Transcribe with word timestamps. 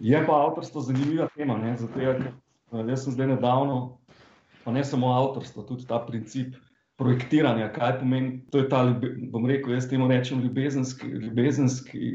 Je 0.00 0.26
pa 0.26 0.40
avtorstvo 0.46 0.80
zanimiva 0.80 1.28
tema, 1.36 1.56
ne? 1.58 1.76
zato 1.76 2.00
je, 2.00 2.14
ker 2.70 2.90
jaz 2.90 3.04
sem 3.04 3.14
zdaj 3.14 3.30
nedavno, 3.36 3.98
pa 4.64 4.74
ne 4.74 4.84
samo 4.84 5.12
avtorstvo, 5.14 5.62
tudi 5.62 5.86
ta 5.86 6.00
princip 6.06 6.56
projektiranja, 6.96 7.70
kaj 7.72 7.98
pomeni, 8.00 8.40
to 8.50 8.62
je 8.62 8.68
ta, 8.72 8.82
bom 9.32 9.46
rekel, 9.46 9.76
jaz 9.76 9.88
temu 9.88 10.08
rečem 10.08 10.40
ljubezenski, 10.42 11.06
ljubezenski 11.06 12.10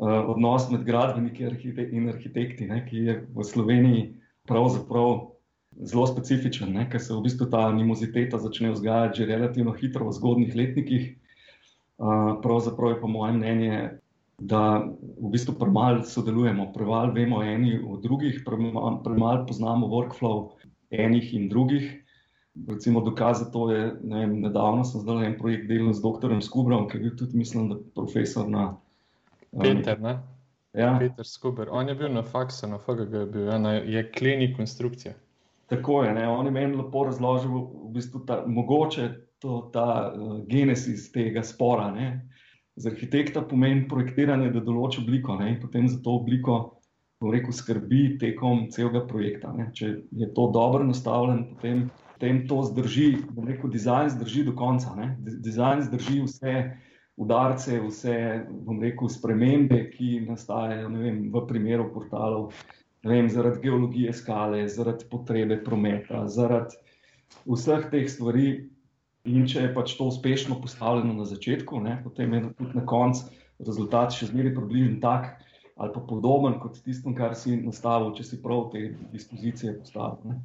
uh, 0.00 0.30
odnos 0.32 0.70
med 0.72 0.84
gradbeniki 0.84 1.46
in 1.90 2.08
arhitekti, 2.08 2.66
ne? 2.66 2.82
ki 2.88 3.04
je 3.08 3.18
v 3.34 3.44
Sloveniji 3.44 4.06
pravzaprav 4.48 5.30
zelo 5.76 6.06
specifičen, 6.08 6.72
ne? 6.72 6.88
ker 6.90 7.00
se 7.00 7.12
v 7.14 7.22
bistvu 7.28 7.50
ta 7.52 7.66
animoziteta 7.68 8.40
začne 8.40 8.72
vzgajati 8.72 9.22
že 9.22 9.28
relativno 9.28 9.76
hitro 9.76 10.08
v 10.08 10.16
zgodnih 10.16 10.56
letnikih. 10.56 11.14
Uh, 11.96 12.36
pravzaprav 12.42 12.96
je 12.96 13.00
po 13.00 13.08
mojem 13.08 13.38
mnenju, 13.40 13.72
da 14.38 14.84
v 15.20 15.30
bistvu 15.32 15.54
premalo 15.58 16.04
sodelujemo, 16.04 16.72
premalo 16.72 17.12
vemo 17.12 17.42
eni 17.42 17.80
od 17.88 18.02
drugih, 18.02 18.42
premalo 18.44 19.00
premal 19.04 19.46
poznamo 19.46 19.86
workflow 19.86 20.50
enih 20.90 21.34
in 21.34 21.48
drugih. 21.48 22.02
Recimo 22.68 23.00
dokaz 23.00 23.38
za 23.38 23.50
to 23.50 23.70
je, 23.70 23.96
ne 24.02 24.18
vem, 24.18 24.40
nedavno 24.40 24.84
sem 24.84 25.00
zdaj 25.00 25.26
en 25.26 25.34
projekt 25.38 25.68
delal 25.68 25.92
z 25.92 26.00
dr. 26.00 26.32
Skubrom, 26.40 26.88
ki 26.88 26.96
je 26.96 27.02
bil 27.02 27.16
tudi, 27.16 27.36
mislim, 27.36 27.68
da 27.68 27.76
profesor 27.94 28.48
na. 28.48 28.76
Peter, 29.60 30.00
ne? 30.00 30.18
Ja. 30.76 30.96
Peter 30.98 31.24
Skuber. 31.24 31.68
On 31.70 31.88
je 31.88 31.94
bil 31.94 32.12
na 32.12 32.22
faksu, 32.22 32.68
na 32.68 32.78
FGG 32.78 33.12
je 33.12 33.26
bil, 33.26 33.50
ena 33.52 33.72
je 33.72 34.02
kleni 34.12 34.54
konstrukcija. 34.56 35.14
Tako 35.66 36.02
je, 36.04 36.14
ne? 36.14 36.28
on 36.28 36.46
je 36.46 36.52
meni 36.52 36.76
lepo 36.76 37.04
razložil, 37.04 37.50
v 37.50 37.92
bistvu 37.92 38.20
ta, 38.26 38.42
mogoče 38.46 39.08
to, 39.38 39.70
ta 39.72 40.12
uh, 40.12 40.36
genesis 40.46 41.08
tega 41.12 41.42
spora. 41.42 41.90
Ne? 41.90 42.28
Za 42.76 42.90
arhitekta 42.90 43.42
pomeni 43.48 43.86
projektiranje, 43.88 44.50
da 44.52 44.60
določi 44.60 45.00
obliko 45.00 45.36
ne? 45.40 45.54
in 45.54 45.60
potem 45.60 45.86
za 45.88 46.00
to 46.04 46.18
obliko, 46.20 46.56
bom 47.20 47.32
rekel, 47.32 47.54
skrbi 47.56 48.18
tekom 48.20 48.66
celega 48.74 49.06
projekta. 49.08 49.52
Ne? 49.56 49.70
Če 49.72 49.92
je 50.12 50.28
to 50.36 50.50
dobro 50.52 50.84
nastavljeno, 50.84 51.46
potem, 51.54 51.86
potem 52.12 52.42
to 52.50 52.60
zdrži, 52.68 53.08
bom 53.32 53.48
rekel, 53.48 53.72
dizajn 53.72 54.12
zdrži 54.18 54.44
do 54.50 54.52
konca. 54.58 54.92
Ne? 54.98 55.14
Dizajn 55.24 55.86
zdrži 55.88 56.20
vse 56.26 56.56
udarce, 57.16 57.80
vse, 57.80 58.16
bom 58.66 58.80
rekel, 58.82 59.08
spremembe, 59.08 59.86
ki 59.94 60.20
nastajajo 60.26 60.92
vem, 60.92 61.22
v 61.32 61.46
primeru 61.48 61.88
portalov 61.94 62.52
vem, 63.06 63.28
zaradi 63.32 63.62
geologije 63.64 64.12
skale, 64.12 64.66
zaradi 64.68 65.08
potrebe 65.10 65.58
prometa, 65.64 66.26
zaradi 66.28 66.76
vseh 67.46 67.88
teh 67.90 68.08
stvari. 68.10 68.48
In 69.26 69.46
če 69.50 69.64
je 69.64 69.72
pač 69.74 69.96
to 69.98 70.06
uspešno 70.06 70.60
postavljeno 70.62 71.16
na 71.16 71.26
začetku, 71.26 71.80
ne, 71.82 71.98
potem 72.04 72.32
je 72.34 72.42
tudi 72.54 72.78
na 72.78 72.84
koncu 72.86 73.26
rezultat 73.58 74.14
še 74.14 74.30
zmeraj 74.30 74.54
približno 74.54 75.00
tak 75.02 75.34
ali 75.76 75.92
pa 75.92 76.00
podoben 76.00 76.54
kot 76.56 76.78
tistem, 76.80 77.12
kar 77.12 77.34
si 77.36 77.58
nastavil, 77.60 78.14
če 78.16 78.24
si 78.24 78.38
prav 78.40 78.70
te 78.72 78.94
dispozicije 79.12 79.74
postavil. 79.82 80.22
Ne. 80.24 80.38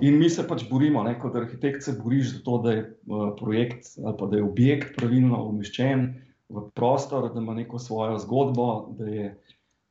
In 0.00 0.16
mi 0.16 0.30
se 0.32 0.46
pač 0.48 0.64
borimo, 0.70 1.02
ne, 1.04 1.12
kot 1.20 1.36
arhitekt 1.36 1.84
se 1.84 1.92
boriš 1.98 2.38
za 2.38 2.40
to, 2.46 2.56
da 2.64 2.72
je 2.72 2.84
uh, 2.88 3.34
projekt 3.36 3.90
ali 4.00 4.16
pa 4.16 4.28
da 4.30 4.38
je 4.38 4.46
objekt 4.46 4.96
pravilno 4.96 5.42
umeščen 5.50 6.06
v 6.48 6.64
prostor, 6.72 7.28
da 7.34 7.40
ima 7.40 7.52
neko 7.58 7.78
svojo 7.78 8.16
zgodbo, 8.24 8.94
da, 8.96 9.10
je, 9.12 9.28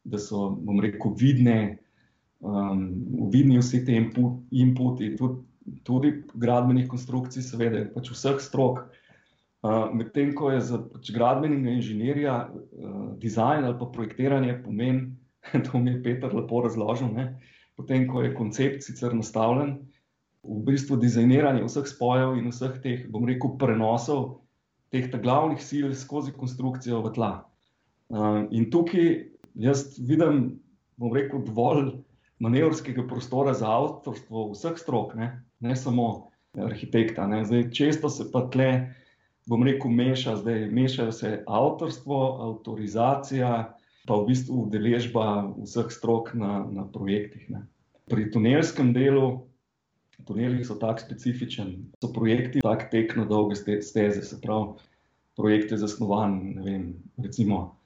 da 0.04 0.18
so, 0.18 0.50
bom 0.58 0.82
rekel, 0.82 1.14
vidne, 1.18 1.78
um, 2.42 2.82
vidni 3.30 3.62
vsi 3.62 3.84
ti 3.86 4.02
inputi, 4.02 5.14
tudi, 5.22 5.44
tudi 5.84 6.24
gradbenih 6.34 6.88
konstrukcij, 6.90 7.44
seveda, 7.46 7.86
pač 7.94 8.12
vseh 8.14 8.42
strok. 8.42 8.86
Uh, 9.62 9.92
Medtem 9.94 10.34
ko 10.34 10.50
je 10.50 10.62
za 10.66 10.80
pač 10.82 11.12
gradbenega 11.14 11.76
inženirja 11.78 12.36
uh, 12.50 13.12
dizajn 13.22 13.68
ali 13.68 13.78
pa 13.78 13.86
projektiranje 13.94 14.58
pomeni, 14.64 15.12
to 15.68 15.78
mi 15.78 15.94
je 15.94 16.04
Peter 16.04 16.34
lepo 16.34 16.64
razložil, 16.66 17.14
ne? 17.14 17.36
potem 17.78 18.08
ko 18.10 18.22
je 18.22 18.34
koncept 18.34 18.84
sicer 18.86 19.14
nastavljen, 19.16 19.78
v 20.42 20.58
bistvu 20.66 20.98
dizajniranje 21.02 21.64
vseh 21.66 21.88
spojev 21.90 22.36
in 22.38 22.50
vseh 22.50 22.78
teh, 22.82 23.06
bom 23.10 23.26
rekel, 23.30 23.54
prenosov 23.62 24.42
teh 24.92 25.08
glavnih 25.08 25.62
sil 25.62 25.94
skozi 25.96 26.34
konstrukcijo 26.34 27.00
v 27.06 27.14
tla. 27.16 27.32
Uh, 28.12 28.50
in 28.50 28.68
tukaj 28.74 29.30
jaz 29.54 29.94
vidim, 30.02 30.58
bom 30.98 31.14
rekel, 31.14 31.46
dovolj 31.46 32.02
manevrskega 32.42 33.06
prostora 33.08 33.54
za 33.54 33.70
avtorstvo 33.70 34.50
vseh 34.52 34.78
strok, 34.82 35.14
ne, 35.16 35.30
ne 35.62 35.76
samo 35.76 36.32
arhitekta. 36.58 37.28
Ne. 37.28 37.46
Zdaj, 37.46 37.70
često 37.72 38.10
se 38.10 38.28
pa 38.32 38.44
tle, 38.54 38.94
bom 39.50 39.64
rekel, 39.64 39.92
meša, 39.92 40.36
zdaj 40.42 40.68
mešajo 40.72 41.12
se 41.12 41.32
avtorstvo, 41.48 42.20
avtorizacija, 42.50 43.54
pa 44.08 44.18
v 44.18 44.28
bistvu 44.28 44.66
udeležba 44.66 45.54
vseh 45.62 45.92
strok 45.94 46.34
na, 46.34 46.66
na 46.72 46.86
projektih. 46.90 47.50
Ne. 47.54 47.66
Pri 48.10 48.32
tunelskem 48.34 48.94
delu, 48.94 49.46
tuneli 50.28 50.66
so 50.66 50.76
tako 50.82 51.06
specifični, 51.06 51.78
so 52.02 52.12
projekti 52.14 52.62
tako 52.62 52.90
tek 52.92 53.16
na 53.16 53.26
dolge 53.26 53.56
steze, 53.58 54.22
se 54.22 54.42
pravi, 54.42 54.82
projekt 55.38 55.72
je 55.72 55.78
zasnovan, 55.78 56.40
ne 56.56 56.66
vem, 56.66 56.84
recimo 57.18 57.78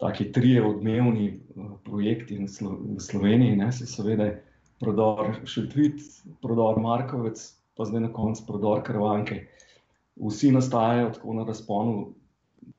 taki 0.00 0.32
trije 0.32 0.62
odmevni 0.64 1.26
eh, 1.28 1.62
projekti 1.84 2.38
v 2.38 3.00
Sloveniji, 3.00 3.56
ne, 3.56 3.72
so 3.72 3.86
seveda 3.86 4.30
prodor 4.80 5.34
Šetvit, 5.44 6.00
prodor 6.42 6.80
Markovec, 6.80 7.42
pa 7.76 7.84
zdaj 7.84 8.06
na 8.08 8.12
koncu 8.12 8.46
prodor 8.46 8.82
Krvanke. 8.82 9.44
Vsi 10.20 10.52
nastajajo 10.52 11.12
tako 11.16 11.34
na 11.34 11.44
razponu 11.44 12.14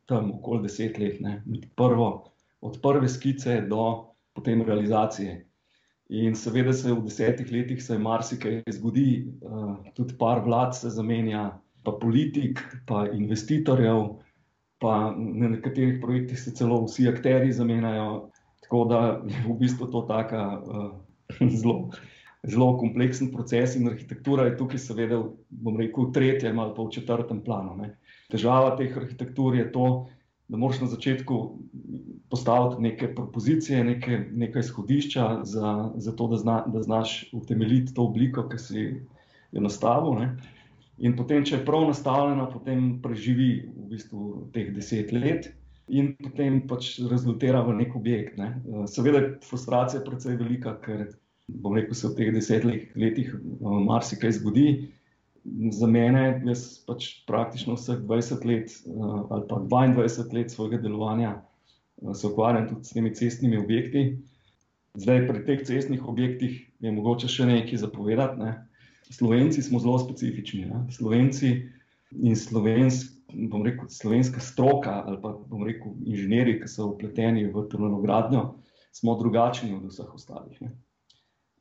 tam 0.05 0.31
okoli 0.31 0.65
deset 0.65 0.97
let, 0.99 1.21
ne, 1.21 1.39
prvo, 1.75 2.09
od 2.61 2.77
prve 2.81 3.09
skice 3.09 3.61
do 3.69 4.11
potem 4.33 4.61
realizacije. 4.61 5.45
In 6.11 6.35
seveda 6.35 6.73
se 6.75 6.91
v 6.91 7.05
desetih 7.05 7.51
letih 7.51 7.83
se 7.83 7.97
marsikaj 7.97 8.63
zgodi, 8.67 9.27
uh, 9.41 9.77
tudi 9.95 10.17
par 10.19 10.41
vlad 10.43 10.75
se 10.75 10.89
zamenja, 10.91 11.53
pa 11.83 11.93
politik, 12.01 12.59
pa 12.87 13.05
investitorjev, 13.07 14.17
pa 14.81 15.13
na 15.15 15.53
nekaterih 15.55 16.01
projektih 16.01 16.39
se 16.39 16.51
celo 16.55 16.81
vsi 16.83 17.07
akteri 17.09 17.53
zamenjajo. 17.53 18.27
Tako 18.65 18.83
da 18.89 18.99
je 19.23 19.45
v 19.47 19.55
bistvu 19.61 19.87
to 19.91 20.03
tako 20.09 20.43
uh, 20.59 20.91
zelo, 21.61 21.91
zelo 22.43 22.71
kompleksen 22.77 23.31
proces, 23.31 23.75
in 23.75 23.89
arhitektura 23.89 24.49
je 24.49 24.57
tukaj, 24.57 24.81
seveda, 24.81 25.21
bom 25.49 25.77
rekel, 25.79 26.09
v 26.09 26.15
tretjem 26.15 26.59
ali 26.59 26.75
pa 26.77 26.87
v 26.87 26.95
četrtem 26.97 27.43
planu. 27.45 27.77
Ne. 27.81 27.93
Težava 28.31 28.75
teh 28.79 28.95
arhitektur 28.97 29.55
je 29.55 29.67
to, 29.71 29.87
da 30.51 30.59
moraš 30.59 30.81
na 30.81 30.87
začetku 30.91 31.35
postaviti 32.29 32.81
neke 32.81 33.15
propozicije, 33.15 33.83
neke, 33.83 34.17
neke 34.31 34.59
izhodišča, 34.59 35.27
za, 35.43 35.91
za 35.95 36.11
to, 36.15 36.27
da, 36.27 36.37
zna, 36.37 36.57
da 36.67 36.81
znaš 36.83 37.29
utemeljiti 37.33 37.93
to 37.93 38.03
obliko, 38.03 38.43
ki 38.49 38.59
si 38.59 38.83
jo 39.51 39.63
nastavil. 39.63 40.19
Ne. 40.19 40.35
In 40.99 41.15
potem, 41.15 41.45
če 41.47 41.55
je 41.55 41.65
prav 41.65 41.87
nastavljena, 41.87 42.49
potem 42.51 42.99
preživi 43.03 43.49
v 43.63 43.87
bistvu 43.93 44.27
teh 44.53 44.73
deset 44.75 45.11
let 45.15 45.49
in 45.91 46.13
potem 46.19 46.61
pač 46.67 46.93
rezultira 47.09 47.63
v 47.67 47.77
nek 47.79 47.95
objekt. 47.95 48.37
Ne. 48.39 48.53
Seveda 48.91 49.23
je 49.23 49.31
frustracija 49.47 50.03
precej 50.05 50.37
velika, 50.39 50.75
ker 50.83 51.07
bom 51.61 51.75
rekel, 51.75 51.95
se 51.95 52.07
v 52.07 52.15
teh 52.17 52.31
desetih 52.33 52.95
letih 52.95 53.35
uh, 53.35 53.77
marsikaj 53.83 54.37
zgodi. 54.39 54.91
Za 55.73 55.87
mene, 55.89 56.41
jaz 56.45 56.83
pač 56.85 57.23
praktično 57.25 57.73
vseh 57.73 58.03
20 58.05 58.43
let 58.45 58.73
uh, 58.85 59.25
ali 59.33 59.47
pa 59.49 59.57
22 59.57 60.35
let 60.37 60.53
svojega 60.53 60.77
delovanja 60.83 61.39
uh, 61.39 62.13
se 62.13 62.27
ukvarjam 62.27 62.69
tudi 62.69 62.85
s 62.85 62.97
temi 62.97 63.13
cestnimi 63.15 63.57
objekti. 63.57 64.21
Zdaj, 64.99 65.27
pri 65.27 65.45
teh 65.47 65.63
cestnih 65.65 66.03
objektih 66.07 66.59
je 66.83 66.91
mogoče 66.91 67.29
še 67.31 67.47
nekaj 67.47 67.79
zapovedati. 67.79 68.39
Ne. 68.43 68.51
Slovenci 69.11 69.63
smo 69.63 69.79
zelo 69.79 69.99
specifični. 69.99 70.65
Ne? 70.67 70.85
Slovenci 70.91 71.51
in 72.11 72.35
slovensk, 72.35 73.13
rekel, 73.63 73.87
slovenska 73.89 74.39
stroka, 74.43 75.03
ali 75.07 75.17
pa 75.21 75.31
bomo 75.47 75.65
rekel, 75.67 75.95
inženirji, 76.05 76.59
ki 76.61 76.67
so 76.67 76.89
upleteni 76.91 77.47
v 77.47 77.65
tunelogradnjo, 77.71 78.43
smo 78.91 79.15
drugačni 79.19 79.71
od 79.75 79.87
vseh 79.87 80.13
ostalih. 80.15 80.59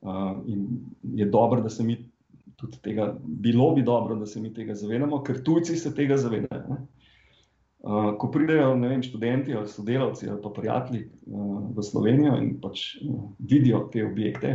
Uh, 0.01 0.39
in 0.47 0.67
je 1.03 1.27
dobro, 1.27 1.61
da 1.61 1.69
se 1.69 1.85
mi 1.85 1.99
tudi 2.57 2.79
tega, 2.83 3.15
bilo 3.23 3.75
bi 3.75 3.83
dobro, 3.83 4.15
da 4.17 4.27
se 4.27 4.41
mi 4.41 4.55
tega 4.55 4.75
zavedamo, 4.75 5.23
ker 5.25 5.43
tujci 5.45 5.77
se 5.77 5.95
tega 5.95 6.17
zavedajo. 6.17 6.79
Uh, 7.81 8.11
ko 8.21 8.29
pridejo 8.29 8.75
vem, 8.77 9.03
študenti 9.03 9.55
ali 9.57 9.69
sodelavci 9.69 10.29
ali 10.29 10.41
pa 10.43 10.51
prijatelji 10.53 11.07
uh, 11.27 11.63
v 11.77 11.83
Slovenijo 11.83 12.35
in 12.37 12.59
pač 12.61 12.83
uh, 13.01 13.31
vidijo 13.39 13.87
te 13.93 14.05
objekte, 14.05 14.51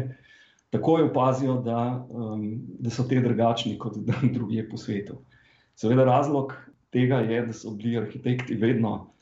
takoj 0.69 1.07
opazijo, 1.07 1.55
da, 1.65 2.05
um, 2.09 2.45
da 2.79 2.93
so 2.93 3.07
te 3.09 3.21
drugačni 3.21 3.77
kot 3.81 3.97
druge 4.37 4.67
po 4.69 4.77
svetu. 4.77 5.17
Seveda, 5.75 6.05
razlog 6.05 6.53
tega 6.93 7.23
je, 7.25 7.41
da 7.47 7.53
so 7.53 7.73
bili 7.73 7.97
arhitekti 7.97 8.55
vedno 8.61 9.14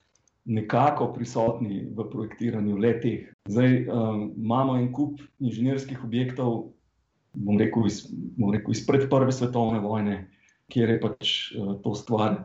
nekako 0.46 1.14
prisotni 1.14 1.88
v 1.96 2.06
projektiranju 2.12 2.78
letih. 2.78 3.34
Zdaj 3.48 3.88
um, 3.88 4.34
imamo 4.38 4.78
en 4.78 4.92
kup 4.94 5.22
inženirskih 5.40 6.04
objektov, 6.04 6.74
bom 7.34 7.58
rekel, 7.60 7.88
iz, 7.88 8.04
bom 8.12 8.52
rekel 8.54 8.72
izpred 8.76 9.08
Prve 9.10 9.32
svetovne 9.32 9.80
vojne, 9.80 10.28
kjer 10.72 10.90
je 10.90 11.00
pač 11.02 11.32
uh, 11.56 11.76
to 11.84 11.96
stvar 11.96 12.44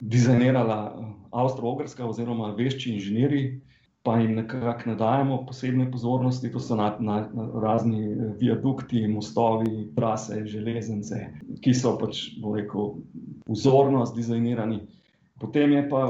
dizajnirala 0.00 0.78
uh, 0.92 1.08
Avstralska 1.32 2.06
oziroma 2.06 2.52
vešči 2.56 2.94
inženirji. 2.94 3.60
pa 4.02 4.20
jim 4.20 4.34
nekako 4.34 4.90
ne 4.90 4.94
dajemo 4.94 5.46
posebne 5.46 5.90
pozornosti, 5.90 6.52
to 6.52 6.60
so 6.60 6.76
na, 6.76 6.96
na, 7.00 7.28
na 7.34 7.60
razni 7.60 8.14
viadukti, 8.40 9.02
mostovi, 9.08 9.90
trase, 9.96 10.46
železnice, 10.46 11.26
ki 11.60 11.74
so 11.74 11.92
pač, 12.00 12.22
bom 12.40 12.54
rekel, 12.56 12.94
vzorno 13.48 14.06
zdizajnirani. 14.06 14.80
Potem 15.42 15.72
je 15.72 15.82
pa, 15.90 16.06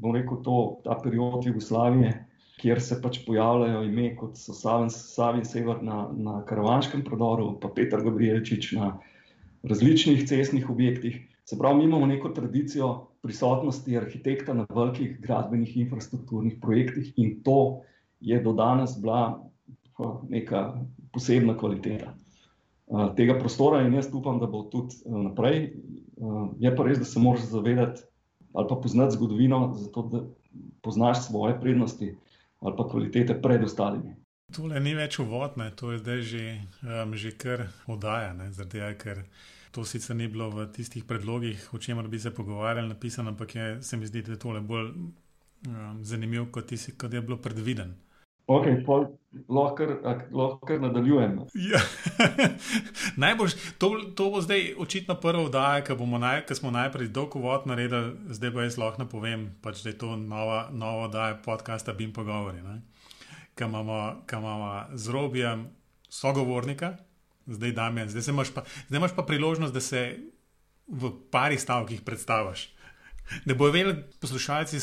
bom 0.00 0.14
rekel, 0.14 0.40
to, 0.42 0.56
ta 0.84 0.96
period 1.02 1.46
Jugoslavije, 1.46 2.12
kjer 2.60 2.80
se 2.82 3.00
pač 3.02 3.20
pojavljajo 3.26 3.82
ime 3.84 4.14
kot 4.16 4.38
so 4.38 4.54
Savi 4.54 5.44
Sever 5.44 5.82
na, 5.82 6.08
na 6.12 6.40
Karavanskem 6.48 7.04
prodoru, 7.04 7.54
pa 7.60 7.68
Petr 7.74 8.02
Gabrielčič 8.04 8.72
na 8.78 8.94
različnih 9.62 10.26
cestnih 10.28 10.70
objektih. 10.70 11.20
Se 11.44 11.58
pravi, 11.58 11.78
mi 11.78 11.84
imamo 11.84 12.06
neko 12.06 12.30
tradicijo 12.36 12.90
prisotnosti 13.22 13.96
arhitekta 13.96 14.54
na 14.54 14.66
velikih 14.70 15.18
gradbenih 15.20 15.76
infrastrukturnih 15.76 16.58
projektih 16.60 17.12
in 17.16 17.40
to 17.44 17.82
je 18.20 18.40
do 18.40 18.52
danes 18.52 18.96
bila 19.00 19.40
neka 20.28 20.66
posebna 21.12 21.56
kvaliteta 21.58 22.14
tega 23.16 23.38
prostora 23.38 23.82
in 23.82 23.94
jaz 23.94 24.08
upam, 24.12 24.38
da 24.38 24.46
bo 24.46 24.64
tudi 24.70 24.96
naprej. 25.06 25.72
Je 26.60 26.72
pa 26.76 26.84
res, 26.84 26.98
da 26.98 27.04
se 27.04 27.20
moraš 27.20 27.48
zavedati 27.50 28.02
ali 28.54 28.68
pa 28.68 28.76
poznati 28.82 29.16
zgodovino, 29.16 29.74
zato 29.78 30.02
da 30.02 30.20
poznaš 30.82 31.26
svoje 31.26 31.60
prednosti 31.60 32.14
ali 32.60 32.74
pa 32.76 32.88
kvalitete 32.88 33.42
pred 33.42 33.64
ostalimi. 33.64 34.14
Tole 34.54 34.80
ni 34.80 34.94
več 34.94 35.18
uvodne, 35.18 35.70
to 35.76 35.92
je 35.92 35.98
zdaj 35.98 36.22
že, 36.22 36.44
um, 36.84 37.16
že 37.16 37.32
kar 37.36 37.66
oddaja, 37.90 38.32
zaradi 38.52 38.78
tega, 38.78 38.90
ker 38.94 39.22
to 39.74 39.84
sicer 39.84 40.16
ni 40.16 40.28
bilo 40.30 40.50
v 40.52 40.68
tistih 40.72 41.04
predlogih, 41.04 41.58
o 41.74 41.78
čemer 41.78 42.08
bi 42.08 42.20
se 42.20 42.30
pogovarjali, 42.30 42.88
napisano, 42.88 43.34
ampak 43.34 43.54
je, 43.54 43.66
se 43.82 43.96
mi 43.96 44.06
zdi, 44.06 44.22
da 44.22 44.32
je 44.32 44.38
tole 44.38 44.60
bolj 44.60 44.92
um, 44.94 46.04
zanimivo, 46.04 46.46
kot, 46.52 46.72
kot 46.96 47.12
je 47.12 47.22
bilo 47.22 47.36
predviden. 47.36 47.94
Ok, 48.46 48.66
lahko, 49.48 49.86
lahko 50.32 50.78
nadaljujem. 50.78 51.38
Ja. 51.54 51.80
Najbolj, 53.24 53.54
to, 53.78 53.88
to 54.16 54.30
bo 54.30 54.40
zdaj 54.44 54.74
očitno 54.78 55.16
prva 55.20 55.46
vdaja, 55.46 55.84
ki 55.84 55.96
naj, 55.96 56.44
smo 56.52 56.70
najprej 56.70 57.08
dolgo 57.08 57.40
vod 57.40 57.64
naredili, 57.66 58.12
zdaj 58.28 58.52
pa 58.52 58.66
jaz 58.66 58.76
lahko 58.78 59.06
povem, 59.08 59.48
pač, 59.62 59.80
da 59.82 59.94
je 59.94 59.98
to 59.98 60.16
nova, 60.16 60.68
nova 60.72 61.08
vdaja 61.08 61.38
podcasta 61.44 61.92
Bim 61.92 62.12
Pogovori. 62.12 62.60
Ki 63.56 63.64
imamo, 63.64 64.24
imamo 64.32 64.84
z 64.92 65.10
robijem 65.10 65.66
sogovornika, 66.08 66.96
zdaj 67.46 67.72
Damien, 67.72 68.08
zdaj, 68.08 68.44
pa, 68.54 68.62
zdaj 68.88 68.98
imaš 68.98 69.16
pa 69.16 69.22
priložnost, 69.22 69.74
da 69.74 69.80
se 69.80 70.18
v 70.86 71.10
parih 71.30 71.60
stavkih 71.60 72.04
predstaviš. 72.04 72.73
Da 73.46 73.54
bojo 73.54 73.72
vedeli 73.72 74.02
poslušalci, 74.20 74.80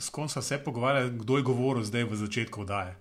s 0.00 0.10
kom 0.10 0.28
so 0.28 0.42
se 0.42 0.58
pogovarjali, 0.64 1.10
kdo 1.18 1.36
je 1.36 1.42
govoril 1.42 1.82
zdaj 1.82 2.04
v 2.04 2.16
začetku 2.16 2.60
oddaje. 2.60 2.96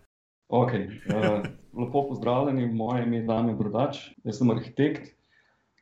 Okay, 0.53 0.85
uh, 1.09 1.41
lepo 1.73 2.07
pozdravljeni, 2.09 2.73
moje 2.73 3.03
ime 3.03 3.17
je 3.17 3.23
Damien 3.23 3.57
Brodač, 3.57 3.97
jaz 4.23 4.37
sem 4.37 4.51
arhitekt, 4.51 5.13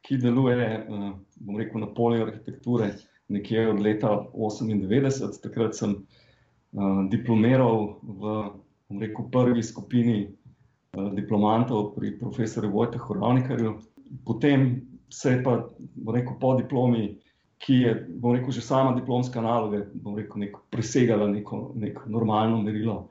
ki 0.01 0.17
deluje 0.17 0.67
uh, 0.87 1.09
rekel, 1.57 1.81
na 1.81 1.89
polju 1.93 2.23
arhitekture 2.25 2.93
nekje 3.27 3.67
od 3.69 3.79
leta 3.79 4.13
1998. 4.33 5.41
Takrat 5.43 5.75
sem 5.75 5.95
uh, 5.97 7.03
diplomiral 7.11 7.99
v 8.03 8.37
rekel, 9.01 9.27
prvi 9.31 9.63
skupini 9.63 10.21
uh, 10.27 11.11
diplomantov 11.15 11.91
pri 11.95 12.15
profesorju 12.19 12.71
Vojtehu 12.71 13.19
Ravnikarju. 13.19 13.75
Potem 14.25 14.81
se 15.09 15.35
je 15.35 15.43
pa 15.43 15.57
rekel, 16.13 16.39
po 16.39 16.55
diplomi 16.55 17.20
ki 17.61 17.73
je, 17.73 17.91
bom 18.17 18.33
rekel, 18.35 18.51
že 18.51 18.63
sama 18.65 18.95
diplomska 18.97 19.41
naloga, 19.41 19.83
bom 19.93 20.17
rekel, 20.17 20.41
neko, 20.41 20.63
presegala 20.73 21.27
neko, 21.29 21.71
neko 21.77 22.09
normalno 22.09 22.61
merilo 22.61 23.09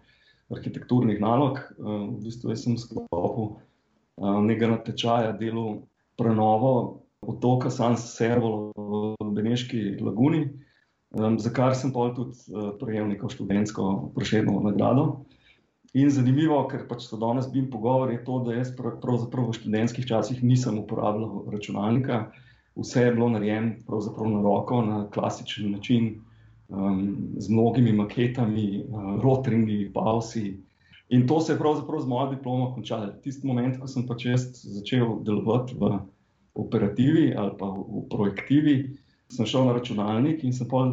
arhitekturnih 0.51 1.21
nalog. 1.23 1.61
Uh, 1.79 2.11
v 2.19 2.27
bistvu 2.27 2.57
sem 2.59 2.75
sklopil 2.79 3.55
uh, 3.55 4.41
nekaj 4.43 4.75
natečaja 4.75 5.37
delu 5.39 5.87
prenovo 6.19 7.05
otoka 7.23 7.71
San 7.71 7.97
Servo 8.01 8.73
v 8.75 9.31
Beneški 9.37 10.01
laguni, 10.03 10.49
um, 11.15 11.39
za 11.39 11.53
kar 11.55 11.77
sem 11.79 11.95
pa 11.95 12.11
tudi 12.17 12.35
uh, 12.51 12.75
prejel 12.81 13.07
neko 13.13 13.31
študentsko 13.31 14.13
prošedno 14.17 14.59
nagrado. 14.67 15.23
In 15.95 16.11
zanimivo, 16.11 16.59
ker 16.71 16.87
pač 16.87 17.07
so 17.07 17.19
danes 17.19 17.49
bili 17.51 17.67
pogovori, 17.71 18.19
je 18.19 18.25
to, 18.27 18.43
da 18.47 18.55
jaz 18.55 18.71
pravzaprav 18.75 19.49
v 19.51 19.57
študentskih 19.59 20.07
časih 20.07 20.43
nisem 20.43 20.79
uporabljal 20.79 21.51
računalnika 21.51 22.31
vse 22.81 23.05
je 23.05 23.13
bilo 23.13 23.29
narejeno 23.29 23.73
na 24.31 24.43
roko, 24.43 24.83
na 24.83 25.11
klasičen 25.11 25.71
način, 25.73 26.15
um, 26.69 27.17
z 27.37 27.51
mnogimi 27.51 27.93
maketami, 27.93 28.85
uh, 28.89 29.23
rotringi, 29.23 29.91
pausi. 29.95 30.57
In 31.11 31.27
to 31.27 31.41
se 31.41 31.53
je 31.53 31.59
pravzaprav 31.59 32.01
z 32.01 32.07
mojo 32.07 32.31
diplomo 32.31 32.75
končalo. 32.75 33.13
Tisti 33.23 33.47
moment, 33.47 33.79
ko 33.81 33.87
sem 33.91 34.07
pač 34.07 34.27
začel 34.63 35.19
delovati 35.27 35.75
v 35.75 35.99
operativi 36.55 37.35
ali 37.37 37.57
pa 37.59 37.67
v 37.67 38.05
projektivi, 38.11 38.75
sem 39.31 39.47
šel 39.47 39.67
na 39.67 39.75
računalnik 39.79 40.45
in 40.45 40.53
sem 40.53 40.69
pa 40.69 40.85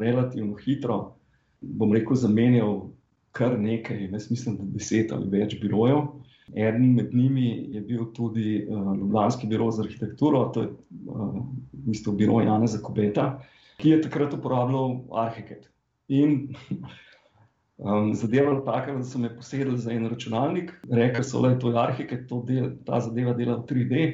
relativno 0.00 0.56
hitro, 0.60 1.16
bom 1.60 1.92
rekel, 1.92 2.16
zamenjal 2.16 2.90
kar 3.36 3.58
nekaj, 3.60 4.08
jaz 4.12 4.30
mislim, 4.30 4.56
da 4.56 4.64
deset 4.72 5.12
ali 5.12 5.28
več 5.32 5.58
birojev. 5.60 6.06
Eden 6.54 6.94
med 6.94 7.14
njimi 7.14 7.66
je 7.74 7.80
bil 7.80 8.04
tudi 8.14 8.62
uh, 8.64 8.94
Ljubljanski 8.96 9.48
biro 9.50 9.70
za 9.70 9.82
arhitekturo, 9.82 10.44
to 10.54 10.62
je 10.62 10.68
uh, 11.08 11.40
v 11.72 11.90
bistvu 11.90 12.12
biro 12.18 12.40
Jana 12.40 12.66
Zakobeta, 12.66 13.40
ki 13.80 13.94
je 13.94 14.02
takrat 14.06 14.34
uporabljal 14.34 15.00
Arhiket. 15.12 15.68
In 16.08 16.54
um, 17.82 18.14
zadeva 18.14 18.54
je 18.54 18.62
taka, 18.64 18.94
da 18.96 19.04
so 19.04 19.18
me 19.18 19.32
posedli 19.36 19.78
za 19.78 19.92
en 19.92 20.08
računalnik, 20.08 20.72
rekli 20.90 21.24
so, 21.24 21.42
da 21.42 21.52
je 21.54 21.58
to 21.58 21.74
Arhiket, 21.76 22.28
to 22.28 22.42
del, 22.46 22.72
ta 22.86 23.00
zadeva 23.00 23.34
dela 23.34 23.58
v 23.60 23.66
3D, 23.70 24.06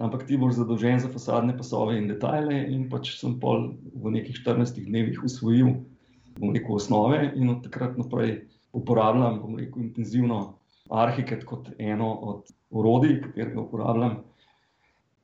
ampak 0.00 0.26
ti 0.28 0.38
boš 0.38 0.60
zadolžen 0.60 1.00
za 1.00 1.10
fasadne 1.10 1.56
pasove 1.56 1.98
in 1.98 2.08
detajle. 2.08 2.62
In 2.70 2.88
pač 2.90 3.16
sem 3.18 3.38
pol 3.40 3.72
v 3.94 4.14
nekih 4.14 4.36
14 4.44 4.78
dnevih 4.86 5.24
usvojil, 5.26 5.74
rekel, 6.40 6.76
osnove 6.76 7.32
in 7.34 7.50
od 7.50 7.64
takrat 7.66 7.98
naprej 7.98 8.44
uporabljam, 8.72 9.42
rekel, 9.58 9.90
intenzivno. 9.90 10.56
Arhiket 10.90 11.44
kot 11.46 11.68
eno 11.78 12.08
od 12.26 12.48
orodij, 12.74 13.20
ki 13.22 13.44
ga 13.52 13.60
uporabljam. 13.62 14.16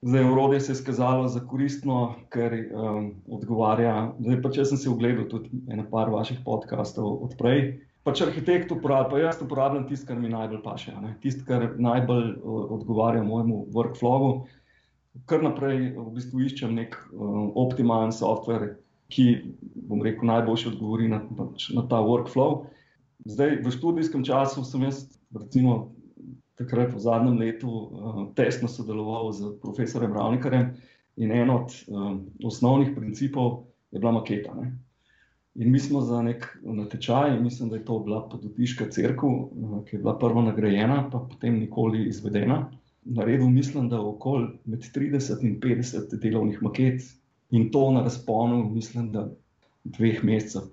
Zdaj, 0.03 0.25
orodje 0.25 0.61
se 0.61 0.73
je 0.73 0.75
izkazalo 0.75 1.29
za 1.29 1.41
koristno, 1.41 2.15
ker 2.29 2.53
um, 2.53 3.15
odgovarja. 3.33 4.13
Zdaj, 4.21 4.43
pa 4.43 4.51
če 4.53 4.67
sem 4.69 4.79
si 4.79 4.91
ogledal 4.93 5.25
tudi 5.31 5.63
eno 5.73 5.87
par 5.91 6.13
vaših 6.13 6.43
podkastov 6.45 7.25
odprej, 7.25 7.63
pač 8.05 8.21
arhitekt 8.27 8.75
uporablja, 8.75 9.09
pa 9.11 9.23
jaz 9.23 9.41
uporabljam 9.43 9.87
tisto, 9.89 10.11
kar 10.11 10.21
mi 10.21 10.29
najbolj 10.31 10.61
paše, 10.63 10.93
tisto, 11.25 11.47
kar 11.49 11.71
najbolj 11.81 12.29
uh, 12.37 12.61
odgovarja 12.77 13.25
mojemu 13.25 13.65
workflowu. 13.75 14.31
Kar 15.25 15.41
naprej 15.41 15.95
v 15.97 16.11
bistvu 16.13 16.45
iščem 16.45 16.77
nek 16.77 16.99
um, 17.17 17.55
optimalen 17.57 18.13
software, 18.13 18.75
ki, 19.09 19.27
bom 19.89 20.05
rekel, 20.05 20.29
najboljši 20.29 20.75
odgovori 20.75 21.09
na, 21.09 21.23
pač, 21.39 21.71
na 21.73 21.87
ta 21.89 22.03
workflow. 22.05 22.67
Zdaj, 23.25 23.63
v 23.65 23.73
študijskem 23.73 24.27
času 24.29 24.61
sem 24.67 24.85
jaz, 24.85 25.07
recimo, 25.33 25.96
takrat 26.57 26.95
v 26.95 27.01
zadnjem 27.01 27.39
letu 27.39 27.69
uh, 27.71 28.21
tesno 28.37 28.69
sodeloval 28.69 29.33
z 29.33 29.53
profesorjem 29.63 30.13
Ravnikarjem 30.13 30.73
in 31.17 31.33
en 31.33 31.51
od 31.51 31.73
um, 31.89 32.19
osnovnih 32.45 32.95
principov 32.97 33.65
je 33.91 34.01
bila 34.01 34.13
maketa. 34.13 34.55
Ne? 34.55 34.73
In 35.57 35.73
mi 35.73 35.81
smo 35.81 36.01
za 36.05 36.23
nek 36.23 36.49
natečaj, 36.63 37.39
mislim, 37.41 37.69
da 37.69 37.77
je 37.77 37.85
to 37.85 37.99
bila 37.99 38.29
podotiška 38.29 38.91
crkva, 38.91 39.29
uh, 39.29 39.85
ki 39.85 39.97
je 39.97 40.03
bila 40.03 40.19
prva 40.19 40.43
nagrajena, 40.43 41.09
pa 41.13 41.21
potem 41.31 41.61
nikoli 41.61 42.09
izvedena. 42.09 42.71
Naredil 43.05 43.49
mislim, 43.49 43.89
da 43.89 44.01
okoli 44.01 44.49
med 44.65 44.85
30 44.95 45.45
in 45.45 45.61
50 45.61 46.17
delovnih 46.21 46.63
maket 46.63 47.03
in 47.51 47.71
to 47.71 47.91
na 47.93 48.03
razponu, 48.03 48.65
mislim, 48.71 49.13
da 49.13 49.29
dveh 49.85 50.25
mesecev 50.25 50.73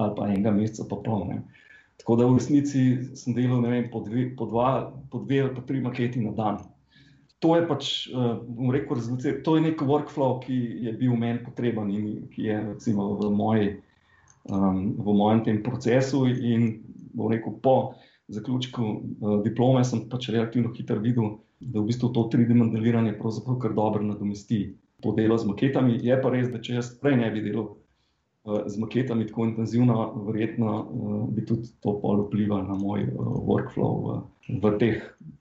ali 0.00 0.14
pa 0.16 0.28
enega 0.28 0.50
meseca 0.50 0.86
pa 0.88 0.96
polne. 1.04 1.42
Tako 2.00 2.16
da 2.16 2.26
v 2.26 2.38
resnici 2.38 2.82
sem 3.14 3.34
delal 3.36 3.60
vem, 3.60 3.90
po, 3.92 4.00
dve, 4.00 4.30
po, 4.36 4.48
dva, 4.48 4.88
po 5.12 5.20
dve 5.20 5.42
ali 5.44 5.54
pa 5.54 5.64
tri 5.68 5.80
maketi 5.84 6.22
na 6.24 6.32
dan. 6.32 6.62
To 7.40 7.56
je 7.56 7.64
pač, 7.68 7.90
uh, 8.12 8.40
rekel, 8.72 9.00
to 9.44 9.56
je 9.56 9.64
nek 9.64 9.80
workflow, 9.84 10.40
ki 10.44 10.56
je 10.86 10.92
bil 10.96 11.16
meni 11.16 11.40
potreben 11.44 11.92
in 11.92 12.06
ki 12.32 12.48
je 12.48 12.56
recimo, 12.72 13.14
v, 13.20 13.30
moji, 13.32 13.68
um, 14.48 14.96
v 14.96 15.16
mojem 15.16 15.44
tem 15.44 15.62
procesu. 15.64 16.26
In 16.28 16.82
rekel, 17.16 17.56
po 17.64 17.76
zaključku 18.32 18.82
uh, 18.84 19.38
diplome 19.44 19.84
sem 19.84 20.04
pač 20.08 20.28
relativno 20.32 20.72
hitro 20.76 21.00
videl, 21.00 21.38
da 21.60 21.80
v 21.80 21.88
bistvu 21.88 22.12
to 22.16 22.28
3D 22.32 22.56
modeliranje 22.56 23.16
pravzaprav 23.20 23.60
kar 23.60 23.76
dobro 23.76 24.04
nadomesti 24.04 24.70
to 25.04 25.12
delo 25.16 25.36
z 25.36 25.48
maketami. 25.48 26.00
Je 26.00 26.16
pa 26.20 26.32
res, 26.32 26.48
da 26.52 26.60
če 26.60 26.80
jaz 26.80 26.92
prej 27.00 27.20
ne 27.20 27.28
bi 27.32 27.44
delal 27.44 27.79
z 28.44 28.76
maketami 28.80 29.26
tako 29.26 29.44
intenzivno, 29.44 30.24
verjetno 30.26 30.70
uh, 30.80 31.28
bi 31.28 31.44
tudi 31.46 31.68
to 31.80 31.98
pol 32.00 32.24
vplivalo 32.24 32.62
na 32.62 32.74
moj 32.74 33.04
uh, 33.04 33.36
workflow 33.44 33.92
v, 34.00 34.16
v, 34.62 34.72
teh, 34.80 34.96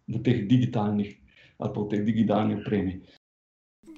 v 0.07 0.19
teh 0.23 0.43
digitalnih 0.47 1.15
ali 1.59 1.71
pa 1.75 1.79
v 1.83 1.89
tej 1.91 2.01
digitalni 2.07 2.55
opremi. 2.55 3.01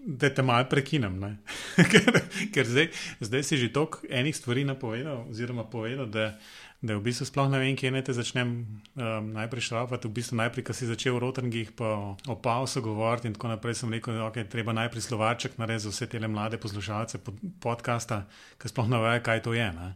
Da 0.01 0.31
te 0.33 0.41
malo 0.41 0.65
prekinem, 0.65 1.19
ker, 1.93 2.07
ker 2.49 2.65
zdaj, 2.65 2.87
zdaj 3.21 3.43
si 3.45 3.57
že 3.61 3.69
toliko 3.69 4.01
enih 4.09 4.33
stvari 4.33 4.65
napovedal, 4.65 5.29
oziroma 5.29 5.69
povedal, 5.69 6.09
da 6.09 6.41
da 6.81 6.97
v 6.97 7.05
bistvu 7.05 7.27
sploh 7.29 7.49
ne 7.49 7.59
vem, 7.61 7.75
kje 7.77 7.91
naj 7.93 8.03
te 8.09 8.13
začnem 8.17 8.51
um, 8.97 9.27
najprej 9.37 9.67
šrafati. 9.69 10.09
V 10.09 10.17
bistvu 10.17 10.39
najprej, 10.39 10.65
ko 10.65 10.73
si 10.73 10.89
začel 10.89 11.13
v 11.13 11.21
Rotringih, 11.21 11.69
pa 11.77 12.17
o 12.17 12.35
Pausu 12.41 12.81
govoriti 12.81 13.29
in 13.29 13.37
tako 13.37 13.53
naprej, 13.53 13.77
sem 13.77 13.93
rekel, 13.93 14.17
da 14.17 14.25
okay, 14.25 14.41
je 14.41 14.49
treba 14.49 14.73
najprej 14.73 15.05
slovaček 15.05 15.61
narediti 15.61 15.85
za 15.85 15.93
vse 15.93 16.09
te 16.09 16.17
mlade 16.25 16.57
poslušalce 16.57 17.21
pod, 17.21 17.37
podcasta, 17.61 18.25
ki 18.57 18.73
sploh 18.73 18.89
ne 18.89 18.97
vejo, 18.97 19.21
kaj 19.21 19.45
to 19.45 19.53
je. 19.53 19.69
Ne? 19.77 19.93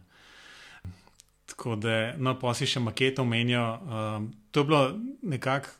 Tako 1.50 1.74
da, 1.74 2.14
no, 2.22 2.38
pa 2.38 2.54
si 2.54 2.70
še 2.70 2.78
maketo 2.78 3.26
omenijo. 3.26 3.66
Um, 3.82 4.30
to 4.54 4.62
je 4.62 4.70
bilo 4.70 4.82
nekako, 5.26 5.74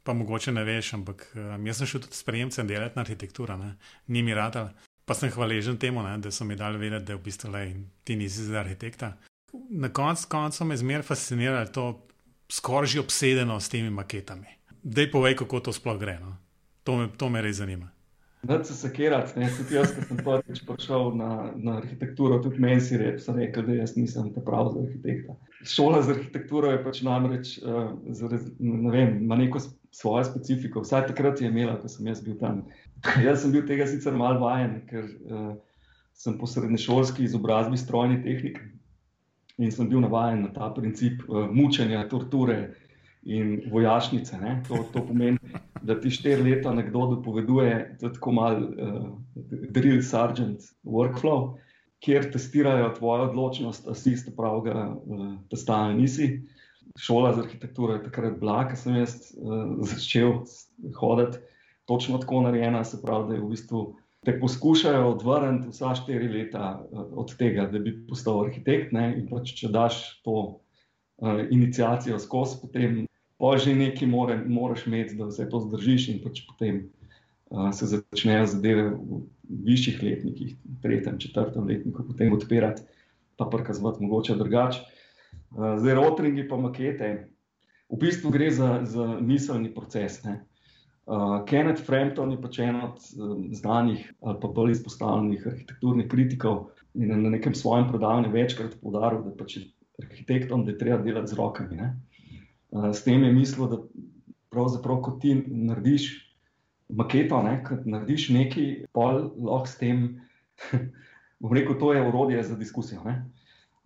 pa 0.00 0.16
mogoče 0.16 0.56
ne 0.56 0.64
veš, 0.64 0.96
ampak 0.96 1.28
um, 1.36 1.60
jaz 1.68 1.84
sem 1.84 1.92
šel 1.92 2.08
tudi 2.08 2.16
sprejemcem 2.16 2.64
delati 2.64 2.96
na 2.96 3.04
arhitekturo, 3.04 3.60
ne? 3.60 3.76
ni 4.08 4.24
mi 4.24 4.32
rad. 4.32 4.56
Pa 5.04 5.12
sem 5.12 5.28
hvaležen 5.28 5.76
temu, 5.76 6.00
ne, 6.04 6.16
da 6.24 6.32
so 6.32 6.48
mi 6.48 6.56
dali 6.56 6.80
vedeti, 6.80 7.12
da 7.12 7.20
v 7.20 7.24
bistvu 7.24 7.52
le 7.52 7.68
ti 8.04 8.16
nisi 8.16 8.48
za 8.48 8.64
arhitekta 8.64 9.16
na 9.52 9.88
koncu 9.88 10.26
konca 10.28 10.64
me 10.64 10.76
zmeraj 10.76 11.02
fascinira 11.02 11.66
to 11.66 12.06
skoraj 12.48 12.98
obsedeno 12.98 13.60
s 13.60 13.68
temi 13.68 13.90
maketami. 13.90 14.46
Dej 14.82 15.10
povej, 15.10 15.36
kako 15.36 15.60
to 15.60 15.72
sploh 15.72 15.98
gre. 15.98 16.18
No? 16.20 16.36
To, 16.84 16.96
me, 16.96 17.08
to 17.16 17.28
me 17.28 17.42
res 17.42 17.56
zanima. 17.56 17.90
Da 18.42 18.64
se 18.64 18.74
sekirati, 18.74 19.40
ne 19.40 19.48
tudi 19.50 19.74
jaz, 19.74 19.90
ki 19.96 20.04
sem 20.06 20.18
prvič 20.22 20.60
prišel 20.66 21.10
na, 21.18 21.30
na 21.56 21.80
arhitekturo, 21.80 22.38
tudi 22.38 22.60
meni 22.62 22.80
si 22.80 22.96
rekel, 22.96 23.66
da 23.66 23.80
jaz 23.80 23.96
nisem 23.96 24.28
ta 24.34 24.40
prav 24.46 24.70
za 24.76 24.84
arhitekta. 24.84 25.34
Šola 25.66 26.04
za 26.06 26.14
arhitekturo 26.14 26.70
je 26.70 26.78
pač 26.84 27.00
namreč, 27.02 27.56
uh, 27.58 27.96
zarez, 28.14 28.46
ne 28.62 28.92
vem, 28.94 29.16
ima 29.24 29.36
neko 29.36 29.58
svojo 29.90 30.22
specifiko. 30.30 30.84
Vsaj 30.86 31.08
takrat 31.10 31.42
je 31.42 31.50
imela, 31.50 31.74
ko 31.82 31.90
sem 31.90 32.06
jaz 32.06 32.22
bil 32.22 32.38
tam. 32.38 32.62
jaz 33.26 33.42
sem 33.42 33.52
bil 33.52 33.66
tega 33.66 33.90
sicer 33.90 34.14
mal 34.14 34.38
vajen, 34.38 34.78
ker 34.86 35.10
uh, 35.26 35.50
sem 36.14 36.38
po 36.38 36.46
srednješolski 36.46 37.26
izobrazbi 37.26 37.78
strojni 37.78 38.22
tehnik, 38.22 38.62
in 39.58 39.72
sem 39.74 39.88
bil 39.90 40.00
navaden 40.00 40.44
na 40.46 40.52
ta 40.54 40.70
princip 40.74 41.24
uh, 41.26 41.48
mučenja, 41.50 42.06
torture 42.08 42.74
in 43.26 43.62
vojašnice. 43.70 44.38
To, 44.68 44.84
to 44.92 45.02
pomeni, 45.06 45.38
da 45.82 45.98
ti 46.00 46.10
štiri 46.10 46.42
leta 46.42 46.72
nekdo 46.74 47.06
dopoveduje, 47.16 47.72
da 48.00 48.06
je 48.06 48.12
tako 48.12 48.32
mal 48.32 48.62
uh, 48.62 49.08
drill 49.74 50.02
sergeant 50.02 50.70
workflow, 50.84 51.56
kjer 52.04 52.30
testirajo 52.32 52.92
tvojo 52.98 53.30
odločnost, 53.30 53.86
da 53.86 53.94
si 53.94 54.14
isto 54.14 54.32
pravega, 54.36 54.88
uh, 54.94 55.34
da 55.50 55.56
stane 55.58 55.98
nisi. 55.98 56.30
Šola 56.98 57.34
za 57.34 57.42
arhitekturo 57.44 57.94
je 57.94 58.04
takrat 58.06 58.38
bila, 58.40 58.62
ko 58.70 58.76
sem 58.78 58.96
jaz 59.02 59.34
uh, 59.36 59.76
začel 59.86 60.40
hoditi, 60.98 61.42
točno 61.88 62.18
tako 62.18 62.42
narejena, 62.46 62.84
se 62.84 63.02
pravi, 63.02 63.28
da 63.28 63.34
je 63.34 63.42
v 63.42 63.50
bistvu 63.50 63.82
te 64.28 64.40
poskušajo 64.40 65.06
odvrniti 65.08 65.70
vsa 65.72 65.94
štiri 65.94 66.28
leta 66.28 66.82
eh, 66.92 66.96
od 66.96 67.30
tega, 67.36 67.64
da 67.72 67.78
bi 67.80 67.94
postal 68.08 68.42
arhitekt. 68.44 68.92
Pač, 69.30 69.54
če 69.56 69.70
daš 69.72 70.00
to 70.24 70.34
uh, 70.42 71.40
inicijacijo 71.50 72.18
skozi, 72.20 72.58
potem 72.60 72.98
pa 73.40 73.54
že 73.56 73.72
nekaj 73.72 74.08
more, 74.10 74.36
moraš 74.44 74.84
imeti, 74.86 75.16
da 75.16 75.30
vse 75.30 75.46
to 75.48 75.62
zdržiš, 75.64 76.08
in 76.12 76.20
pač 76.20 76.42
potem 76.44 76.82
uh, 76.84 77.70
se 77.72 77.88
začnejo 77.88 78.50
zadeve 78.52 78.84
v 78.90 79.22
višjih 79.70 80.02
letnikih, 80.02 80.52
tretjem, 80.84 81.16
četrtem 81.24 81.64
letniku, 81.64 82.04
potem 82.04 82.36
odpirati, 82.36 82.84
pa 83.40 83.48
prkazovati 83.48 84.04
mogoče 84.04 84.36
drugače. 84.36 84.84
Uh, 85.56 85.78
zdaj, 85.80 85.96
rotringi 86.02 86.44
pa 86.50 86.60
makete. 86.60 87.30
V 87.88 87.96
bistvu 87.96 88.28
gre 88.34 88.52
za, 88.52 88.82
za 88.84 89.08
miselni 89.24 89.72
proces. 89.72 90.20
Ne? 90.28 90.42
Uh, 91.08 91.40
Kenneth 91.48 91.86
Frampton 91.86 92.34
je 92.34 92.40
pač 92.40 92.58
en 92.60 92.82
od 92.84 92.98
um, 93.16 93.46
znanih 93.56 94.02
ali 94.20 94.36
pa 94.42 94.48
bolj 94.52 94.74
izpostavljenih 94.74 95.46
arhitekturnih 95.48 96.08
kritikov 96.08 96.66
in 96.92 97.08
na 97.22 97.30
nekem 97.32 97.54
svojem 97.56 97.86
predavanju 97.88 98.28
večkrat 98.34 98.74
poudaril, 98.82 99.22
da 99.24 99.32
pač 99.38 99.56
arhitektom 100.02 100.66
da 100.66 100.74
je 100.74 100.78
treba 100.82 101.00
delati 101.02 101.32
z 101.32 101.38
rokami. 101.38 101.78
Uh, 101.80 102.90
s 102.92 103.06
tem 103.06 103.24
je 103.24 103.32
mislil, 103.32 103.70
da 103.72 103.78
pravzaprav, 104.52 105.00
ko 105.06 105.14
ti 105.22 105.32
narediš 105.46 106.10
maketo, 106.92 107.40
ne, 107.42 107.56
narediš 107.88 108.28
nekaj, 108.36 108.68
pa 108.92 109.08
lahko 109.16 109.64
s 109.64 109.80
tem, 109.80 110.04
bom 111.40 111.56
rekel, 111.56 111.80
to 111.80 111.94
je 111.96 112.04
urodje 112.04 112.44
za 112.50 112.60
diskusijo. 112.60 113.00
Ne. 113.08 113.22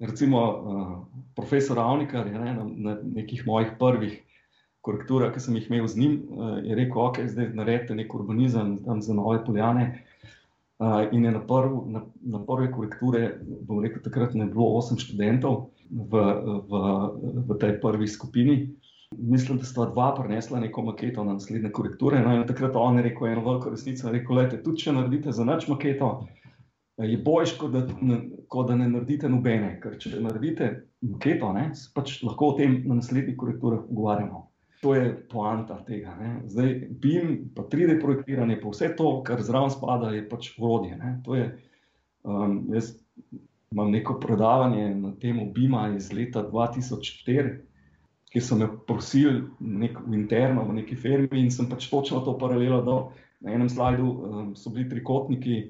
Recimo 0.02 0.42
uh, 0.42 0.92
profesor 1.38 1.78
Avnikar 1.78 2.26
je 2.26 2.34
ne, 2.34 2.58
na, 2.58 2.66
na 2.66 2.98
nekih 3.14 3.46
mojih 3.46 3.76
prvih 3.78 4.18
korektura, 4.82 5.30
ki 5.32 5.40
sem 5.40 5.56
jih 5.56 5.68
imel 5.70 5.86
z 5.88 5.98
njim, 5.98 6.16
uh, 6.30 6.56
je 6.64 6.76
rekel, 6.78 7.02
ok, 7.02 7.22
zdaj 7.30 7.52
naredite 7.58 7.96
nek 7.98 8.14
urbanizem 8.14 8.76
tam 8.86 9.02
za 9.02 9.14
nove 9.14 9.44
poljane. 9.46 9.86
Uh, 10.82 11.04
in 11.14 11.24
je 11.24 11.30
na, 11.30 11.40
prv, 11.46 11.76
na, 11.86 12.04
na 12.34 12.40
prve 12.46 12.72
korekture, 12.72 13.36
bom 13.62 13.82
rekel, 13.84 14.02
takrat 14.02 14.34
ne 14.34 14.48
bilo 14.50 14.72
osem 14.78 14.98
študentov 14.98 15.68
v, 15.90 16.22
v, 16.66 16.80
v 17.46 17.58
tej 17.62 17.76
prvi 17.80 18.08
skupini. 18.08 18.56
Mislim, 19.18 19.58
da 19.58 19.64
sta 19.64 19.86
dva 19.86 20.14
prenesla 20.16 20.60
neko 20.60 20.82
maketo 20.82 21.24
na 21.24 21.32
naslednje 21.32 21.70
korekture. 21.72 22.20
No, 22.24 22.34
in 22.34 22.46
takrat 22.48 22.76
on 22.76 22.96
je 22.96 23.02
rekel 23.02 23.28
eno 23.28 23.44
veliko 23.44 23.70
resnico. 23.70 24.10
Rekel, 24.10 24.36
lete, 24.36 24.62
tudi 24.64 24.82
če 24.82 24.94
naredite 24.96 25.32
za 25.32 25.44
nič 25.44 25.68
maketo, 25.68 26.26
je 26.98 27.18
boljš, 27.18 27.56
kot 27.60 27.72
da, 27.72 27.82
ko 28.48 28.64
da 28.68 28.76
ne 28.76 28.88
naredite 28.88 29.28
nobene. 29.28 29.76
Ker 29.82 29.98
če 30.00 30.16
naredite 30.20 30.70
maketo, 31.04 31.52
ne, 31.52 31.68
pač 31.94 32.18
lahko 32.24 32.52
o 32.52 32.56
tem 32.58 32.80
na 32.86 32.98
naslednjih 32.98 33.36
korekturah 33.38 33.84
pogovarjamo. 33.88 34.46
To 34.82 34.94
je 34.94 35.12
poanta 35.30 35.76
tega. 35.86 36.16
Ne. 36.18 36.30
Zdaj, 36.50 36.72
BIM, 36.90 37.52
pa 37.54 37.62
3D 37.70 38.00
projektiranje, 38.02 38.56
pa 38.58 38.72
vse 38.72 38.88
to, 38.98 39.12
kar 39.22 39.42
zraven 39.42 39.70
spada, 39.70 40.10
je 40.10 40.24
pač 40.26 40.48
urodje. 40.58 40.98
Um, 42.26 42.64
jaz 42.74 42.96
imam 43.72 43.92
neko 43.94 44.18
predavanje 44.20 44.94
na 44.94 45.12
temo 45.22 45.46
BIM-a 45.54 45.84
iz 45.94 46.10
leta 46.12 46.42
2004, 46.50 47.54
ki 48.32 48.40
so 48.40 48.58
me 48.58 48.66
prosili 48.86 49.44
nek, 49.60 50.02
interno 50.12 50.64
v 50.66 50.80
neki 50.80 50.96
firmi 50.96 51.44
in 51.44 51.50
sem 51.54 51.68
pač 51.70 51.86
točno 51.90 52.24
to 52.26 52.34
paralelo 52.40 52.82
dal. 52.82 53.02
Na 53.42 53.54
enem 53.54 53.70
slajdu 53.70 54.10
um, 54.10 54.50
so 54.58 54.70
bili 54.74 54.88
trikotniki, 54.90 55.62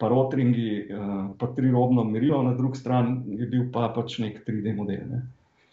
pa 0.00 0.08
rotringi, 0.08 0.84
uh, 0.92 1.18
pa 1.38 1.48
trirobno 1.56 2.04
merilo, 2.04 2.42
na 2.42 2.54
drugi 2.56 2.80
strani 2.80 3.40
je 3.40 3.48
bil 3.48 3.68
pa 3.72 3.88
pač 3.96 4.18
nek 4.20 4.42
3D 4.44 4.76
model. 4.76 5.04
Ne. 5.08 5.24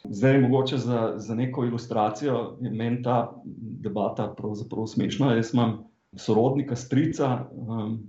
Zdaj, 0.03 0.41
mogoče 0.41 0.77
za, 0.77 1.13
za 1.17 1.35
neko 1.35 1.65
ilustracijo 1.65 2.57
je 2.61 2.71
meni 2.71 3.03
ta 3.03 3.41
debata 3.81 4.33
pravzaprav 4.37 4.85
smešna. 4.85 5.33
Jaz 5.35 5.53
imam 5.53 5.83
sorodnika, 6.15 6.75
strica, 6.75 7.45
um, 7.51 7.99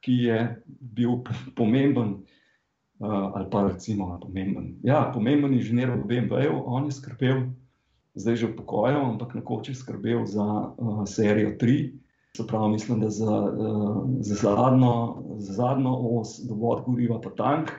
ki 0.00 0.12
je 0.12 0.62
bil 0.80 1.10
pomemben, 1.56 2.08
uh, 2.98 3.08
ali 3.34 3.46
pa 3.50 3.66
recimo 3.68 4.18
pomemben, 4.22 4.74
ja, 4.82 5.10
pomemben 5.14 5.54
inženir 5.54 5.90
v 5.90 6.04
BMW-ju, 6.06 6.62
on 6.66 6.86
je 6.86 6.92
skrbel, 6.92 7.42
zdaj 8.14 8.36
že 8.36 8.46
v 8.46 8.56
pokoju, 8.56 9.00
ampak 9.14 9.34
nekoč 9.34 9.68
je 9.68 9.74
skrbel 9.74 10.26
za 10.26 10.44
uh, 10.44 11.02
serijo 11.06 11.56
3. 11.60 11.92
Se 12.36 12.46
pravi, 12.46 12.72
mislim, 12.72 13.00
da 13.00 13.10
za, 13.10 13.34
uh, 13.50 14.06
za, 14.20 14.34
zadnjo, 14.34 15.24
za 15.38 15.52
zadnjo 15.52 15.94
os, 16.20 16.38
dovod 16.46 16.84
goriva, 16.86 17.20
pa 17.20 17.30
tank 17.30 17.72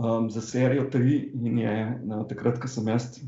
um, 0.00 0.30
za 0.32 0.40
serijo 0.40 0.88
3 0.92 1.20
in 1.34 1.58
je 1.58 1.76
na, 2.04 2.22
takrat, 2.28 2.58
ko 2.60 2.68
sem 2.68 2.88
jaz, 2.88 3.20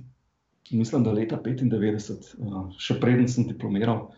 mislim, 0.70 1.04
da 1.04 1.12
leta 1.12 1.36
95, 1.44 2.32
uh, 2.40 2.72
še 2.80 2.96
preden 3.00 3.28
sem 3.28 3.46
diplomiral, 3.48 4.08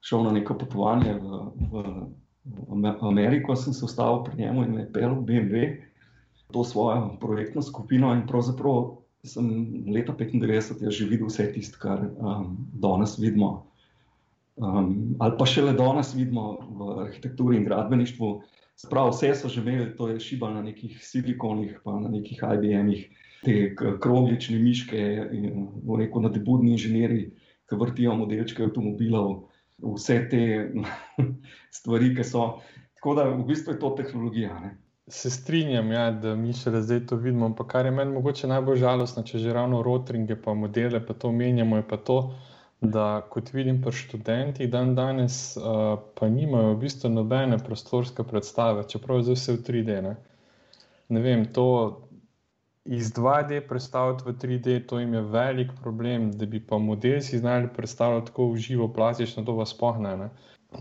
šel 0.00 0.24
na 0.24 0.32
neko 0.38 0.56
potovanje 0.58 1.14
v, 1.20 1.42
v, 1.68 1.84
v 2.72 2.94
Ameriko, 3.12 3.56
sem 3.56 3.76
se 3.76 3.84
ustavil 3.84 4.24
pri 4.24 4.40
njemu 4.40 4.64
in 4.64 4.74
me 4.80 4.86
pel 4.92 5.20
BMW, 5.20 5.76
to 6.52 6.64
svojo 6.64 7.16
projektno 7.20 7.62
skupino 7.62 8.12
in 8.12 8.26
pravzaprav 8.28 8.96
sem 9.24 9.46
leta 9.94 10.12
95 10.12 10.90
že 10.90 11.06
videl 11.06 11.30
vse 11.30 11.52
tisto, 11.54 11.78
kar 11.78 12.02
um, 12.02 12.56
danes 12.74 13.14
vidimo. 13.18 13.66
Um, 14.58 15.14
ali 15.22 15.36
pa 15.38 15.46
še 15.48 15.62
le 15.62 15.76
danes 15.78 16.12
vidimo 16.14 16.58
v 16.60 16.88
arhitekturi 17.06 17.56
in 17.56 17.64
gradbeništvu, 17.64 18.32
Sprav, 18.76 19.12
vse 19.12 19.34
so 19.38 19.48
že 19.48 19.60
imeli, 19.60 19.92
to 19.96 20.08
je 20.08 20.20
šiba 20.20 20.50
na 20.50 20.62
nekih 20.62 20.98
silikonih, 21.04 21.80
pa 21.84 21.94
na 22.00 22.08
nekih 22.08 22.40
IBM-ih, 22.42 23.08
te 23.44 23.74
kroglične 23.76 24.58
miške, 24.58 25.00
in 25.32 25.66
rekel, 25.98 26.22
nadebudni 26.24 26.72
inženirji, 26.74 27.30
ki 27.68 27.78
vrtijo 27.78 28.14
modelčke 28.18 28.64
avtomobilov, 28.64 29.34
vse 29.82 30.18
te 30.30 30.44
stvari, 31.78 32.14
ki 32.16 32.26
so. 32.26 32.46
Tako 32.98 33.14
da 33.18 33.28
v 33.30 33.44
bistvu 33.46 33.74
je 33.74 33.80
to 33.82 33.90
tehnologija. 33.98 34.54
Ne? 34.62 34.76
Se 35.10 35.30
strinjam, 35.30 35.90
ja, 35.92 36.10
da 36.14 36.36
mi 36.38 36.54
še 36.54 36.70
zdaj 36.70 37.00
to 37.10 37.16
vidimo. 37.18 37.48
Pa 37.58 37.66
kar 37.66 37.86
je 37.86 37.94
meni 37.94 38.14
mogoče 38.14 38.46
najbolj 38.46 38.78
žalostno, 38.84 39.24
če 39.26 39.40
že 39.42 39.54
ravno 39.54 39.82
rotringe, 39.82 40.36
pa 40.38 40.54
modele, 40.54 41.00
pa 41.02 41.14
to 41.14 41.32
menjamo, 41.34 41.80
je 41.80 41.86
pa 41.90 41.98
to, 41.98 42.18
kot 43.30 43.52
vidim 43.54 43.82
pri 43.82 43.92
študentih 43.94 44.70
dan 44.70 44.94
danes, 44.94 45.56
uh, 45.56 45.98
pa 46.18 46.28
nimajo 46.28 46.74
v 46.74 46.80
bistvu 46.82 47.10
nobene 47.10 47.58
prostorske 47.58 48.24
predstave, 48.26 48.82
čeprav 48.88 49.22
je 49.22 49.36
vse 49.36 49.54
v 49.54 49.62
3D. 49.68 50.00
Ne? 50.02 50.16
ne 51.08 51.20
vem, 51.20 51.44
to 51.52 51.66
iz 52.84 53.12
2D 53.14 53.60
predstaviti 53.68 54.24
v 54.26 54.34
3D, 54.34 54.86
to 54.86 54.98
jim 54.98 55.14
je 55.14 55.22
velik 55.22 55.70
problem, 55.82 56.32
da 56.32 56.46
bi 56.46 56.60
pa 56.66 56.78
model 56.78 57.20
si 57.20 57.38
znali 57.38 57.68
predstavljati 57.76 58.26
tako 58.26 58.50
v 58.52 58.56
živo, 58.56 58.88
plastično, 58.92 59.44
to 59.44 59.54
vas 59.54 59.74
pohne. 59.78 60.16
Ne? 60.16 60.30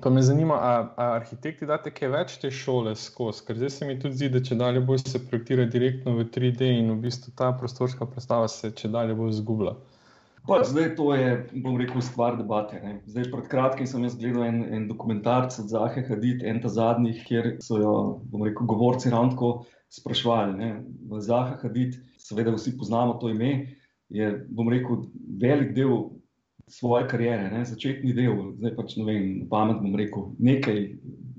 Pa 0.02 0.10
me 0.10 0.22
zanima, 0.22 0.58
ali 0.62 0.88
arhitekti 0.96 1.68
date 1.68 1.92
kaj 1.92 2.10
več 2.10 2.38
te 2.42 2.52
šole 2.52 2.96
skozi, 2.96 3.46
ker 3.46 3.58
zdaj 3.60 3.70
se 3.70 3.86
mi 3.86 4.00
tudi 4.00 4.16
zdi, 4.16 4.30
da 4.34 4.42
če 4.42 4.56
dalje 4.56 4.82
bolj 4.88 5.04
se 5.04 5.20
projektira 5.28 5.66
direktno 5.66 6.16
v 6.16 6.26
3D 6.32 6.72
in 6.80 6.94
v 6.96 7.02
bistvu 7.06 7.36
ta 7.36 7.52
prostorska 7.52 8.08
predstava 8.08 8.48
se 8.48 8.72
če 8.72 8.90
dalje 8.90 9.18
bolj 9.20 9.36
zgubla. 9.44 9.76
Pa 10.48 10.64
zdaj 10.66 10.96
to 10.98 11.12
je, 11.14 11.34
bom 11.54 11.76
rekel, 11.78 12.02
stvar 12.02 12.38
debate. 12.38 12.80
Ne. 12.82 12.96
Zdaj, 13.06 13.28
pred 13.30 13.50
kratkim 13.52 13.88
sem 13.88 14.02
jaz 14.08 14.16
gledal 14.18 14.48
en, 14.48 14.64
en 14.74 14.88
dokumentarc 14.90 15.54
od 15.62 15.70
Zahe 15.70 16.02
Hadid, 16.08 16.42
en 16.44 16.62
ta 16.64 16.72
zadnjih, 16.72 17.20
kjer 17.28 17.52
so 17.62 17.78
jo, 17.78 17.92
bom 18.32 18.48
rekel, 18.48 18.66
govorci 18.70 19.14
ravno 19.14 19.36
tako 19.36 19.52
sprašvali. 19.94 20.58
Ne. 20.58 20.72
Zaha 21.22 21.60
Hadid, 21.62 22.00
seveda 22.18 22.56
vsi 22.56 22.74
poznamo 22.78 23.20
to 23.22 23.30
ime, 23.30 23.52
je, 24.10 24.32
bom 24.50 24.72
rekel, 24.74 25.06
velik 25.42 25.76
del 25.78 26.10
svoje 26.72 27.06
kariere, 27.12 27.52
ne, 27.52 27.62
začetni 27.68 28.14
del, 28.16 28.54
zdaj 28.58 28.76
pač 28.78 28.96
ne 28.98 29.06
vem, 29.06 29.30
pamet 29.52 29.82
bom 29.84 29.94
rekel, 30.00 30.32
nekaj 30.40 30.82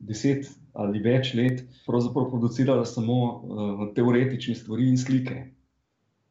deset 0.06 0.50
ali 0.78 1.02
več 1.04 1.32
let, 1.37 1.64
pravzaprav 1.88 2.30
producirala 2.30 2.85
samo 2.88 3.18
uh, 3.18 3.82
teoretične 3.97 4.54
stvari 4.56 4.88
in 4.92 4.97
slike. 5.00 5.40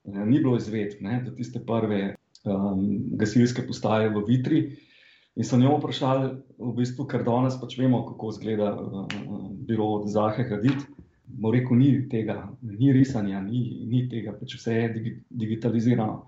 Uh, 0.08 0.24
ni 0.26 0.40
bilo 0.40 0.56
izvedb, 0.58 1.02
da 1.02 1.34
tiste 1.36 1.62
prve 1.66 2.16
um, 2.46 2.82
gasilske 3.20 3.66
postaje 3.68 4.10
v 4.14 4.24
Vitri. 4.28 4.62
In 5.40 5.48
so 5.48 5.58
njo 5.58 5.78
vprašali, 5.78 6.32
v 6.60 6.74
bistvu, 6.76 7.06
ker 7.08 7.24
danes 7.28 7.56
pač 7.62 7.78
vemo, 7.80 8.04
kako 8.10 8.34
izgleda 8.36 8.74
uh, 8.76 9.06
biro 9.68 9.88
od 10.00 10.10
Zahe 10.12 10.48
Hadid. 10.50 10.84
Mo 11.42 11.54
rekel, 11.54 11.80
ni 11.80 11.92
tega, 12.12 12.42
ni 12.62 12.92
risanja, 12.92 13.40
ni, 13.42 13.86
ni 13.88 14.04
tega, 14.12 14.36
pač 14.36 14.58
vse 14.60 14.76
je 14.76 14.88
digi, 14.98 15.14
digitalizirano 15.44 16.26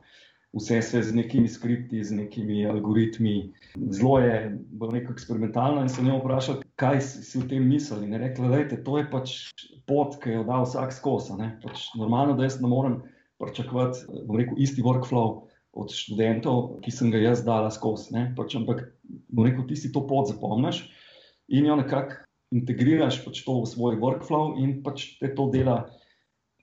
vse 0.54 0.82
se 0.82 1.04
z 1.04 1.16
nekimi 1.16 1.48
skripti, 1.48 2.04
z 2.04 2.12
nekimi 2.12 2.66
algoritmi. 2.66 3.54
Zelo 3.90 4.20
je 4.20 4.60
neko 4.92 5.14
eksperimentalno 5.14 5.82
in 5.82 5.90
se 5.90 6.04
njo 6.04 6.20
vprašal, 6.20 6.62
kaj 6.76 7.02
si, 7.02 7.40
v 7.40 7.48
tem 7.50 7.66
mislili. 7.68 8.06
In 8.06 8.14
rekla, 8.14 8.48
da 8.48 8.58
je 8.58 8.84
to 8.84 9.02
pač 9.12 9.34
pot, 9.88 10.20
ki 10.22 10.38
jo 10.38 10.44
da 10.44 10.62
vsak 10.62 10.94
skozi. 10.94 11.34
Pač 11.64 11.90
normalno, 11.98 12.38
da 12.38 12.46
jaz 12.46 12.62
ne 12.62 12.70
morem 12.70 13.02
pričakovati, 13.42 14.06
rekel, 14.30 14.56
isti 14.58 14.86
workflow. 14.86 15.50
Od 15.74 15.90
študentov, 15.90 16.84
ki 16.86 16.92
sem 16.94 17.10
ga 17.10 17.18
jaz 17.18 17.42
dala 17.42 17.72
skozi. 17.74 18.14
Pač, 18.38 18.54
ampak, 18.60 18.86
rekel, 19.34 19.66
ti 19.66 19.78
si 19.80 19.90
to 19.90 20.06
pot 20.06 20.30
zapomniš 20.30 20.86
in 21.50 21.66
jo 21.66 21.76
nekako 21.76 22.22
integriraš 22.54 23.24
pač 23.26 23.42
v 23.42 23.66
svoj 23.66 23.98
workflow, 23.98 24.54
in 24.62 24.82
pač 24.86 25.18
te 25.18 25.32
to 25.34 25.50
dela, 25.54 25.90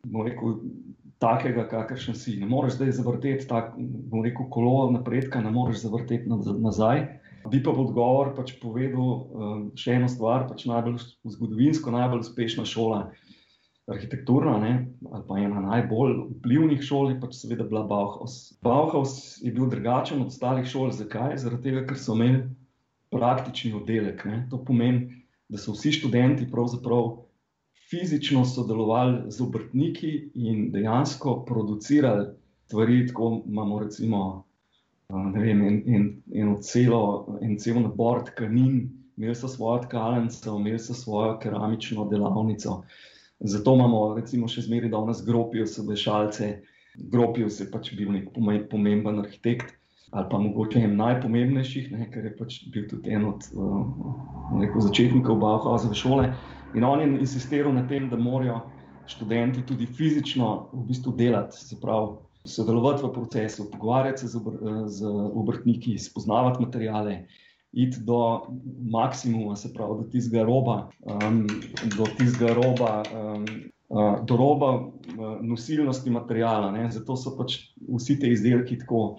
rekel, 0.07 0.61
takega, 1.21 1.67
kakršen 1.69 2.17
si. 2.17 2.39
Ne 2.41 2.49
moreš 2.49 2.79
zdaj 2.79 2.95
zavrteti 2.97 3.49
tako, 3.51 3.83
rekel, 4.25 4.49
kolo 4.53 4.91
napredka, 4.95 5.43
ne 5.45 5.53
moreš 5.53 5.85
zavrteti 5.85 6.31
nazaj. 6.31 7.05
Bi 7.51 7.63
pa 7.65 7.73
v 7.73 7.87
odgovor 7.89 8.35
pač 8.37 8.55
povedal 8.61 9.01
um, 9.01 9.61
še 9.77 9.97
eno 9.97 10.09
stvar, 10.13 10.45
pač 10.49 10.67
najbolj 10.69 11.01
zgodovinsko, 11.25 11.93
najbolj 11.93 12.27
uspešna 12.27 12.67
šola, 12.69 13.07
arhitekturna, 13.91 14.59
ne, 14.63 14.73
ali 15.11 15.25
pa 15.29 15.39
ena 15.39 15.61
najbolj 15.65 16.15
vplivnih 16.37 16.83
šol, 16.85 17.11
je 17.11 17.21
pač 17.21 17.37
seveda 17.41 17.67
bila 17.69 17.83
Bauhaus. 17.91 18.37
Bauhaus 18.63 19.15
je 19.43 19.53
bil 19.53 19.69
drugačen 19.73 20.23
od 20.23 20.31
ostalih 20.31 20.69
šol. 20.71 20.93
Zakaj? 20.95 21.37
Zaradi 21.43 21.71
tega, 21.71 21.87
ker 21.89 21.99
so 21.99 22.15
imeli 22.15 22.45
praktični 23.11 23.73
oddelek. 23.75 24.25
Ne. 24.29 24.45
To 24.51 24.61
pomeni, 24.65 25.25
da 25.51 25.59
so 25.59 25.75
vsi 25.75 25.97
študenti 25.99 26.47
pravzaprav 26.51 27.17
fizično 27.91 28.45
sodelovali 28.47 29.33
z 29.35 29.43
obrtniki 29.43 30.13
in 30.35 30.71
dejansko 30.71 31.41
producirali 31.45 32.29
stvari, 32.71 33.07
tako 33.07 33.43
imamo 33.47 33.79
recimo 33.79 34.45
vem, 35.35 35.63
en, 35.63 35.83
en, 35.87 36.23
eno 36.35 36.59
celo, 36.63 37.39
en 37.43 37.59
cel 37.59 37.81
nabor 37.83 38.23
tkanin, 38.29 38.85
imeli 39.17 39.35
so 39.35 39.49
svojo 39.49 39.83
tkalnico, 39.89 40.55
imeli 40.59 40.79
so 40.79 40.95
svojo 40.95 41.39
keramično 41.43 42.07
delavnico. 42.09 42.83
Zato 43.41 43.75
imamo 43.75 44.15
recimo 44.17 44.49
še 44.49 44.67
zmeraj 44.67 44.93
danes 44.93 45.23
gropijo 45.25 45.67
sebe 45.67 45.97
šalce, 45.97 46.51
gropijo 47.13 47.49
se 47.49 47.71
pač 47.73 47.93
bil 47.97 48.13
nek 48.13 48.33
pomemben 48.71 49.23
arhitekt. 49.23 49.77
Ali 50.11 50.27
pa 50.27 50.39
mogoče 50.43 50.81
en 50.83 50.97
najpomembnejših, 50.99 51.93
ne, 51.95 52.09
ker 52.11 52.25
je 52.27 52.33
pač 52.35 52.57
bil 52.75 52.89
tudi 52.91 53.13
en 53.15 53.29
od 53.29 53.45
uh, 53.55 54.65
začetnikov 54.83 55.39
Bauhausove 55.39 55.95
šole. 55.95 56.33
In 56.75 56.85
on 56.85 56.99
je 56.99 57.07
insistiral 57.13 57.71
na 57.77 57.85
tem, 57.87 58.09
da 58.11 58.19
morajo 58.19 58.59
študenti 59.11 59.63
tudi 59.67 59.87
fizično 59.87 60.49
v 60.73 60.83
bistvu 60.89 61.15
delati, 61.19 61.63
se 61.63 61.79
pravi, 61.79 62.19
sodelovati 62.45 63.05
v 63.05 63.13
procesu, 63.15 63.69
pogovarjati 63.71 64.25
se 64.25 64.33
z, 64.33 64.43
obr 64.43 64.59
z 64.91 65.15
obrtniki, 65.43 65.99
spoznavati 65.99 66.63
materijale, 66.63 67.17
iti 67.73 68.01
do 68.01 68.43
maksimuma, 68.91 69.57
se 69.57 69.73
pravi, 69.73 70.03
do 70.03 70.11
tistega 70.11 70.45
roba, 70.45 70.89
um, 71.01 71.47
do 71.97 72.09
tistega 72.19 72.55
roba. 72.55 73.03
Um, 73.15 73.45
Uh, 73.91 74.23
do 74.23 74.37
roba 74.37 74.87
uh, 74.87 75.41
nosilnosti 75.43 76.11
materijala. 76.11 76.71
Ne? 76.71 76.85
Zato 76.95 77.17
so 77.19 77.33
pač 77.35 77.57
vsi 77.91 78.21
ti 78.23 78.29
izdelki 78.31 78.77
tako, 78.79 79.19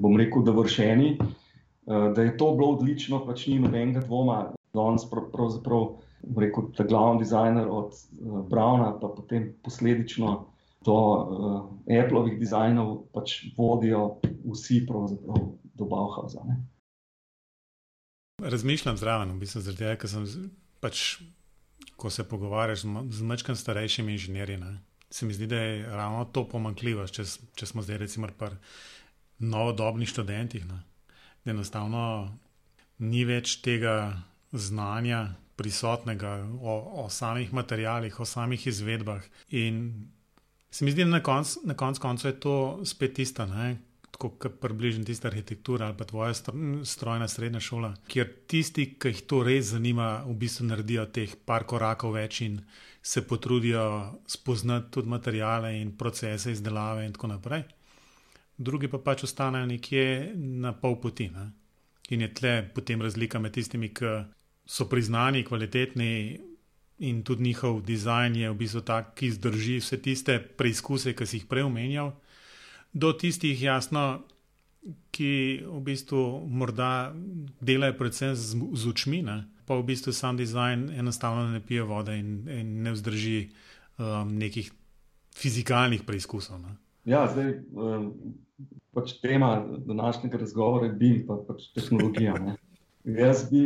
bom 0.00 0.16
rekel, 0.16 0.40
dovršeni. 0.40 1.10
Uh, 1.20 2.06
da 2.16 2.24
je 2.24 2.32
to 2.40 2.48
bilo 2.56 2.70
odlično, 2.78 3.20
pač 3.26 3.44
ni 3.52 3.58
nobenega 3.60 4.00
dvoma, 4.06 4.38
da 4.72 4.80
on 4.80 4.96
pravzaprav 5.12 5.84
rekel, 6.32 6.70
ta 6.72 6.88
glavni 6.88 7.26
dizajner 7.26 7.68
od 7.68 7.92
uh, 7.92 8.40
Browna, 8.48 8.94
pa 9.02 9.12
potem 9.12 9.50
posledično 9.60 10.32
do 10.88 10.96
uh, 10.96 11.60
Appleovih 11.84 12.40
dizajnov, 12.40 13.02
pač 13.12 13.52
vodijo 13.58 14.14
vsi 14.48 14.86
do 14.88 15.84
Bauhausa. 15.84 16.40
Razmišljam 18.42 18.96
zraven, 18.96 19.30
v 19.30 19.38
bistvu, 19.38 19.60
zaradi 19.62 19.84
tega, 19.84 19.96
ker 20.00 20.10
sem 20.10 20.24
pač, 20.82 21.02
ko 21.96 22.10
se 22.10 22.24
pogovarjaš 22.28 22.82
z 22.84 23.26
mečkim 23.26 23.56
starejšimi 23.56 24.16
inženirji. 24.16 24.58
Ne? 24.58 24.72
Se 25.10 25.26
mi 25.26 25.36
zdi, 25.36 25.46
da 25.46 25.60
je 25.60 25.86
ravno 25.86 26.24
to 26.24 26.42
pomankljivo, 26.48 27.06
če, 27.06 27.24
če 27.54 27.68
smo 27.70 27.84
zdaj, 27.86 28.02
recimo, 28.02 28.28
pri 28.38 28.58
novodobnih 29.38 30.10
študentih. 30.10 30.66
Ne? 30.66 30.82
Da 31.44 31.54
enostavno 31.54 32.02
ni 32.98 33.22
več 33.24 33.60
tega 33.62 34.18
znanja, 34.52 35.28
prisotnega, 35.56 36.34
o, 36.58 36.76
o 37.04 37.08
samih 37.10 37.52
materijalih, 37.54 38.18
o 38.18 38.26
samih 38.26 38.66
izvedbah. 38.66 39.22
In 39.54 40.08
se 40.74 40.84
mi 40.84 40.90
zdi, 40.90 41.06
da 41.06 41.20
na 41.20 41.22
koncu 41.22 41.62
konc 41.78 42.02
koncu 42.02 42.28
je 42.28 42.40
to 42.40 42.56
spet 42.84 43.14
tista, 43.14 43.46
ne? 43.46 43.76
Tako 44.14 44.50
približno 44.60 45.04
tista 45.04 45.28
arhitektura 45.28 45.86
ali 45.86 45.96
pa 45.98 46.04
tvoja 46.04 46.34
strojna 46.84 47.28
srednja 47.28 47.60
šola, 47.60 47.94
kjer 48.08 48.30
tisti, 48.46 48.86
ki 48.98 49.12
jih 49.12 49.22
to 49.30 49.42
res 49.42 49.72
zanima, 49.74 50.22
v 50.26 50.36
bistvu 50.38 50.68
naredijo 50.70 51.06
teh 51.12 51.34
par 51.46 51.66
korakov 51.66 52.14
več 52.14 52.40
in 52.46 52.60
se 53.02 53.26
potrudijo 53.28 53.84
spoznati 54.26 54.90
tudi 54.90 55.08
materijale 55.08 55.74
in 55.80 55.96
procese 55.98 56.52
izdelave 56.52 57.04
in 57.06 57.12
tako 57.12 57.34
naprej. 57.34 57.66
Drugi 58.56 58.88
pa 58.88 58.98
pač 59.02 59.26
ostanejo 59.26 59.66
nekje 59.66 60.32
na 60.36 60.72
pol 60.72 60.96
poti. 61.02 61.28
Ne? 61.28 61.50
In 62.14 62.20
je 62.20 62.34
tle 62.34 62.54
potem 62.74 63.02
razlika 63.02 63.38
med 63.38 63.52
tistimi, 63.52 63.90
ki 63.90 64.14
so 64.66 64.86
priznani, 64.88 65.44
kvalitetni 65.44 66.40
in 66.98 67.22
tudi 67.22 67.42
njihov 67.42 67.82
dizajn 67.82 68.36
je 68.36 68.50
v 68.50 68.56
bistvu 68.56 68.80
tak, 68.80 69.14
ki 69.18 69.30
zdrži 69.34 69.80
vse 69.82 69.98
tiste 70.02 70.38
preizkuse, 70.38 71.12
ki 71.12 71.26
si 71.26 71.40
jih 71.40 71.48
prej 71.50 71.66
omenjal, 71.66 72.12
do 72.94 73.12
tistih, 73.12 73.58
jasno, 73.62 74.22
ki 75.14 75.64
v 75.64 75.80
bistvu 75.84 76.22
morda 76.50 77.14
delajo 77.64 77.96
predvsem 77.98 78.34
z, 78.36 78.58
z 78.74 78.90
očmi, 78.90 79.22
ne? 79.24 79.44
pa 79.64 79.78
v 79.80 79.86
bistvu 79.88 80.12
sam 80.12 80.36
dizajn 80.36 80.90
enostavno 80.92 81.48
ne 81.48 81.60
pije 81.64 81.86
vode 81.88 82.18
in, 82.18 82.44
in 82.52 82.72
ne 82.84 82.92
vzdrži 82.92 83.38
um, 83.96 84.34
nekih 84.36 84.68
fizikalnih 85.34 86.04
preizkusov. 86.04 86.60
Ne? 86.60 86.74
Ja, 87.08 87.24
zdaj 87.32 87.64
um, 87.72 88.10
pač 88.92 89.16
tema 89.24 89.56
današnjega 89.86 90.42
razgovora 90.44 90.90
je 90.90 90.98
BIM, 91.00 91.24
pa 91.26 91.40
pač 91.48 91.70
tehnologija. 91.74 92.36
Ne? 92.44 92.58
Jaz 93.24 93.48
bi 93.50 93.64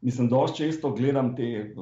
Mislim, 0.00 0.28
dosti 0.28 0.56
često 0.56 0.92
gledam 0.92 1.36
te, 1.36 1.42
eh, 1.42 1.74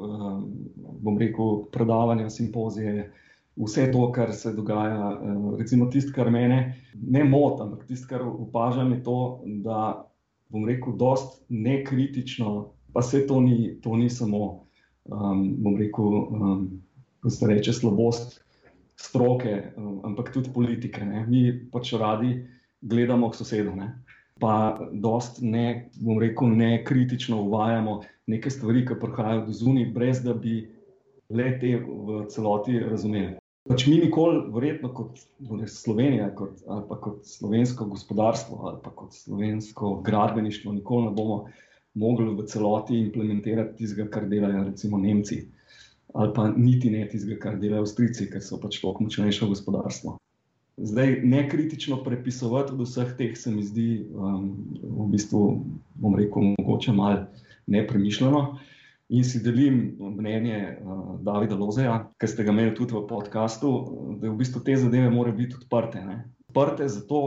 bom 0.77 1.19
rekel, 1.19 1.65
predavanja, 1.73 2.31
simpozije, 2.31 3.13
vse 3.59 3.89
to, 3.93 4.07
kar 4.13 4.33
se 4.33 4.53
dogaja. 4.57 5.13
Eh, 5.13 5.57
recimo 5.59 5.87
tisto, 5.93 6.13
kar 6.15 6.31
mene 6.31 6.59
ne 6.95 7.25
moti, 7.25 7.63
ampak 7.63 7.87
tisto, 7.87 8.09
kar 8.11 8.25
opažam, 8.27 8.93
je 8.93 9.03
to, 9.03 9.19
da 9.65 10.05
bom 10.49 10.65
rekel, 10.69 10.97
dosti 10.97 11.45
nekritično, 11.49 12.73
pa 12.93 13.03
se 13.03 13.27
to 13.27 13.43
to 13.83 13.97
ni 13.97 14.11
samo, 14.11 14.65
um, 15.05 15.43
bom 15.63 15.77
rekel, 15.77 16.05
um, 16.05 16.69
ko 17.21 17.31
se 17.31 17.47
reče 17.47 17.73
slabost 17.73 18.41
stroke, 18.97 19.73
um, 19.77 20.01
ampak 20.05 20.33
tudi 20.33 20.51
politike. 20.55 21.05
Ne? 21.05 21.27
Mi 21.29 21.53
pač 21.73 21.93
radi 21.93 22.47
gledamo 22.81 23.31
k 23.31 23.35
sosedu. 23.35 23.77
Ne? 23.77 23.93
pa 24.41 24.79
ne, 25.43 25.91
bom 26.01 26.19
rekel, 26.19 26.49
ne 26.57 26.85
kritično 26.85 27.43
uvajamo 27.43 28.01
neke 28.27 28.51
stvari, 28.51 28.85
ki 28.87 28.99
prihajajo 29.01 29.47
do 29.47 29.53
zunaj, 29.53 29.87
brez 29.95 30.23
da 30.23 30.35
bi 30.35 30.61
le 31.29 31.51
te 31.61 31.75
v 31.77 32.25
celoti 32.31 32.79
razumeli. 32.79 33.37
Pač 33.69 33.85
mi 33.87 33.99
nikoli, 34.01 34.47
verjetno 34.55 34.89
kot 34.97 35.19
Slovenija, 35.69 36.31
kot, 36.37 36.63
ali 36.67 36.85
pa 36.89 36.97
kot 37.05 37.27
slovensko 37.29 37.85
gospodarstvo, 37.91 38.61
ali 38.71 38.79
pa 38.85 38.93
kot 38.97 39.13
slovensko 39.13 39.99
gradbeništvo, 40.07 40.73
nikoli 40.73 41.09
ne 41.09 41.13
bomo 41.17 41.43
mogli 41.99 42.31
v 42.35 42.47
celoti 42.49 42.97
implementirati 42.99 43.77
tistega, 43.83 44.09
kar 44.11 44.29
delajo 44.31 44.65
recimo 44.71 44.99
Nemci, 44.99 45.43
ali 46.15 46.33
pa 46.35 46.49
niti 46.57 46.91
ne 46.91 47.05
tistega, 47.09 47.41
kar 47.43 47.59
delajo 47.61 47.85
Avstrijci, 47.85 48.31
ker 48.33 48.45
so 48.45 48.61
pač 48.63 48.81
toliko 48.81 49.05
močnejše 49.05 49.51
gospodarstvo. 49.51 50.17
Zdaj, 50.79 51.21
nekritično 51.27 51.99
prepisovati 52.05 52.73
od 52.73 52.85
vseh 52.87 53.17
teh 53.19 53.37
se 53.37 53.51
mi 53.51 53.65
zdi 53.67 54.07
um, 54.15 54.53
v 54.83 55.09
bistvu, 55.11 55.43
bom 55.99 56.15
rekel, 56.15 56.53
mogoče 56.55 56.95
malo 56.95 57.27
nepremišljeno. 57.67 58.43
In 59.09 59.25
si 59.25 59.41
delim 59.41 59.97
mnenje 59.99 60.79
uh, 60.85 61.17
Davida 61.25 61.57
Lozeja, 61.57 61.95
ki 62.21 62.29
ste 62.29 62.45
ga 62.45 62.53
imeli 62.53 62.75
tudi 62.77 62.93
v 62.93 63.07
podkastu, 63.09 63.71
da 64.21 64.29
v 64.29 64.37
bistvu 64.37 64.61
te 64.67 64.77
zadeve 64.77 65.09
morajo 65.09 65.39
biti 65.39 65.57
odprte. 65.57 66.03
Ne? 66.05 66.17
Odprte 66.51 66.89
zato, 66.93 67.21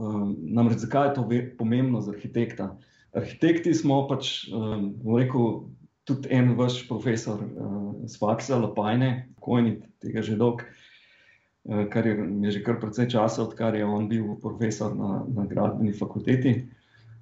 um, 0.00 0.30
namreč 0.56 0.86
zakaj 0.86 1.10
je 1.10 1.14
to 1.18 1.26
pomembno 1.58 2.00
za 2.00 2.14
arhitekta. 2.16 2.70
Arhitekti 3.16 3.74
smo 3.76 4.06
pač, 4.08 4.46
um, 4.48 4.94
rekel, 5.12 5.68
tudi 6.08 6.32
en 6.32 6.54
vaš 6.56 6.86
profesor 6.88 7.44
uh, 7.44 7.92
z 8.08 8.16
Faksa, 8.16 8.56
Lapajne, 8.62 9.28
Kojni, 9.44 9.76
tega 10.00 10.24
že 10.24 10.38
dolg, 10.40 10.64
uh, 10.64 11.84
kar 11.92 12.08
je, 12.08 12.16
je 12.46 12.56
že 12.56 12.64
kar 12.64 12.80
precej 12.80 13.12
časa, 13.12 13.44
odkar 13.44 13.76
je 13.76 13.84
on 13.84 14.08
bil 14.08 14.38
profesor 14.40 14.96
na, 14.96 15.20
na 15.28 15.44
gradbeni 15.44 15.92
fakulteti. 15.92 16.62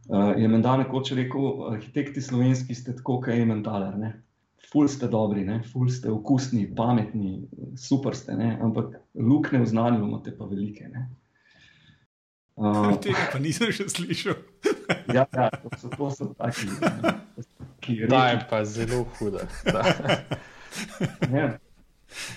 Uh, 0.09 0.35
je 0.37 0.49
menda 0.49 0.77
nekoč 0.77 1.15
rekel, 1.17 1.71
arhitekti 1.73 2.21
slovenski 2.21 2.75
ste 2.77 2.93
tako, 2.97 3.23
kot 3.25 3.33
je 3.33 3.47
mentaler. 3.49 3.97
Ne? 3.97 4.13
Ful 4.69 4.89
ste 4.89 5.09
dobri, 5.09 5.45
ne? 5.49 5.63
ful 5.73 5.89
ste 5.89 6.11
okusni, 6.13 6.67
pametni, 6.77 7.47
super 7.79 8.17
ste, 8.17 8.37
ne? 8.37 8.59
ampak 8.63 8.99
lukne 9.17 9.63
v 9.63 9.69
znanju 9.71 10.05
imate 10.05 10.35
pa 10.37 10.45
velike. 10.51 10.91
Uh, 12.55 12.93
Tega 13.01 13.31
pa 13.33 13.41
nisem 13.41 13.73
še 13.73 13.89
slišal. 13.89 14.37
ja, 15.17 15.25
ja, 15.25 15.49
to 15.49 15.73
so, 15.81 15.89
to 15.89 16.11
so 16.13 16.29
taki, 16.37 16.69
ki 17.81 17.97
jih 17.97 18.05
imamo. 18.05 18.45
Pa 18.51 18.61
zelo 18.69 19.07
huda. 19.17 19.49
ja. 21.39 21.57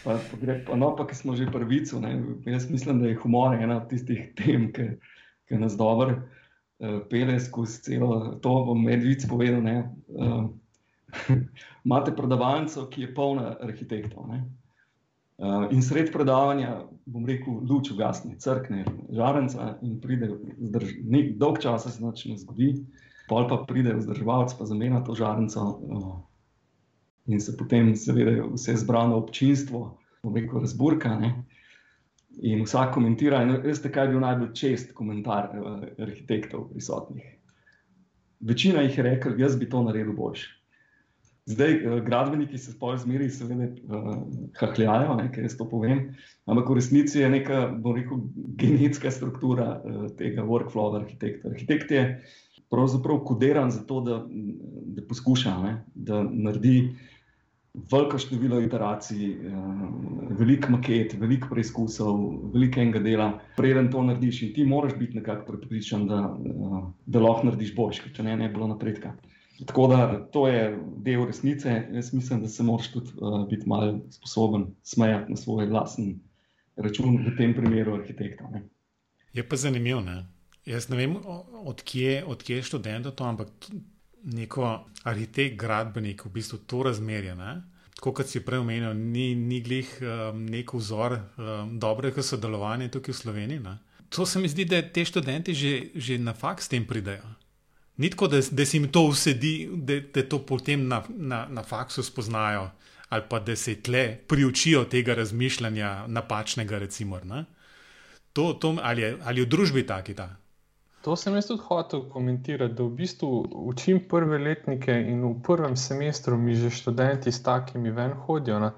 Pa, 0.05 0.15
pa, 0.15 0.55
pa, 0.65 0.79
no, 0.79 0.95
pa 0.95 1.03
ki 1.05 1.19
smo 1.19 1.35
že 1.35 1.51
prvico, 1.51 1.99
jaz 2.47 2.69
mislim, 2.71 3.03
da 3.03 3.11
je 3.11 3.19
humor 3.19 3.59
ena 3.59 3.81
od 3.81 3.91
tistih 3.91 4.31
tem, 4.39 4.71
ki 4.71 5.59
nas 5.59 5.75
dobro. 5.77 6.21
Eh, 6.79 6.99
pele 7.09 7.39
skozi 7.39 7.81
celo 7.81 8.37
to, 8.41 8.49
bom 8.65 8.77
medvic 8.77 9.25
povedal. 9.25 9.65
Uh, 10.13 10.45
imate 11.85 12.13
predavalnico, 12.13 12.85
ki 12.93 13.01
je 13.01 13.13
polna 13.17 13.55
arhitektov. 13.65 14.29
Uh, 14.29 15.65
in 15.73 15.81
sred 15.81 16.11
predavanja, 16.13 16.85
bom 17.09 17.25
rekel, 17.25 17.63
luč 17.65 17.89
ugasne, 17.93 18.37
crkne, 18.37 18.85
žarenca 19.09 19.73
in 19.81 19.97
pride, 20.01 20.29
zdrž, 20.69 20.93
dolg 21.41 21.57
čas 21.65 21.89
se 21.89 21.97
ne 22.03 22.37
zgodi, 22.37 22.85
pol 23.25 23.49
pa 23.49 23.63
pride 23.65 23.97
vzdrževalec, 23.97 24.53
pa 24.53 24.69
zamenja 24.69 25.01
to 25.01 25.17
žarenco. 25.17 25.65
Uh, 25.81 26.15
in 27.25 27.41
se 27.41 27.57
potem, 27.57 27.95
seveda, 27.97 28.45
vse 28.53 28.77
zbrano 28.77 29.17
občinstvo, 29.17 29.97
bom 30.21 30.37
rekel, 30.37 30.61
razburka. 30.61 31.17
Ne? 31.17 31.33
In 32.41 32.61
vsak 32.65 32.93
komentira. 32.93 33.41
In 33.41 33.55
veste, 33.63 33.89
kaj 33.93 34.05
je 34.05 34.13
bil 34.13 34.21
najbolj 34.21 34.51
čest 34.57 34.93
komentar 34.97 35.49
uh, 35.57 35.79
arhitektov 36.03 36.67
prisotnih? 36.73 37.25
Večina 38.45 38.83
jih 38.85 38.97
je 38.97 39.05
rekla, 39.07 39.33
jaz 39.41 39.57
bi 39.57 39.69
to 39.69 39.81
naredil 39.83 40.13
boljše. 40.13 40.51
Zdaj, 41.49 41.73
uh, 41.79 41.99
gradbeniki 42.05 42.59
se 42.59 42.75
spolj 42.75 42.99
zmeri, 43.05 43.29
seveda, 43.33 43.71
uh, 43.89 44.11
hahljajo, 44.59 45.15
ker 45.33 45.47
jaz 45.47 45.57
to 45.57 45.65
povem, 45.69 46.11
ampak 46.45 46.69
v 46.69 46.77
resnici 46.77 47.23
je 47.23 47.29
neka, 47.31 47.63
bom 47.81 47.95
rekel, 47.97 48.21
genetska 48.59 49.11
struktura 49.11 49.71
uh, 49.79 50.05
tega 50.19 50.45
workflowa 50.45 51.01
arhitekta. 51.01 51.55
Arhitekt 51.55 51.95
je 51.95 52.03
pravzaprav 52.69 53.23
kodiran 53.25 53.71
za 53.71 53.81
to, 53.87 54.01
da, 54.03 54.21
da 54.97 55.05
poskuša, 55.07 55.57
ne? 55.63 55.77
da 55.95 56.21
naredi 56.23 56.91
veliko 57.91 58.19
število 58.19 58.59
iteracij, 58.61 59.29
uh, 59.29 60.35
veliko 60.39 60.71
maket, 60.75 61.15
veliko 61.19 61.49
preizkusov, 61.51 62.19
veliko 62.53 62.81
enega 62.81 63.01
dela, 63.03 63.31
preden 63.57 63.91
to 63.91 64.03
narediš. 64.03 64.41
In 64.47 64.53
ti 64.55 64.65
moraš 64.65 64.95
biti 64.99 65.17
nekako 65.19 65.51
prepričan, 65.51 66.07
da, 66.07 66.21
uh, 66.33 66.83
da 67.05 67.23
lahko 67.23 67.49
narediš 67.49 67.75
boljše, 67.75 68.13
če 68.15 68.27
ne, 68.27 68.37
ne 68.37 68.47
bi 68.47 68.57
bilo 68.57 68.69
napredka. 68.73 69.15
Tako 69.65 69.87
da 69.89 69.99
to 70.31 70.47
je 70.47 70.77
del 71.05 71.25
resnice. 71.25 71.81
Jaz 71.93 72.13
mislim, 72.13 72.41
da 72.41 72.47
se 72.47 72.63
moraš 72.63 72.91
tudi 72.93 73.13
uh, 73.17 73.47
biti 73.49 73.69
malo 73.69 73.99
sposoben 74.11 74.67
smejati 74.83 75.31
na 75.31 75.37
svoj 75.37 75.65
vlasten 75.65 76.19
račun, 76.75 77.17
v 77.25 77.37
tem 77.37 77.55
primeru 77.57 77.97
arhitekta. 77.97 78.49
Ne. 78.53 78.63
Je 79.33 79.43
pa 79.49 79.55
zanimivo. 79.55 80.01
Ne? 80.01 80.25
Jaz 80.65 80.89
ne 80.89 80.97
vem, 80.97 81.15
odkje 81.65 82.23
od 82.27 82.49
je 82.49 82.61
študent 82.61 83.07
to, 83.15 83.23
ampak 83.23 83.69
neko 84.23 84.87
arhitekt, 85.03 85.57
gradbenik, 85.59 86.25
v 86.25 86.31
bistvu 86.33 86.57
to 86.65 86.83
razmerje. 86.83 87.35
Ne? 87.35 87.61
Kot 88.01 88.27
si 88.29 88.43
prej 88.45 88.61
omenil, 88.61 88.93
ni, 88.93 89.33
ni 89.35 89.61
glih 89.61 89.89
um, 90.01 90.45
nek 90.45 90.73
vzor 90.73 91.17
um, 91.17 91.77
dobrega 91.79 92.23
sodelovanja 92.23 92.91
tukaj 92.93 93.13
v 93.13 93.17
Sloveniji. 93.17 93.59
Ne? 93.63 93.77
To 94.09 94.25
se 94.25 94.39
mi 94.39 94.49
zdi, 94.49 94.65
da 94.65 94.81
te 94.81 95.05
študenti 95.05 95.53
že, 95.53 95.73
že 95.95 96.17
na 96.17 96.33
faks 96.33 96.65
s 96.65 96.71
tem 96.71 96.85
pridejo. 96.85 97.25
Ni 97.97 98.09
tako, 98.09 98.27
da, 98.27 98.41
da 98.51 98.65
se 98.65 98.77
jim 98.77 98.91
to 98.93 99.01
usedi, 99.09 99.69
da, 99.73 99.99
da 100.13 100.23
to 100.29 100.39
potem 100.45 100.87
na, 100.87 101.01
na, 101.09 101.47
na 101.49 101.63
faksu 101.63 102.03
spoznajo, 102.03 102.69
ali 103.09 103.23
pa 103.29 103.39
da 103.39 103.55
se 103.55 103.75
tle 103.81 104.19
priučijo 104.27 104.83
tega 104.85 105.13
razmišljanja 105.13 106.07
napačnega. 106.07 106.77
Recimo, 106.77 107.19
to, 108.33 108.53
to, 108.53 108.77
ali, 108.81 109.01
je, 109.01 109.17
ali 109.23 109.41
je 109.41 109.45
v 109.45 109.49
družbi 109.49 109.85
taki 109.87 110.13
ta? 110.13 110.35
To 111.07 111.15
sem 111.15 111.35
jaz 111.35 111.45
tudi 111.47 111.63
hotel 111.63 112.01
komentirati, 112.11 112.73
da 112.75 112.83
v 112.83 112.91
bistvu 112.97 113.27
učim 113.71 114.01
prve 114.11 114.37
letnike 114.43 114.91
in 114.91 115.21
v 115.23 115.29
prvem 115.43 115.77
semestru 115.79 116.35
mi 116.37 116.55
že 116.55 116.67
študenti 116.69 117.31
s 117.31 117.39
takimi 117.43 117.93
ven 117.95 118.11
hodijo. 118.11 118.57
Ne? 118.59 118.71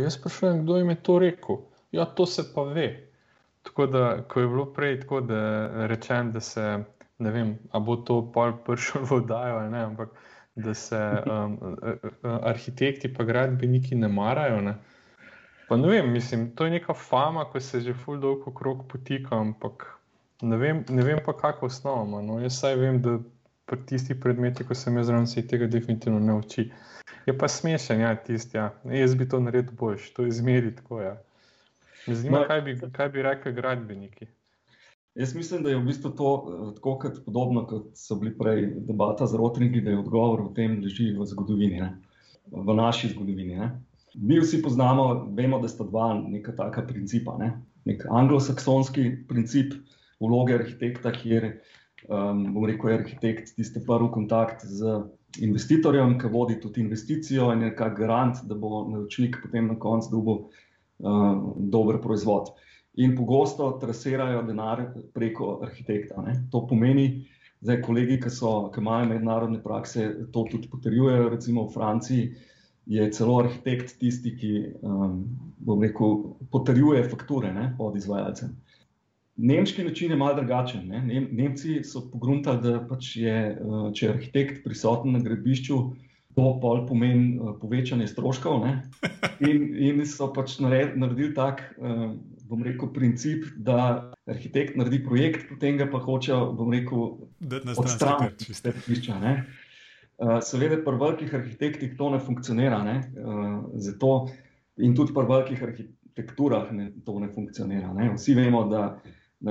Jaz 0.00 0.14
sprašujem, 0.16 0.62
kdo 0.62 0.78
jim 0.78 0.90
je 0.90 0.96
to 0.96 1.18
rekel. 1.18 1.58
Ja, 1.92 2.06
to 2.06 2.26
se 2.26 2.46
pa 2.54 2.62
ve. 2.62 2.86
Tako 3.62 3.86
da, 3.86 4.22
ko 4.28 4.40
je 4.40 4.48
bilo 4.48 4.64
prej 4.72 5.00
tako, 5.00 5.20
da 5.20 5.40
rečem, 5.86 6.32
da 6.32 6.40
se 6.40 6.64
ne 7.18 7.30
vem, 7.30 7.58
a 7.72 7.78
bo 7.78 7.96
to 7.96 8.16
pol 8.32 8.56
prišel 8.64 9.04
v 9.04 9.18
oddajo 9.18 9.58
ali 9.58 9.70
ne, 9.70 9.82
ampak 9.84 10.16
da 10.56 10.74
se 10.74 10.96
um, 10.96 11.58
arhitekti 12.22 13.12
pa 13.12 13.28
gradbeniki 13.28 13.94
ne 13.94 14.08
marajo. 14.08 14.62
Ne? 14.64 14.74
Pa 15.68 15.76
ne 15.76 15.92
vem, 15.92 16.08
mislim, 16.12 16.48
to 16.56 16.64
je 16.64 16.78
neka 16.78 16.96
fama, 16.96 17.44
ko 17.44 17.60
se 17.60 17.80
že 17.80 17.92
ful 17.92 18.16
dolgo 18.24 18.56
krok 18.56 18.88
potika, 18.88 19.36
ampak 19.36 19.93
Ne 20.44 20.58
vem, 20.60 20.84
ne 20.92 21.04
vem 21.06 21.20
pa, 21.24 21.32
kako 21.36 21.66
osnovno. 21.66 22.20
No. 22.22 22.38
Jaz 22.42 22.58
saj 22.60 22.76
vem, 22.80 23.00
da 23.02 23.18
pri 23.70 23.80
tistih 23.88 24.18
predmetih, 24.20 24.66
ko 24.68 24.76
sem 24.76 24.96
jaz 25.00 25.08
zraven, 25.08 25.26
se 25.30 25.46
tega 25.48 25.66
definitivno 25.70 26.20
ne 26.20 26.36
uči. 26.36 26.68
Je 27.26 27.34
pa 27.38 27.48
smešen, 27.48 28.04
ja, 28.04 28.14
tisti. 28.16 28.56
Ja. 28.56 28.70
Jaz 28.84 29.14
bi 29.16 29.28
to 29.28 29.40
naredil 29.40 29.72
boljš, 29.80 30.10
to 30.16 30.26
izmeri 30.28 30.74
tako. 30.76 31.00
Ja. 31.00 31.16
Zanima 32.06 32.40
me, 32.40 32.48
kaj, 32.48 32.60
bi, 32.60 32.78
kaj 32.92 33.08
bi 33.08 33.22
rekli 33.24 33.52
gradbeniki. 33.52 34.28
Jaz 35.14 35.34
mislim, 35.34 35.62
da 35.62 35.70
je 35.70 35.78
v 35.78 35.86
bistvu 35.86 36.10
to 36.10 36.30
eh, 36.34 36.74
tako 36.74 36.98
kot 36.98 37.24
podobno, 37.24 37.64
kot 37.70 37.86
so 37.94 38.18
bili 38.20 38.34
prej 38.38 38.66
debata 38.88 39.26
z 39.26 39.38
Rotringi, 39.38 39.80
da 39.80 39.94
je 39.94 39.98
odgovor 39.98 40.42
v 40.42 40.54
tem 40.54 40.80
leži 40.82 41.12
v 41.14 41.26
zgodovini, 41.30 41.80
ne? 41.80 41.92
v 42.50 42.74
naši 42.74 43.14
zgodovini. 43.14 43.56
Ne? 43.56 43.70
Mi 44.14 44.40
vsi 44.40 44.60
poznamo, 44.62 45.30
vemo, 45.36 45.58
da 45.62 45.68
sta 45.68 45.86
dva 45.86 46.12
neka 46.18 46.52
taka 46.58 46.82
principa. 46.86 47.38
Ne? 47.38 47.52
Nek 47.84 48.04
anglosaksonski 48.10 49.06
princip, 49.28 49.72
vloge 50.26 50.56
arhitekta, 50.58 51.12
kjer 51.14 51.50
um, 52.08 52.46
bom 52.54 52.66
rekel, 52.68 52.90
je 52.90 52.98
arhitekt 53.00 53.54
tisti 53.56 53.82
prvi 53.86 54.10
kontakt 54.14 54.66
z 54.66 54.98
investitorjem, 55.42 56.18
ki 56.18 56.30
vodi 56.30 56.58
tudi 56.62 56.82
investicijo 56.84 57.50
in 57.52 57.64
je 57.64 57.70
nekak 57.70 57.96
garant, 57.98 58.44
da 58.46 58.54
bo 58.54 58.84
naročnik 58.90 59.40
potem 59.42 59.72
na 59.72 59.78
koncu 59.80 60.12
dobil 60.12 60.40
uh, 60.44 61.32
dober 61.58 61.98
proizvod. 62.02 62.52
In 63.02 63.16
pogosto 63.18 63.72
trasirajo 63.82 64.44
denar 64.46 64.84
preko 65.14 65.58
arhitekta. 65.66 66.22
Ne. 66.22 66.36
To 66.52 66.62
pomeni, 66.70 67.26
da 67.64 67.80
kolegi, 67.82 68.20
ki, 68.22 68.30
so, 68.30 68.68
ki 68.70 68.82
imajo 68.82 69.08
mednarodne 69.10 69.58
prakse, 69.62 70.10
to 70.32 70.44
tudi 70.50 70.68
potrjujejo. 70.70 71.30
Recimo 71.32 71.64
v 71.66 71.74
Franciji 71.74 72.28
je 72.86 73.08
celo 73.16 73.40
arhitekt 73.40 73.96
tisti, 73.98 74.34
ki 74.36 74.52
um, 74.84 75.24
rekel, 75.80 76.36
potrjuje 76.52 77.02
fakture 77.08 77.50
ne, 77.56 77.72
pod 77.78 77.96
izvajalcem. 77.96 78.54
Nemški 79.36 79.84
način 79.84 80.10
je 80.10 80.16
malo 80.16 80.34
drugačen. 80.34 80.88
Ne? 80.88 81.00
Nem, 81.02 81.28
Nemci 81.32 81.82
so 81.84 82.04
pogruntali, 82.10 82.60
da 82.62 82.80
pač 82.88 83.16
je, 83.16 83.38
eh, 83.50 83.86
če 83.94 84.06
je 84.06 84.12
arhitekt 84.12 84.64
prisoten 84.64 85.12
na 85.12 85.18
gradbišču, 85.18 85.78
to 86.34 86.44
pol 86.62 86.84
pomeni 86.86 87.34
eh, 87.34 87.56
povečanje 87.60 88.06
stroškov. 88.08 88.66
In, 89.40 89.64
in 89.74 90.04
so 90.06 90.30
pač 90.32 90.60
naredili 90.62 91.32
tak, 91.34 91.64
eh, 91.78 92.06
bom 92.46 92.62
rekel, 92.62 92.92
princip, 92.94 93.48
da 93.56 94.12
arhitekt 94.30 94.76
naredi 94.76 95.02
projekt, 95.02 95.48
potem 95.48 95.80
ga 95.80 95.88
pa 95.90 95.98
hoče, 95.98 96.38
bom 96.54 96.70
rekel, 96.72 97.18
odstraniti 97.74 98.52
iz 98.52 98.62
tega 98.62 98.78
gradbišča. 98.78 99.34
Seveda, 100.46 100.78
pri 100.84 100.98
velikih 101.00 101.34
arhitektih 101.34 101.96
to 101.98 102.12
ne 102.12 102.20
funkcionira. 102.22 102.84
Ne? 102.86 103.00
Zato, 103.82 104.28
in 104.78 104.94
tudi 104.94 105.12
pri 105.16 105.26
velikih 105.26 105.64
arhitekturah 105.66 106.70
ne, 106.72 106.92
to 107.04 107.18
ne 107.18 107.32
funkcionira. 107.34 107.90
Ne? 107.96 108.12
Vsi 108.14 108.36
vemo, 108.38 108.62
da 108.70 108.84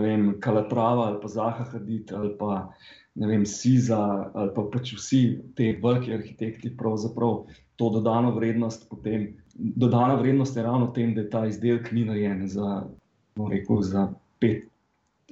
vem, 0.01 0.39
Kalatrava 0.39 1.07
ali 1.07 1.21
pa 1.21 1.27
Zaha 1.27 1.65
Hadid 1.71 2.11
ali 2.13 2.33
pa 2.39 2.73
ne 3.15 3.27
vem, 3.27 3.45
Siza 3.45 4.31
ali 4.33 4.51
pa 4.55 4.65
pač 4.73 4.93
vsi 4.97 5.21
ti 5.55 5.73
veliki 5.83 6.13
arhitekti, 6.13 6.73
pravzaprav 6.77 7.45
to 7.75 7.89
dodano 7.89 8.31
vrednost 8.35 8.89
potem. 8.89 9.33
Dodana 9.53 10.15
vrednost 10.15 10.57
je 10.57 10.63
ravno 10.63 10.89
v 10.89 10.93
tem, 10.93 11.13
da 11.13 11.27
ta 11.29 11.45
izdelek 11.45 11.91
ni 11.91 12.05
narejen 12.05 12.47
za, 12.47 12.83
rekel, 13.37 13.81
za 13.81 14.09
pet 14.39 14.69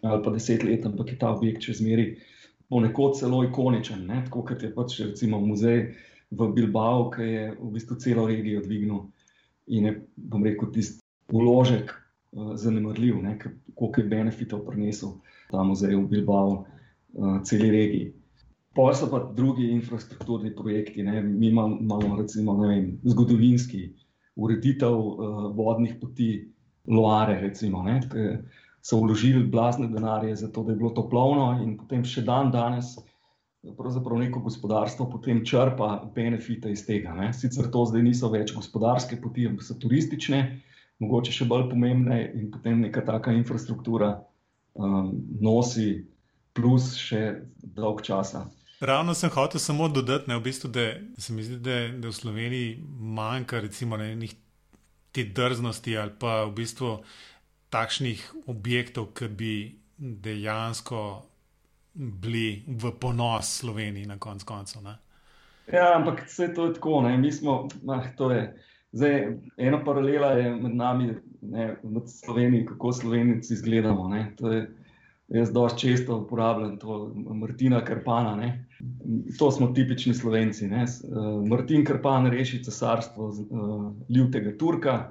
ali 0.02 0.24
pa 0.24 0.32
deset 0.34 0.64
let, 0.64 0.86
ampak 0.86 1.12
je 1.12 1.18
ta 1.22 1.30
objekt 1.30 1.68
še 1.68 1.76
zmeraj 1.78 2.16
ponekod 2.72 3.18
celo 3.20 3.44
ikoničen, 3.46 4.06
ne? 4.08 4.24
tako 4.26 4.46
kot 4.50 4.64
je 4.64 4.72
pač 4.74 4.98
recimo 5.04 5.38
muzej 5.44 5.92
v 6.32 6.48
Bilbao, 6.56 7.10
ki 7.14 7.28
je 7.28 7.44
v 7.60 7.70
bistvu 7.76 7.98
celo 8.02 8.26
regijo 8.26 8.64
dvignil 8.66 9.04
in 9.68 9.86
je, 9.86 9.94
bom 10.16 10.42
rekel, 10.46 10.72
tisti 10.74 11.04
uložek 11.32 11.94
uh, 12.32 12.54
zanemrljiv, 12.56 13.16
koliko 13.76 14.02
je 14.02 14.08
benefitov 14.08 14.66
prinesel 14.66 15.18
ta 15.52 15.64
muzej 15.64 15.96
v 15.96 16.08
Bilbao 16.08 16.52
uh, 16.52 17.42
celi 17.44 17.72
regiji. 17.72 18.14
Pa 18.76 18.94
so 18.96 19.10
pa 19.12 19.20
drugi 19.36 19.68
infrastrukturni 19.72 20.56
projekti, 20.56 21.04
ne? 21.04 21.22
mi 21.22 21.48
imamo 21.48 22.16
recimo 22.18 22.56
vem, 22.62 23.00
zgodovinski 23.04 23.90
ureditev 24.36 24.96
uh, 24.96 25.56
vodnih 25.56 25.96
poti 26.02 26.48
Loare, 26.88 27.42
recimo, 27.42 27.84
ne? 27.84 28.00
so 28.82 28.98
vložili 28.98 29.44
blazne 29.46 29.88
denarje 29.88 30.36
za 30.36 30.48
to, 30.52 30.64
da 30.64 30.72
je 30.72 30.78
bilo 30.78 30.90
to 30.90 31.10
plovno 31.10 31.60
in 31.64 31.76
potem 31.78 32.02
še 32.04 32.24
dan 32.26 32.50
danes 32.52 32.96
pravzaprav 33.78 34.18
neko 34.20 34.40
gospodarstvo 34.40 35.10
potem 35.10 35.46
črpa 35.46 36.12
benefite 36.16 36.72
iz 36.72 36.86
tega. 36.86 37.14
Ne? 37.14 37.30
Sicer 37.34 37.70
to 37.72 37.86
zdaj 37.86 38.04
niso 38.04 38.30
več 38.34 38.54
gospodarske 38.56 39.20
poti, 39.22 39.46
ampak 39.48 39.66
so 39.66 39.78
turistične, 39.78 40.42
mogoče 41.02 41.34
še 41.34 41.48
bolj 41.50 41.68
pomembne 41.72 42.22
in 42.38 42.52
potem 42.54 42.82
neka 42.86 43.04
taka 43.06 43.34
infrastruktura 43.34 44.14
um, 44.74 45.12
nosi 45.42 46.06
plus 46.54 46.94
še 47.00 47.42
dolg 47.62 48.04
časa. 48.06 48.46
Ravno 48.82 49.14
sem 49.14 49.30
hotel 49.30 49.62
samo 49.62 49.88
dodati, 49.94 50.30
ne, 50.30 50.40
v 50.40 50.46
bistvu, 50.48 50.70
da 50.74 50.86
se 51.22 51.34
mi 51.34 51.44
zdi, 51.46 51.60
da, 51.62 51.76
da 52.02 52.10
v 52.10 52.16
Sloveniji 52.18 52.72
manjka 53.18 53.62
recimo 53.62 53.98
nekih 53.98 54.34
te 55.12 55.28
drznosti 55.28 55.98
ali 55.98 56.16
pa 56.20 56.46
v 56.48 56.56
bistvu 56.58 56.96
takšnih 57.72 58.24
objektov, 58.52 59.12
ki 59.14 59.28
bi 59.28 59.54
dejansko 59.98 61.02
bili 61.94 62.64
v 62.68 62.94
ponos 63.00 63.58
Sloveniji 63.62 64.10
na 64.10 64.18
koncu 64.20 64.46
koncev. 64.46 64.88
Ja, 65.72 65.92
ampak 65.96 66.26
vse 66.26 66.50
to 66.56 66.66
je 66.66 66.74
tako. 66.74 67.02
Ne. 67.06 67.18
Mi 67.18 67.32
smo, 67.32 67.68
ah, 67.88 68.08
to 68.18 68.32
je. 68.32 68.50
Zdaj, 68.92 69.38
ena 69.58 69.84
paralela 69.84 70.32
je 70.32 70.56
med 70.56 70.76
nami, 70.76 71.14
ne, 71.42 71.76
med 71.84 72.10
Slovenijo, 72.10 72.66
kako 72.74 72.92
Slovenci 72.92 73.54
izgledamo. 73.54 74.16
Je, 74.16 74.68
jaz 75.28 75.54
dosti 75.54 75.80
često 75.80 76.18
uporabljam 76.18 76.78
to 76.80 77.14
Martina 77.16 77.86
Krpana. 77.86 78.36
Ne. 78.36 78.68
To 79.40 79.52
smo 79.52 79.68
tipični 79.68 80.14
Slovenci. 80.14 80.68
Ne. 80.68 80.84
Uh, 80.84 81.48
Martin 81.48 81.86
Krpan 81.86 82.28
reši 82.28 82.64
cesarstvo 82.64 83.28
uh, 83.28 83.94
ljutega 84.10 84.58
Turka, 84.58 85.10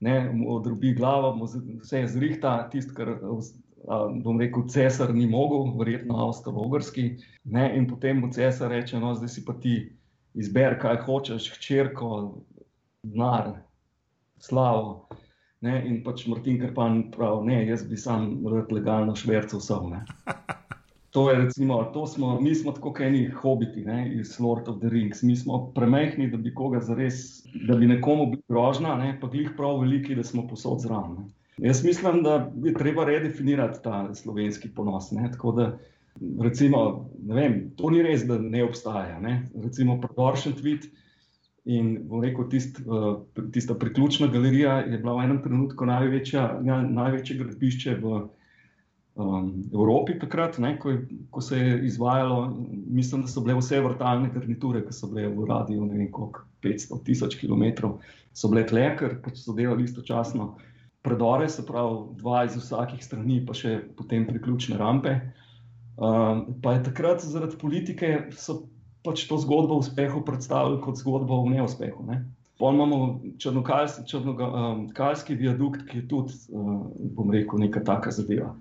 ne, 0.00 0.30
mu 0.32 0.54
odrobi 0.54 0.94
glavo, 0.94 1.46
vse 1.82 2.06
zrihta, 2.06 2.68
tisto, 2.70 2.94
kar 2.94 3.16
bom 4.22 4.40
rekel, 4.40 4.66
cesar 4.68 5.14
ni 5.14 5.26
mogel, 5.26 5.78
verjetno 5.78 6.16
Avstralski. 6.26 7.16
In 7.74 7.86
potem 7.90 8.20
mu 8.20 8.32
cesar 8.32 8.70
reče: 8.70 9.00
No, 9.00 9.14
zdaj 9.14 9.28
si 9.28 9.44
pa 9.44 9.54
ti 9.60 9.76
izber, 10.34 10.78
kaj 10.78 10.96
hočeš, 11.06 11.50
hčerko, 11.56 12.42
denar, 13.12 13.54
slavo. 14.42 15.08
Ne? 15.64 15.78
In 15.88 16.02
pač 16.04 16.26
Martin 16.30 16.60
Krpan 16.60 17.06
pravi: 17.14 17.46
Ne, 17.50 17.62
jaz 17.70 17.86
bi 17.88 17.96
sam 17.96 18.44
rad 18.50 18.72
legalno 18.72 19.16
švercev 19.16 19.62
vsem. 19.62 19.96
To 21.16 21.30
je, 21.30 21.38
recimo, 21.38 21.78
to 21.94 22.06
smo, 22.06 22.40
mi 22.40 22.54
smo 22.54 22.72
tako 22.76 22.92
neki 22.98 23.30
hobiti 23.32 23.84
ne, 23.84 24.12
iz 24.20 24.40
Lord 24.40 24.68
of 24.68 24.80
the 24.80 24.88
Rings. 24.88 25.22
Mi 25.22 25.36
smo 25.36 25.72
premehni, 25.74 26.26
da 26.30 26.36
bi 26.36 26.52
koga 26.54 26.80
zares, 26.80 27.46
da 27.68 27.76
bi 27.76 27.86
nekomu 27.86 28.26
bil 28.30 28.42
grožna, 28.48 28.94
ne, 29.00 29.14
pa 29.20 29.30
glih 29.32 29.48
prav 29.56 29.80
veliki, 29.80 30.14
da 30.14 30.24
smo 30.24 30.44
posod 30.46 30.82
zraven. 30.84 31.30
Jaz 31.56 31.80
mislim, 31.84 32.20
da 32.22 32.52
je 32.64 32.74
treba 32.74 33.04
redefinirati 33.08 33.80
ta 33.84 34.14
slovenski 34.14 34.68
ponos. 34.68 35.08
Ne, 35.16 35.30
tako 35.32 35.52
da, 35.52 35.70
recimo, 36.42 37.08
vem, 37.32 37.70
to 37.80 37.90
ni 37.90 38.04
res, 38.04 38.26
da 38.28 38.36
ne 38.38 38.64
obstaja. 38.64 39.16
Ne. 39.20 39.38
Recimo, 39.64 39.96
predoršen 40.00 40.52
tweet 40.60 40.84
in 41.66 42.08
rekel, 42.22 42.46
tist, 42.50 42.78
uh, 42.86 43.18
tista 43.52 43.74
priključna 43.74 44.30
galerija 44.30 44.78
je 44.86 44.98
bila 44.98 45.16
v 45.18 45.26
enem 45.26 45.42
trenutku 45.42 45.86
največja, 45.86 46.60
največje 46.62 47.38
gradbišče 47.40 47.96
v 48.02 48.20
um, 49.16 49.48
Evropi 49.74 50.18
takrat, 50.18 50.58
ne, 50.62 50.76
ko, 50.78 50.94
ko 51.30 51.42
se 51.42 51.58
je 51.58 51.80
izvajalo. 51.86 52.54
Mislim, 52.86 53.26
da 53.26 53.32
so 53.32 53.42
bile 53.42 53.58
vse 53.58 53.80
vrtalne 53.82 54.30
garniture, 54.34 54.84
ki 54.86 54.94
so 54.94 55.10
bile 55.10 55.28
v 55.34 55.48
radiju, 55.50 55.88
ne 55.90 55.98
vem, 55.98 56.10
koliko 56.12 56.46
500 56.62 57.02
tisoč 57.04 57.38
km, 57.40 57.90
so 58.36 58.52
bile 58.52 58.66
tle, 58.66 58.86
ker 58.98 59.18
pač 59.24 59.42
so 59.42 59.56
delali 59.56 59.88
istočasno 59.88 60.54
predore, 61.06 61.48
se 61.48 61.66
pravi, 61.66 62.16
dva 62.18 62.44
iz 62.46 62.56
vsakih 62.58 63.02
strani, 63.04 63.40
pa 63.46 63.54
še 63.54 63.78
potem 63.98 64.26
priključne 64.26 64.78
rampe. 64.78 65.18
Um, 65.96 66.58
pa 66.62 66.76
je 66.76 66.82
takrat 66.90 67.22
zaradi 67.24 67.56
politike 67.56 68.26
so 68.36 68.66
pač 69.06 69.24
to 69.30 69.38
zgodbo 69.38 69.78
o 69.78 69.84
uspehu 69.84 70.24
predstavili 70.26 70.80
kot 70.82 70.98
zgodbo 70.98 71.40
o 71.44 71.48
neuspehu. 71.50 72.04
Ne. 72.10 72.24
Potem 72.58 72.74
imamo 72.74 73.20
črnokalski, 73.38 74.06
črnokalski 74.08 75.34
um, 75.34 75.40
viadukt, 75.40 75.82
ki 75.88 75.98
je 75.98 76.04
tudi, 76.08 76.38
uh, 76.56 76.86
bom 77.16 77.30
rekel, 77.30 77.60
neka 77.60 77.82
taka 77.84 78.10
zadeva. 78.10 78.54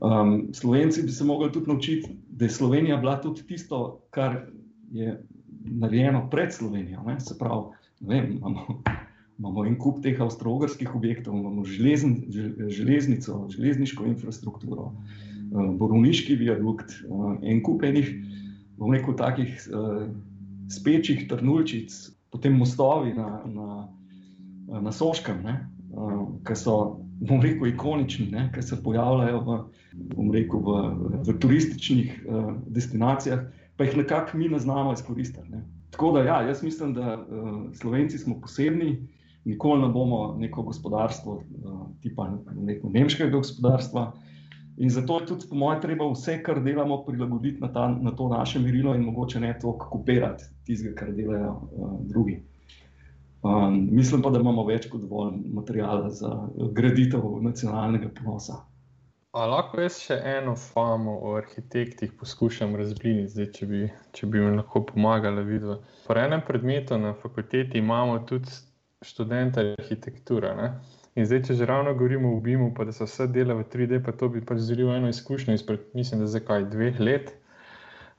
Um, 0.00 0.48
Slovenci 0.56 1.02
bi 1.02 1.12
se 1.12 1.24
mogli 1.28 1.50
tudi 1.52 1.68
naučiti, 1.68 2.14
da 2.30 2.44
je 2.44 2.50
Slovenija 2.50 2.96
bila 2.96 3.18
tudi 3.20 3.44
tisto, 3.46 4.00
kar 4.10 4.46
je 4.92 5.18
narejeno 5.64 6.28
pred 6.30 6.54
Slovenijo. 6.54 7.02
Ne? 7.06 7.20
Se 7.20 7.36
pravi, 7.38 7.76
vem, 8.00 8.32
imamo, 8.38 8.80
imamo 9.38 9.66
en 9.66 9.76
kup 9.78 10.00
teh 10.02 10.20
avstralskih 10.20 10.94
objektov, 10.96 11.36
imamo 11.36 11.64
železn, 11.68 12.14
železnico, 12.68 13.44
železniško 13.52 14.06
infrastrukturo, 14.08 14.92
uh, 14.94 15.68
borovniški 15.76 16.38
viadukt, 16.40 17.02
uh, 17.08 17.36
en 17.42 17.60
kup 17.62 17.84
enih, 17.84 18.14
bom 18.78 18.92
rekel, 18.94 19.16
takih 19.18 19.54
uh, 19.72 20.06
spečih 20.70 21.26
trnulčic, 21.28 21.94
potem 22.32 22.56
mostovi 22.58 23.14
na, 23.16 23.42
na, 23.46 23.88
na 24.80 24.92
Soškem, 24.92 25.42
uh, 25.44 26.24
ki 26.46 26.56
so 26.56 26.78
bom 27.20 27.42
rekel, 27.42 27.72
ikonični, 27.72 28.48
ki 28.54 28.62
se 28.62 28.78
pojavljajo 28.82 29.40
v, 29.46 29.58
rekel, 30.34 30.62
v, 30.62 30.76
v 31.26 31.36
turističnih 31.42 32.22
uh, 32.26 32.52
destinacijah, 32.66 33.48
pa 33.76 33.86
jih 33.86 33.98
nekako 34.02 34.38
mi 34.38 34.48
ne 34.48 34.58
znamo 34.58 34.92
izkoristiti. 34.92 35.50
Ne. 35.50 35.64
Tako 35.90 36.12
da, 36.12 36.22
ja, 36.22 36.42
jaz 36.42 36.62
mislim, 36.62 36.94
da 36.94 37.16
uh, 37.18 37.60
Slovenci 37.74 38.18
smo 38.18 38.40
posebni, 38.40 39.08
nikoli 39.44 39.82
ne 39.82 39.88
bomo 39.88 40.36
neko 40.38 40.62
gospodarstvo, 40.62 41.34
uh, 41.34 41.86
tipa 42.02 42.30
neko 42.54 42.90
nemškega 42.92 43.30
gospodarstva. 43.30 44.12
In 44.78 44.90
zato 44.90 45.20
je 45.20 45.26
tudi, 45.26 45.48
po 45.50 45.56
mojem, 45.58 45.80
treba 45.82 46.06
vse, 46.12 46.36
kar 46.42 46.60
delamo, 46.62 47.00
prilagoditi 47.06 47.60
na, 47.60 47.72
ta, 47.72 47.88
na 47.88 48.12
to 48.14 48.28
naše 48.28 48.60
merilo 48.62 48.94
in 48.94 49.02
mogoče 49.02 49.40
ne 49.40 49.50
toliko 49.58 49.88
kopirati 49.90 50.44
tistega, 50.66 50.94
kar 51.00 51.10
delajo 51.12 51.50
uh, 51.50 51.96
drugi. 52.06 52.38
Um, 53.42 53.88
mislim 53.90 54.22
pa, 54.22 54.30
da 54.30 54.38
imamo 54.40 54.64
več 54.66 54.86
kot 54.90 55.02
dovolj 55.02 55.34
materijala 55.54 56.10
za 56.10 56.30
graditev 56.74 57.26
nacionalnega 57.42 58.10
ponosa. 58.20 58.60
A 59.38 59.44
lahko 59.46 59.82
jaz 59.82 59.98
še 60.02 60.16
eno 60.24 60.54
famo 60.58 61.18
o 61.26 61.34
arhitektih 61.38 62.14
poskušam 62.18 62.72
razbliniti, 62.78 63.34
zdaj, 63.34 63.50
če, 63.58 63.66
bi, 63.70 63.82
če 64.16 64.26
bi 64.30 64.40
mi 64.42 64.54
lahko 64.56 64.82
pomagala 64.88 65.42
videti. 65.46 65.82
Po 66.06 66.16
enem 66.18 66.42
predmetu 66.46 66.98
na 66.98 67.12
fakulteti 67.18 67.82
imamo 67.82 68.18
tudi 68.30 68.54
študente 69.04 69.66
arhitekture. 69.76 70.54
Ne? 70.58 70.70
In 71.18 71.26
zdaj, 71.26 71.42
če 71.48 71.58
že 71.58 71.66
ravno 71.66 71.96
govorimo 71.98 72.30
o 72.30 72.40
BIM-u, 72.40 72.70
pa 72.74 72.86
da 72.86 72.94
se 72.94 73.08
vse 73.08 73.26
dela 73.34 73.58
v 73.58 73.66
3D, 73.66 73.98
pa 74.06 74.14
to 74.14 74.28
bi 74.30 74.44
pač 74.44 74.62
zelo 74.62 74.92
eno 74.94 75.10
izkušnjo 75.10 75.56
izpred, 75.58 75.88
mislim, 75.98 76.22
da 76.22 76.30
zdaj 76.30 76.44
kaj 76.46 76.66
dveh 76.70 77.00
let, 77.02 77.32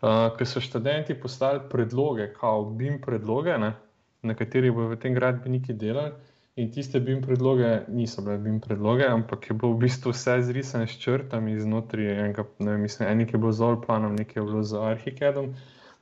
uh, 0.03 0.27
ker 0.35 0.47
so 0.47 0.59
študenti 0.59 1.15
postali 1.15 1.63
predloge, 1.71 2.33
kao 2.35 2.65
BIM 2.75 2.99
predloge. 2.99 3.55
Ne? 3.57 3.77
na 4.21 4.35
kateri 4.35 4.71
bo 4.71 4.87
v 4.87 4.99
tem 4.99 5.15
gradbeniku 5.15 5.73
delal. 5.73 6.19
In 6.59 6.71
tiste 6.75 6.99
BIM 6.99 7.21
predloge 7.23 7.87
niso 7.87 8.21
bile 8.21 8.37
BIM 8.37 8.59
predloge, 8.59 9.07
ampak 9.07 9.47
je 9.47 9.55
bilo 9.55 9.71
v 9.73 9.87
bistvu 9.87 10.11
vse 10.11 10.41
zrisane 10.43 10.87
s 10.91 10.99
črtami 10.99 11.55
znotraj 11.55 12.19
enega, 12.19 12.43
ne 12.59 12.75
vem, 12.75 12.81
mislim, 12.83 13.07
enik 13.07 13.31
je 13.31 13.39
bilo 13.39 13.53
z 13.55 13.63
Olplanom, 13.63 14.17
nekaj 14.19 14.41
je 14.41 14.43
bilo 14.43 14.63
z 14.63 14.75
Arhikedom. 14.75 15.53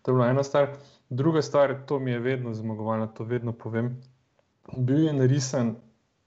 To 0.01 0.05
je 0.09 0.15
bila 0.17 0.31
ena 0.33 0.43
stvar. 0.43 0.73
Druga 1.09 1.45
stvar, 1.45 1.75
to 1.85 1.99
mi 1.99 2.11
je 2.11 2.19
vedno 2.19 2.53
zmagovalno, 2.57 3.05
to 3.07 3.23
vedno 3.23 3.53
povem. 3.53 4.01
Bil 4.73 5.05
je 5.05 5.13
narisan 5.13 5.75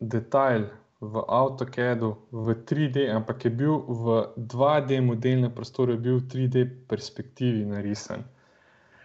detajl 0.01 0.67
v 1.01 1.25
AutoCAD-u 1.29 2.17
v 2.33 2.55
3D, 2.55 3.09
ampak 3.09 3.45
je 3.45 3.51
bil 3.51 3.81
v 3.89 4.29
2D 4.37 5.01
modelnem 5.01 5.53
prostoru, 5.53 5.97
je 5.97 5.99
bil 5.99 6.17
v 6.21 6.29
3D 6.29 6.57
perspektivi 6.89 7.65
narisan. 7.65 8.25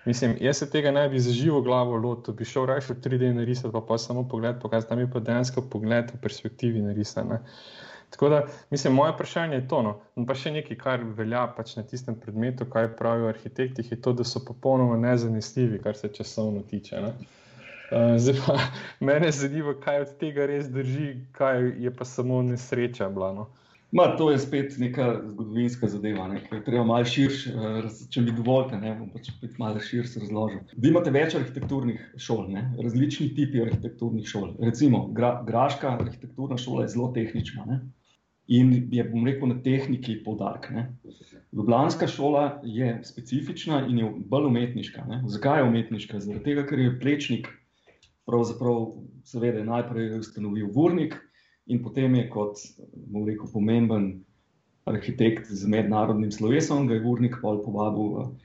Mislim, 0.06 0.36
jaz 0.40 0.58
se 0.58 0.70
tega 0.70 0.92
ne 0.92 1.08
bi 1.10 1.20
zaživel 1.20 1.64
glavo 1.66 1.96
lotil, 1.98 2.36
bi 2.38 2.46
šel 2.46 2.68
raje 2.70 2.84
v 2.86 3.00
3D 3.02 3.32
narisati, 3.34 3.72
pa, 3.74 3.82
pa 3.82 3.98
samo 3.98 4.28
pogled, 4.28 4.60
pokazati 4.62 4.90
tam 4.90 5.00
je 5.00 5.10
pa 5.12 5.20
dejansko 5.20 5.62
pogled 5.72 6.12
v 6.14 6.20
perspektivi 6.22 6.82
narisane. 6.82 7.40
Tako 8.10 8.30
da, 8.30 8.44
mislim, 8.70 8.94
moje 8.94 9.12
vprašanje 9.12 9.56
je 9.56 9.68
to. 9.68 9.82
No. 9.82 9.96
Pa 10.28 10.36
še 10.38 10.52
nekaj, 10.52 10.78
kar 10.78 11.02
velja 11.18 11.48
pač 11.58 11.74
na 11.76 11.84
tistem 11.84 12.20
predmetu, 12.20 12.68
kaj 12.70 12.94
pravijo 13.00 13.32
arhitekti, 13.32 13.88
je 13.90 13.98
to, 14.02 14.14
da 14.14 14.24
so 14.24 14.44
popolnoma 14.46 15.00
nezanesljivi, 15.02 15.82
kar 15.84 15.98
se 15.98 16.12
časovno 16.14 16.62
tiče. 16.70 17.02
Ne. 17.02 17.12
Uh, 17.92 18.16
zdaj 18.18 18.40
pa 18.46 18.58
mene 19.08 19.32
zanima, 19.32 19.76
kaj 19.84 20.02
od 20.02 20.16
tega 20.20 20.46
res 20.50 20.72
drži, 20.74 21.12
kaj 21.38 21.70
je 21.84 21.94
pa 21.96 22.06
samo 22.06 22.42
nesreča. 22.42 23.10
Bila, 23.10 23.34
no. 23.34 23.48
Ma, 23.96 24.10
to 24.18 24.32
je 24.32 24.40
spet 24.40 24.74
neka 24.78 25.22
zgodovinska 25.30 25.88
zadeva, 25.88 26.28
ne, 26.28 26.42
ki 26.44 26.58
je 26.58 26.64
treba 26.66 26.84
malo 26.84 27.06
širše, 27.08 27.52
če 28.12 28.24
mi 28.26 28.34
dovolite, 28.36 28.76
ne 28.82 28.96
bom 28.98 29.12
pač 29.14 29.30
malo 29.62 29.80
širše 29.80 30.20
razložil. 30.26 30.64
Vi 30.76 30.90
imate 30.90 31.14
več 31.16 31.36
arhitekturnih 31.38 32.02
šol, 32.20 32.50
ne, 32.52 32.66
različni 32.82 33.30
tipi 33.38 33.62
arhitekturnih 33.64 34.28
šol. 34.28 34.50
Recimo, 34.66 35.06
gra, 35.16 35.38
Graška 35.48 35.94
arhitekturna 35.94 36.58
šola 36.60 36.84
je 36.84 36.92
zelo 36.98 37.12
tehnična. 37.16 37.68
Ne. 37.70 37.80
In 38.52 38.74
je, 38.94 39.06
bom 39.08 39.24
rekel, 39.26 39.50
na 39.54 39.62
tehniki 39.64 40.18
poudarek. 40.26 40.68
Ljubljanska 41.56 42.10
šola 42.12 42.44
je 42.68 43.00
specifična 43.08 43.86
in 43.88 44.02
je 44.02 44.10
bolj 44.30 44.50
umetniška. 44.52 45.06
Ne? 45.08 45.22
Zakaj 45.32 45.62
je 45.62 45.70
umetniška? 45.70 46.20
Zaradi 46.20 46.44
tega, 46.46 46.66
ker 46.68 46.84
je 46.84 46.92
plečnik, 47.00 47.48
pravzaprav, 48.26 48.96
seveda, 49.26 49.64
najprej 49.66 50.20
ustanovil 50.20 50.70
Vurnik 50.74 51.18
in 51.66 51.82
potem 51.84 52.16
je 52.16 52.30
kot 52.30 52.62
rekel, 53.26 53.50
pomemben 53.54 54.10
arhitekt 54.86 55.50
z 55.50 55.68
mednarodnim 55.70 56.32
slovesom, 56.32 56.88
ga 56.88 56.98
je 56.98 57.04
Vurnik 57.06 57.38
pol 57.42 57.62
povabil 57.66 58.36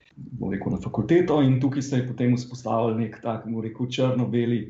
rekel, 0.51 0.73
na 0.73 0.81
fakulteto 0.81 1.41
in 1.43 1.61
tukaj 1.61 1.83
se 1.83 2.01
je 2.01 2.09
potem 2.09 2.37
vzpostavil 2.37 2.97
nek 2.97 3.21
tak, 3.25 3.45
rekel, 3.45 3.89
črno-beli 3.89 4.61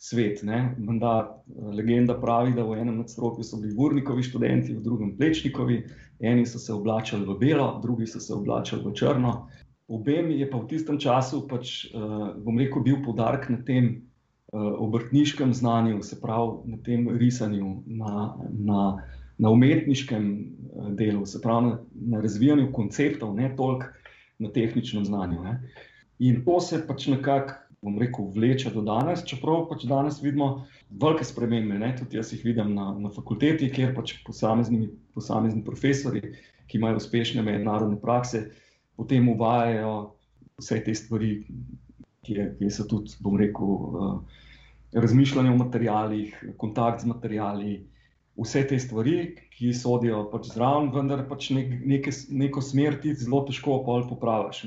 svet. 0.00 0.42
Menda, 0.78 1.42
eh, 1.48 1.74
legenda 1.76 2.14
pravi, 2.20 2.54
da 2.56 2.64
v 2.64 2.80
enem 2.80 2.96
nadstropju 3.02 3.44
so 3.44 3.60
bili 3.60 3.74
Vurnikovi 3.76 4.22
študenti, 4.22 4.74
v 4.74 4.82
drugem 4.82 5.16
Plečnikovi, 5.16 5.84
eni 6.20 6.46
so 6.46 6.58
se 6.58 6.72
oblačili 6.72 7.26
v 7.26 7.36
belo, 7.38 7.80
drugi 7.82 8.06
so 8.06 8.20
se 8.20 8.34
oblačili 8.34 8.82
v 8.84 8.94
črno. 8.94 9.48
Obem 9.88 10.30
je 10.30 10.50
pa 10.50 10.58
v 10.58 10.68
tistem 10.68 10.98
času, 10.98 11.48
pač, 11.48 11.90
uh, 11.90 12.36
bom 12.38 12.58
rekel, 12.58 12.82
bil 12.82 13.02
podarek 13.02 13.48
na 13.50 13.58
tem 13.66 14.09
obrtniškem 14.52 15.54
znanju, 15.54 16.02
se 16.02 16.20
pravi 16.20 16.70
na 16.72 16.76
tem 16.84 17.08
risanju, 17.18 17.82
na, 17.86 18.36
na, 18.50 19.02
na 19.38 19.50
umetniškem 19.50 20.26
delu, 20.98 21.26
se 21.26 21.40
pravi 21.42 21.66
na, 21.66 21.78
na 21.94 22.20
razvijanju 22.20 22.72
konceptov, 22.72 23.34
ne 23.34 23.52
toliko 23.56 23.86
na 24.38 24.50
tehničnem 24.52 25.04
znanju. 25.04 25.42
Ne. 25.44 25.60
In 26.18 26.44
to 26.44 26.60
se 26.60 26.82
pač 26.86 27.06
nekako 27.06 27.54
bom 27.80 27.98
rekel, 27.98 28.28
vleče 28.34 28.70
do 28.74 28.82
danes, 28.84 29.22
čeprav 29.24 29.64
pač 29.70 29.86
danes 29.88 30.20
vidimo 30.20 30.66
velike 30.90 31.24
spremembe. 31.24 31.78
Ne? 31.80 31.94
Tudi 31.96 32.18
jaz 32.18 32.32
jih 32.34 32.42
vidim 32.44 32.74
na, 32.76 32.90
na 32.98 33.12
fakulteti, 33.14 33.70
kjer 33.72 33.94
pač 33.96 34.18
posamezni, 34.26 34.90
posamezni 35.16 35.64
profesori, 35.64 36.20
ki 36.68 36.78
imajo 36.78 37.00
uspešne 37.00 37.42
mednarodne 37.42 37.96
prakse, 38.00 38.44
potem 39.00 39.28
uvajajo 39.32 39.94
vse 40.60 40.82
te 40.84 40.94
stvari, 40.94 41.32
ki, 42.30 42.38
je, 42.38 42.46
ki 42.58 42.70
so 42.70 42.86
tudi, 42.86 43.16
bom 43.24 43.34
rekel, 43.40 43.66
uh, 43.66 44.44
razmišljanje 44.92 45.50
o 45.50 45.56
materijalih, 45.56 46.44
kontakt 46.56 47.02
z 47.02 47.10
materijali. 47.10 47.80
Vse 48.40 48.62
te 48.66 48.78
stvari, 48.78 49.34
ki 49.56 49.72
sodijo 49.74 50.22
pač 50.30 50.52
zraven, 50.54 50.88
vendar 50.94 51.26
pač 51.28 51.50
nek, 51.52 51.74
neke, 51.84 52.14
neko 52.30 52.62
smer 52.62 52.96
ti 53.02 53.12
zelo 53.18 53.42
težko 53.44 53.82
popraviš. 53.84 54.62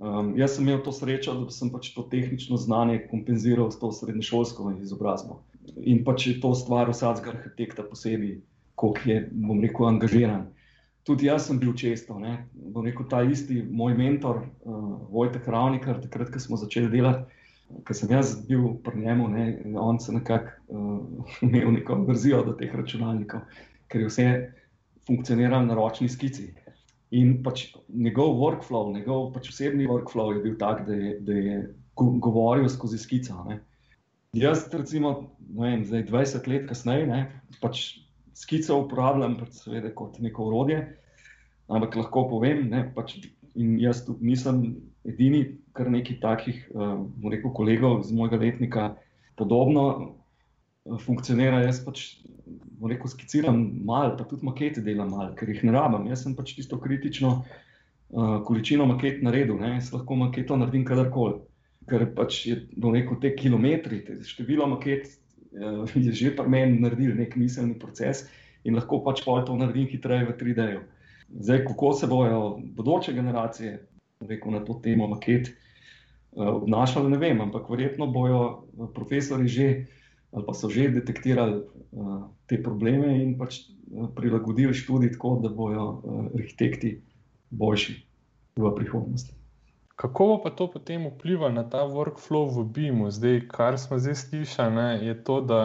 Um, 0.00 0.30
jaz 0.38 0.54
sem 0.56 0.64
imel 0.64 0.80
to 0.86 0.94
srečo, 0.96 1.34
da 1.42 1.52
sem 1.52 1.68
pač 1.74 1.90
to 1.92 2.06
tehnično 2.08 2.56
znanje 2.56 3.02
kompenziral 3.10 3.68
s 3.70 3.76
to 3.82 3.90
srednješolsko 3.92 4.78
izobrazbo. 4.80 5.42
In 5.76 6.04
pač 6.06 6.30
je 6.30 6.38
to 6.40 6.54
stvar 6.56 6.88
vsakega 6.88 7.34
arhitekta 7.34 7.84
posebej, 7.84 8.38
koliko 8.80 9.10
je, 9.10 9.18
bom 9.28 9.60
rekel, 9.60 9.90
angažiran. 9.90 10.46
Tudi 11.04 11.26
jaz 11.26 11.46
sem 11.48 11.58
bil 11.58 11.72
često, 11.76 12.18
ne? 12.20 12.46
bom 12.52 12.84
rekel, 12.84 13.06
ta 13.08 13.22
isti 13.24 13.62
moj 13.64 13.94
mentor, 13.96 14.42
uh, 14.68 14.96
Vojtek 15.10 15.48
Ravnikar, 15.48 16.00
takrat, 16.02 16.28
ko 16.32 16.42
smo 16.42 16.58
začeli 16.60 16.90
delati, 16.92 17.38
ko 17.86 17.96
sem 17.96 18.12
jaz 18.12 18.34
bil 18.46 18.74
pri 18.84 19.00
njemu, 19.06 19.28
ne? 19.32 19.44
on 19.80 20.00
se 20.00 20.12
nekako 20.12 20.52
uh, 20.68 21.30
imel 21.46 21.72
neko 21.78 22.02
verzijo 22.08 22.42
do 22.46 22.56
teh 22.58 22.74
računalnikov, 22.76 23.46
ker 23.88 24.04
je 24.04 24.10
vse 24.10 24.26
funkcioniralo 25.08 25.66
na 25.66 25.78
ročni 25.78 26.08
skici. 26.08 26.50
In 27.16 27.40
pač 27.42 27.72
njegov 27.88 28.36
workflow, 28.38 28.92
njegov 28.94 29.32
pač 29.34 29.48
osebni 29.50 29.88
workflow 29.90 30.36
je 30.36 30.44
bil 30.44 30.54
tak, 30.60 30.84
da 30.86 30.94
je, 30.94 31.16
da 31.26 31.32
je 31.34 31.56
govoril 31.96 32.68
skozi 32.68 32.98
skico. 32.98 33.40
Ne. 33.48 33.58
Jaz, 34.36 34.68
recimo, 34.72 35.32
vem, 35.58 35.82
zdaj 35.84 36.04
20 36.06 36.46
let 36.52 36.68
kasneje, 36.68 37.06
ne, 37.08 37.24
pač 37.58 37.98
skico 38.40 38.78
uporabljam 38.84 39.36
pač 39.40 39.60
seveda, 39.64 39.92
kot 39.96 40.18
neko 40.22 40.48
urodje, 40.48 40.80
ampak 41.70 41.98
lahko 42.00 42.26
povem, 42.30 42.64
ne, 42.72 42.84
pač, 42.96 43.18
in 43.58 43.76
jaz 43.80 44.04
tudi 44.06 44.30
nisem 44.30 44.62
edini, 45.08 45.44
kar 45.76 45.90
nekaj 45.92 46.18
takih, 46.22 46.62
uh, 46.74 46.96
rekel, 47.30 47.52
kolegov 47.56 48.00
z 48.06 48.16
mojega 48.16 48.40
letnika, 48.40 48.86
podobno 49.38 49.84
uh, 49.92 50.96
funkcionira. 51.04 51.62
Jaz 51.66 51.82
pač 51.84 52.04
rekel, 52.80 53.12
skiciram 53.12 53.60
malo, 53.86 54.16
pa 54.18 54.26
tudi 54.28 54.46
makete 54.48 54.84
delam 54.84 55.12
malo, 55.14 55.34
ker 55.38 55.50
jih 55.52 55.62
ne 55.68 55.76
rabim. 55.76 56.08
Jaz 56.10 56.24
sem 56.26 56.36
pač 56.38 56.54
tisto 56.58 56.80
kritično 56.80 57.36
uh, 57.40 58.40
količino 58.46 58.88
maket 58.90 59.22
naredil, 59.26 59.60
ne? 59.60 59.76
jaz 59.78 59.92
lahko 59.94 60.18
maketo 60.20 60.58
naredim 60.58 60.84
kadarkoli. 60.88 61.40
Ker 61.90 62.04
pač 62.14 62.44
je 62.46 62.60
rekel, 62.92 63.16
te 63.22 63.32
kilometri, 63.34 64.02
te 64.06 64.20
število 64.26 64.68
maket 64.74 65.08
je 65.94 66.12
že 66.12 66.34
pri 66.36 66.48
meni 66.48 66.80
naredil 66.80 67.14
nek 67.16 67.36
miselni 67.36 67.78
proces 67.78 68.26
in 68.64 68.76
lahko 68.76 69.00
pač 69.04 69.24
pol 69.24 69.42
to 69.44 69.56
naredim 69.56 69.88
hitreje 69.88 70.28
v 70.28 70.36
3D-ju. 70.36 70.80
Zdaj, 71.30 71.64
kako 71.64 71.92
se 71.94 72.06
bojo 72.06 72.58
bodoče 72.76 73.12
generacije 73.14 73.78
rekel, 74.20 74.52
na 74.52 74.60
to 74.64 74.76
temo 74.82 75.06
maket 75.06 75.48
uh, 75.50 76.60
obnašale, 76.60 77.10
ne 77.10 77.18
vem, 77.18 77.40
ampak 77.40 77.70
verjetno 77.70 78.10
bojo 78.10 78.66
profesori 78.94 79.48
že 79.48 79.86
ali 80.30 80.46
pa 80.46 80.54
so 80.54 80.70
že 80.70 80.86
detektirali 80.94 81.66
te 82.46 82.62
probleme 82.62 83.18
in 83.18 83.34
pač 83.34 83.66
prilagodili 84.14 84.74
študij 84.74 85.16
tako, 85.18 85.40
da 85.42 85.50
bodo 85.50 85.82
uh, 85.82 86.26
arhitekti 86.34 87.00
boljši 87.50 87.96
v 88.56 88.74
prihodnosti. 88.76 89.39
Kako 90.00 90.26
bo 90.26 90.36
pa 90.44 90.50
to 90.56 90.66
potem 90.72 91.04
vplivalo 91.10 91.52
na 91.52 91.64
ta 91.68 91.84
workflow 91.84 92.48
v 92.48 92.64
BIM-u? 92.64 93.10
Zdaj, 93.12 93.42
kar 93.52 93.76
smo 93.78 93.98
zdaj 94.00 94.16
slišali, 94.22 94.74
ne, 94.74 94.88
je 95.06 95.14
to, 95.24 95.40
da 95.44 95.60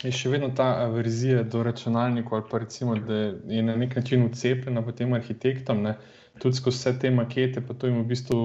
je 0.00 0.12
še 0.12 0.32
vedno 0.32 0.48
ta 0.56 0.70
averzija 0.86 1.42
do 1.44 1.60
računalnikov, 1.62 2.38
ali 2.38 2.48
pa 2.50 2.62
recimo, 2.64 2.96
da 2.96 3.20
je 3.52 3.62
na 3.62 3.76
nek 3.76 3.96
način 4.00 4.24
ucepljena 4.24 4.80
v 4.80 4.96
tem 4.96 5.12
arhitektom, 5.12 5.84
ne, 5.84 5.98
tudi 6.40 6.56
skozi 6.56 6.80
vse 6.80 6.94
te 7.04 7.12
makete, 7.12 7.60
pa 7.60 7.76
to 7.76 7.92
jim 7.92 8.00
v 8.00 8.08
bistvu 8.14 8.40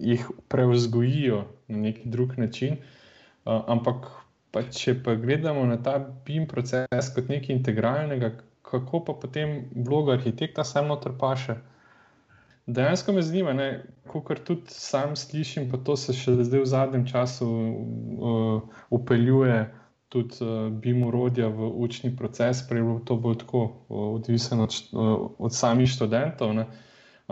jih 0.00 0.24
preuzgojijo 0.48 1.44
na 1.68 1.84
neki 1.90 2.08
drug 2.08 2.38
način. 2.40 2.80
Uh, 3.44 3.60
ampak 3.68 4.08
Pa 4.52 4.60
če 4.68 4.92
pa 5.04 5.14
gledamo 5.16 5.64
na 5.64 5.78
ta 5.80 5.94
BIM 6.26 6.44
proces 6.48 7.06
kot 7.16 7.30
nekaj 7.32 7.54
integralnega, 7.54 8.34
kako 8.68 9.00
pa 9.06 9.14
potem 9.22 9.54
vloga 9.86 10.18
arhitekta 10.18 10.64
sam 10.68 10.90
noter 10.92 11.14
paše? 11.20 11.56
Dejansko 12.66 13.12
me 13.12 13.22
zanima, 13.22 13.52
kar 14.26 14.38
tudi 14.38 14.70
sam 14.70 15.16
slišim, 15.16 15.70
pa 15.70 15.80
to 15.82 15.96
se 15.96 16.14
še 16.14 16.36
zdaj 16.44 16.62
v 16.62 16.68
zadnjem 16.70 17.06
času 17.10 17.48
uh, 17.48 18.76
upeljuje 18.90 19.64
tudi 20.12 20.44
uh, 20.44 20.68
BIM 20.70 21.02
urodja 21.08 21.48
v 21.48 21.72
učni 21.82 22.12
proces, 22.16 22.62
prej 22.68 22.84
bo 22.86 23.00
to 23.08 23.16
bolj 23.16 23.40
tako, 23.42 23.64
uh, 23.88 24.06
odvisno 24.14 24.68
od, 24.68 24.78
uh, 24.92 25.12
od 25.38 25.54
samih 25.56 25.90
študentov. 25.90 26.54
Ne? 26.54 26.68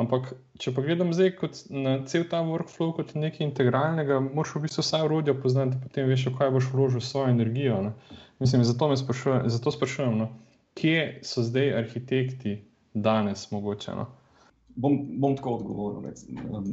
Ampak, 0.00 0.32
če 0.58 0.72
pa 0.74 0.82
gledam 0.82 1.12
zdaj 1.14 1.34
na 1.70 1.96
cel 2.10 2.24
ta 2.30 2.40
workflow 2.46 2.94
kot 2.96 3.14
nekaj 3.14 3.46
integralnega, 3.46 4.18
moraš 4.24 4.56
v 4.56 4.64
bistvu 4.66 4.82
vsa 4.82 5.02
urodja 5.06 5.34
poznati, 5.36 5.78
potem 5.82 6.08
veš, 6.10 6.30
kaj 6.38 6.54
boš 6.56 6.70
vložil 6.74 7.04
svojo 7.04 7.30
energijo. 7.30 7.82
Ne? 7.86 8.18
Mislim, 8.42 8.64
zato 8.64 8.88
me 8.88 8.96
sprašujem, 8.96 9.46
zato 9.52 9.74
sprašujem 9.76 10.16
no? 10.24 10.30
kje 10.74 11.20
so 11.26 11.42
zdaj 11.44 11.74
arhitekti 11.84 12.62
danes 12.94 13.50
mogoče. 13.50 13.94
No? 13.98 14.06
Bom, 14.80 14.96
bom 15.20 15.36
tako 15.36 15.58
odgovoril. 15.58 16.10
Um, 16.48 16.70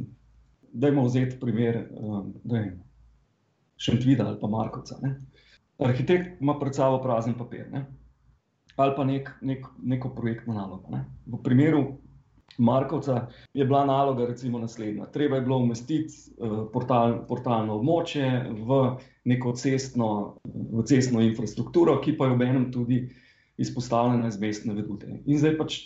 dajmo 0.72 1.04
vzeti 1.04 1.38
primer 1.40 1.82
um, 1.92 2.34
Šentvida 3.76 4.26
ali 4.26 4.40
pa 4.40 4.48
Markovca. 4.48 4.98
Ne? 5.02 5.14
Arhitekt 5.78 6.40
ima 6.40 6.58
pred 6.58 6.74
sabo 6.74 7.02
prazen 7.02 7.34
papir 7.38 7.68
ne? 7.72 7.86
ali 8.78 8.94
pa 8.96 9.04
nek, 9.04 9.30
nek, 9.42 9.66
neko 9.82 10.14
projektno 10.14 10.54
nalogo. 10.54 10.90
Ne? 10.90 11.04
V 11.26 11.42
primeru 11.42 11.98
Markovca 12.58 13.28
je 13.54 13.64
bila 13.64 13.84
naloga 13.86 14.26
recimo 14.26 14.58
naslednja. 14.58 15.06
Treba 15.06 15.36
je 15.36 15.42
bilo 15.42 15.58
umestiti 15.58 16.14
uh, 16.38 16.66
portal, 16.72 17.26
portalno 17.28 17.78
območje 17.78 18.28
v 18.50 18.80
neko 19.24 19.52
cestno, 19.52 20.38
v 20.44 20.84
cestno 20.86 21.22
infrastrukturo, 21.22 21.98
ki 22.00 22.16
pa 22.16 22.26
je 22.26 22.34
ob 22.34 22.42
enem 22.42 22.70
tudi 22.72 23.02
izpostavljena 23.58 24.28
iz 24.28 24.38
mestne 24.40 24.74
vedute. 24.74 25.20
In 25.26 25.38
zdaj 25.38 25.56
pač 25.58 25.78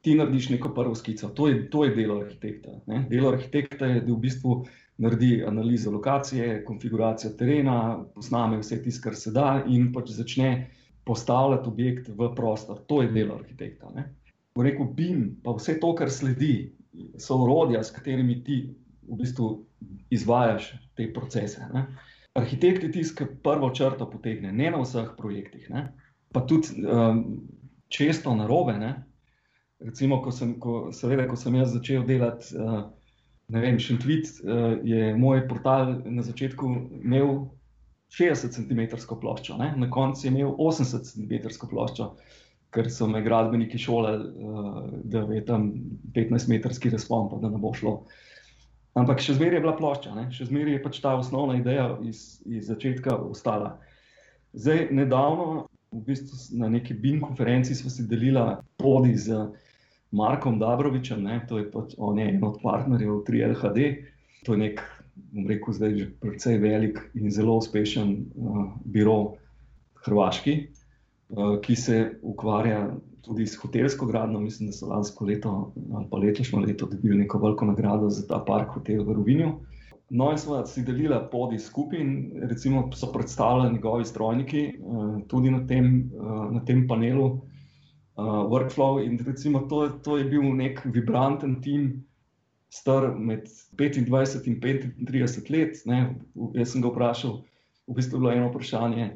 ti 0.00 0.14
narediš 0.14 0.48
neko 0.48 0.74
prvo 0.74 0.94
skico. 0.94 1.28
To 1.28 1.48
je, 1.48 1.70
to 1.70 1.84
je 1.84 1.94
delo 1.94 2.20
arhitekta. 2.20 2.70
Ne? 2.86 3.06
Delo 3.10 3.32
arhitekta 3.32 3.86
je, 3.86 4.00
da 4.00 4.12
v 4.12 4.18
bistvu 4.20 4.64
naredi 5.00 5.44
analizo 5.46 5.90
lokacije, 5.90 6.64
konfiguracijo 6.64 7.32
terena, 7.38 8.04
posname 8.14 8.58
vse 8.60 8.82
tisto, 8.82 9.04
kar 9.08 9.16
se 9.16 9.32
da, 9.32 9.62
in 9.68 9.92
pač 9.92 10.12
začne 10.16 10.70
postavljati 11.04 11.68
objekt 11.68 12.08
v 12.08 12.30
prostor. 12.36 12.82
To 12.86 13.02
je 13.02 13.12
delo 13.12 13.38
arhitekta. 13.40 13.92
Ne? 13.94 14.10
Rekel 14.56 14.92
BIM, 14.96 15.24
pa 15.44 15.54
vse 15.56 15.78
to, 15.80 15.94
kar 15.96 16.10
sledi, 16.12 16.72
so 17.18 17.38
urodja, 17.44 17.82
s 17.84 17.94
katerimi 17.94 18.40
ti 18.44 18.62
v 19.08 19.18
bistvu 19.20 19.50
izvajaš 20.10 20.72
te 20.96 21.08
procese. 21.12 21.68
Ne? 21.74 21.86
Arhitekt 22.36 22.84
je 22.84 22.92
tisti, 22.92 23.16
ki 23.18 23.40
prvo 23.44 23.70
črto 23.74 24.06
potegne, 24.10 24.52
ne 24.52 24.70
na 24.70 24.80
vseh 24.82 25.12
projektih, 25.16 25.70
ne? 25.70 25.88
pa 26.30 26.44
tudi 26.46 26.84
um, 26.86 27.24
često 27.88 28.34
na 28.34 28.46
robe. 28.46 28.76
Recimo, 29.80 30.20
ko 30.22 30.30
sem, 30.30 30.54
ko, 30.60 30.90
seveda, 30.92 31.24
ko 31.28 31.38
sem 31.40 31.54
jaz 31.56 31.72
začel 31.72 32.04
delati, 32.08 32.52
uh, 32.56 32.82
ne 33.48 33.62
vem, 33.62 33.78
Šentvit, 33.80 34.28
uh, 34.44 34.76
je 34.84 35.14
moj 35.16 35.46
portal 35.48 35.94
na 36.04 36.24
začetku 36.26 36.68
imel 37.00 37.48
60 38.12 38.52
cm 38.58 38.82
ploščo, 39.20 39.56
ne? 39.56 39.72
na 39.80 39.88
koncu 39.90 40.26
je 40.26 40.32
imel 40.32 40.52
80 40.60 41.06
cm 41.08 41.48
ploščo, 41.70 42.10
ker 42.74 42.90
so 42.92 43.08
me 43.10 43.22
gradbeniki 43.24 43.80
šolali, 43.80 44.28
uh, 44.28 44.82
da 45.08 45.24
je 45.32 45.44
tam 45.48 45.70
15-metrski 46.16 46.92
razpon, 46.92 47.30
pa 47.32 47.40
da 47.40 47.48
ne 47.48 47.62
bo 47.62 47.72
šlo. 47.74 48.02
Ampak 49.00 49.22
še 49.22 49.38
zmeraj 49.38 49.60
je 49.60 49.64
bila 49.64 49.76
plošča, 49.78 50.12
ne? 50.18 50.26
še 50.34 50.50
zmeraj 50.50 50.76
je 50.76 50.84
pač 50.84 51.00
ta 51.00 51.14
osnovna 51.16 51.56
ideja 51.60 51.94
iz, 52.04 52.42
iz 52.44 52.68
začetka 52.68 53.16
ostala. 53.30 53.78
Zdaj, 54.52 54.88
nedavno, 54.92 55.70
v 55.90 56.04
bistvu 56.06 56.58
na 56.58 56.68
neki 56.68 56.94
BIM 56.94 57.20
konferenci, 57.22 57.74
smo 57.74 57.90
si 57.90 58.06
delili 58.06 58.42
podi 58.78 59.16
z 59.18 59.46
Markom 60.10 60.58
Dabrovičem, 60.58 61.22
ne? 61.22 61.40
to 61.48 61.58
je 61.58 61.68
pač 61.70 61.94
on 61.98 62.18
je 62.18 62.28
en 62.28 62.44
od 62.44 62.58
partnerjev 62.62 63.22
3LHD, 63.28 63.90
to 64.46 64.56
je 64.56 64.58
nek 64.58 64.82
bom 65.32 65.46
rekel, 65.46 65.74
zdaj 65.74 65.94
že 65.98 66.06
precej 66.20 66.58
velik 66.58 66.98
in 67.14 67.30
zelo 67.30 67.58
uspešen 67.60 68.08
uh, 68.34 68.72
biro 68.84 69.36
Hrvaški, 70.04 70.54
uh, 71.36 71.58
ki 71.62 71.76
se 71.76 71.96
ukvarja 72.22 72.90
tudi 73.20 73.46
s 73.46 73.58
hotelsko 73.60 74.06
gradnjo. 74.08 74.40
Mislim, 74.40 74.70
da 74.70 74.76
so 74.76 74.88
lansko 74.88 75.24
leto 75.28 75.72
ali 75.94 76.06
pa 76.10 76.18
letošnjo 76.18 76.64
leto 76.64 76.86
dobili 76.86 77.18
neko 77.18 77.38
veliko 77.38 77.68
nagrado 77.68 78.10
za 78.10 78.26
ta 78.26 78.40
park 78.46 78.74
hotel 78.74 79.04
v 79.04 79.18
Rovinju. 79.20 79.52
No, 80.10 80.32
in 80.32 80.38
smo 80.38 80.58
si 80.66 80.82
delili 80.82 81.14
podi 81.30 81.58
skupaj, 81.58 82.00
in 82.00 82.32
recimo 82.50 82.88
so 82.98 83.12
predstavljali 83.12 83.72
njegovi 83.72 84.04
strojniki 84.04 84.64
uh, 84.80 85.20
tudi 85.28 85.50
na 85.50 85.66
tem, 85.66 86.10
uh, 86.16 86.48
na 86.50 86.64
tem 86.64 86.88
panelu. 86.88 87.40
Uh, 88.18 88.44
workflow 88.50 88.98
in 89.04 89.18
recimo 89.24 89.60
to, 89.70 89.88
to 90.04 90.18
je 90.18 90.24
bil 90.28 90.42
nek 90.42 90.82
vibranten 90.84 91.60
tim, 91.62 92.04
star 92.70 93.14
med 93.18 93.48
25 93.78 94.46
in 94.46 94.60
35 94.60 95.50
let. 95.50 95.82
Ne? 95.86 96.14
Jaz 96.54 96.74
sem 96.74 96.82
ga 96.82 96.90
vprašal, 96.90 97.40
v 97.86 97.96
bistvu 97.96 98.18
je 98.18 98.20
bilo 98.20 98.32
eno 98.32 98.50
vprašanje, 98.50 99.06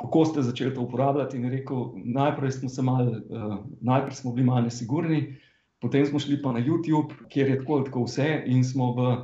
kako 0.00 0.24
ste 0.24 0.44
začeli 0.46 0.74
to 0.74 0.84
uporabljati. 0.84 1.40
Rekel, 1.50 1.92
najprej 2.04 2.52
smo, 2.52 2.70
mal, 2.82 3.08
uh, 3.08 3.58
najprej 3.80 4.20
smo 4.20 4.32
bili 4.32 4.46
malo 4.46 4.68
nesigurni, 4.68 5.36
potem 5.80 6.06
smo 6.06 6.18
šli 6.18 6.40
pa 6.42 6.52
na 6.52 6.64
YouTube, 6.64 7.12
kjer 7.28 7.50
je 7.50 7.58
tako, 7.60 7.82
tako 7.88 8.04
vse, 8.08 8.42
in 8.46 8.64
smo 8.64 8.92
v, 8.96 9.16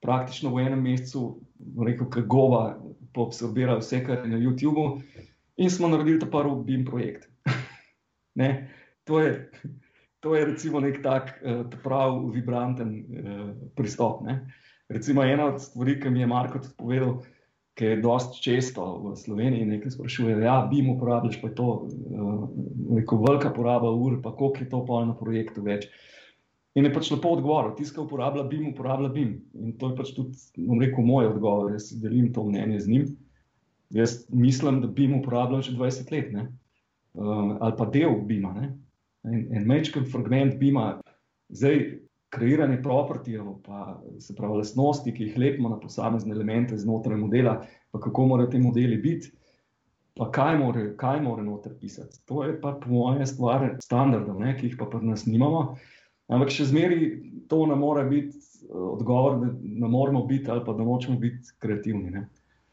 praktično 0.00 0.54
v 0.54 0.68
enem 0.68 0.82
mesecu, 0.82 1.40
rekel, 1.84 2.08
kaj 2.12 2.28
gova, 2.30 2.78
poabsorbirali 3.16 3.80
vse, 3.80 4.04
kar 4.04 4.24
je 4.24 4.32
na 4.32 4.40
YouTubu, 4.40 5.00
in 5.56 5.70
smo 5.70 5.88
naredili 5.88 6.20
ta 6.20 6.28
prvi 6.30 6.62
BIM 6.64 6.84
projekt. 6.84 7.28
To 9.04 9.20
je 9.20 9.32
to 10.26 10.34
je 10.34 10.44
recimo 10.44 10.80
nek 10.80 11.02
tak 11.02 11.38
uh, 11.38 11.62
prav 11.82 12.18
vibranten 12.34 12.90
uh, 12.98 13.50
pristop. 13.78 14.24
Ne? 14.26 14.40
Recimo 14.88 15.22
ena 15.22 15.52
od 15.52 15.62
stvari, 15.62 16.00
ki 16.02 16.10
mi 16.10 16.20
je 16.20 16.26
Marko 16.26 16.58
tudi 16.58 16.74
povedal, 16.78 17.12
ki 17.78 17.84
je 17.84 18.00
dosti 18.02 18.42
često 18.42 18.86
v 19.04 19.12
Sloveniji 19.16 19.68
nekaj 19.68 19.94
sprašuje, 19.94 20.38
ja, 20.42 20.56
bi 20.70 20.82
mu 20.82 20.96
uporabljaš, 20.96 21.38
pa 21.42 21.52
je 21.52 21.54
to 21.54 21.68
uh, 21.84 22.48
neko 22.96 23.20
velika 23.22 23.52
poraba 23.54 23.92
ur, 23.92 24.18
pa 24.22 24.34
koliko 24.34 24.64
je 24.64 24.68
to 24.72 24.82
pa 24.88 25.04
na 25.04 25.14
projektu 25.14 25.62
več. 25.62 25.86
In 26.76 26.84
je 26.84 26.92
pač 26.92 27.12
lepo 27.14 27.36
odgovoril, 27.36 27.76
tiskal 27.78 28.04
uporablja 28.04 28.48
BIM, 28.50 28.72
uporablja 28.74 29.12
BIM. 29.14 29.30
In 29.62 29.76
to 29.78 29.92
je 29.92 29.98
pač 30.00 30.10
tudi, 30.16 30.42
bom 30.58 30.82
rekel, 30.82 31.06
moj 31.06 31.30
odgovor, 31.36 31.70
jaz 31.72 31.92
delim 32.02 32.32
to 32.34 32.44
mnenje 32.44 32.82
z 32.82 32.92
njim. 32.92 33.06
Jaz 33.94 34.24
mislim, 34.34 34.82
da 34.82 34.90
BIM 34.90 35.20
uporabljam 35.20 35.62
že 35.62 35.78
20 35.78 36.10
let, 36.12 36.34
uh, 37.16 37.56
ali 37.60 37.74
pa 37.78 37.88
del 37.92 38.20
BIM-a 38.28 38.54
en, 39.26 39.46
en 39.50 39.66
majhen 39.66 40.06
fragment 40.10 40.58
bima, 40.60 41.00
zdaj 41.48 41.80
kreiranje 42.36 42.82
propertijev, 42.82 43.48
pa 43.64 44.02
se 44.20 44.34
pravi 44.34 44.60
lastnosti, 44.60 45.12
ki 45.14 45.28
jih 45.28 45.38
lepimo 45.38 45.70
na 45.72 45.78
posamezne 45.80 46.34
elemente 46.34 46.78
znotraj 46.78 47.18
modela, 47.18 47.60
pa 47.90 48.00
kako 48.00 48.26
morajo 48.32 48.50
ti 48.52 48.58
modeli 48.58 48.96
biti, 48.96 49.30
pa 50.16 50.30
kaj 50.32 50.58
morajo 50.58 51.22
more 51.22 51.42
noter 51.42 51.74
pisati. 51.80 52.18
To 52.26 52.44
je 52.44 52.60
pa 52.60 52.78
po 52.82 52.90
mojem 52.90 53.26
stvar 53.26 53.76
standardov, 53.80 54.40
ne, 54.40 54.56
ki 54.58 54.66
jih 54.66 54.76
pa 54.78 54.88
pri 54.90 55.06
nas 55.06 55.26
nimamo. 55.26 55.76
Ampak 56.28 56.50
še 56.50 56.66
zmeraj 56.66 57.04
to 57.48 57.66
ne 57.66 57.76
more 57.78 58.04
biti 58.04 58.38
odgovor, 58.66 59.38
da 59.40 59.52
ne 59.62 59.88
moramo 59.88 60.24
biti 60.26 60.50
ali 60.50 60.64
pa 60.66 60.72
da 60.72 60.84
nočemo 60.84 61.18
biti 61.18 61.54
kreativni. 61.58 62.10
Ne. 62.10 62.26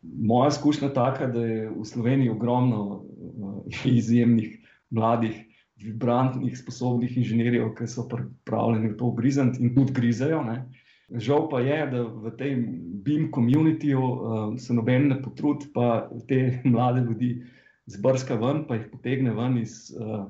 Moja 0.03 0.47
izkušnja 0.51 0.87
je 0.87 0.93
taka, 0.93 1.27
da 1.27 1.45
je 1.45 1.69
v 1.69 1.85
Sloveniji 1.85 2.29
ogromno 2.29 2.83
uh, 2.83 3.63
izjemnih 3.85 4.59
mladih 4.89 5.39
vibrantnih, 5.83 6.57
sposobnih 6.57 7.17
inženirjev, 7.17 7.73
ki 7.77 7.87
so 7.87 8.05
pripravljeni 8.07 8.93
v 8.93 8.97
to 8.99 9.11
grizniti 9.17 9.63
in 9.63 9.73
tudi 9.75 9.93
grizejo. 9.95 10.43
Ne. 10.43 10.63
Žal 11.09 11.47
pa 11.49 11.59
je, 11.61 11.79
da 11.91 12.03
v 12.03 12.31
tem 12.39 12.61
BIM 13.05 13.31
komunitiju 13.31 14.03
uh, 14.03 14.45
se 14.57 14.73
noben 14.73 15.09
ne 15.11 15.19
potrudi, 15.21 15.67
pa 15.73 16.07
te 16.27 16.61
mlade 16.63 17.03
ljudi 17.07 17.33
zbrska 17.85 18.37
ven, 18.39 18.63
pa 18.67 18.79
jih 18.79 18.87
potegne 18.91 19.33
ven 19.35 19.59
iz, 19.61 19.91
uh, 19.97 20.25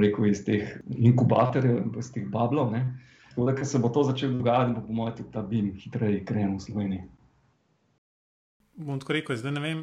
rekel, 0.00 0.26
iz 0.30 0.42
teh 0.44 0.74
inkubatorjev, 0.96 1.94
iz 1.98 2.10
teh 2.12 2.26
bablov. 2.28 2.74
Tako 3.30 3.46
da, 3.46 3.54
ker 3.54 3.66
se 3.66 3.78
bo 3.78 3.88
to 3.94 4.02
začelo 4.04 4.40
dogajati, 4.40 4.74
bo 4.74 4.86
po 4.86 4.92
mojem 4.92 5.16
tudi 5.20 5.32
ta 5.32 5.42
BIM 5.46 5.72
hitreje 5.78 6.24
krenil 6.26 6.58
v 6.58 6.66
Sloveniji. 6.66 7.06
Bom 8.80 9.00
tako 9.00 9.12
rekel, 9.12 9.36
zdaj 9.36 9.52
ne 9.52 9.60
vem, 9.60 9.80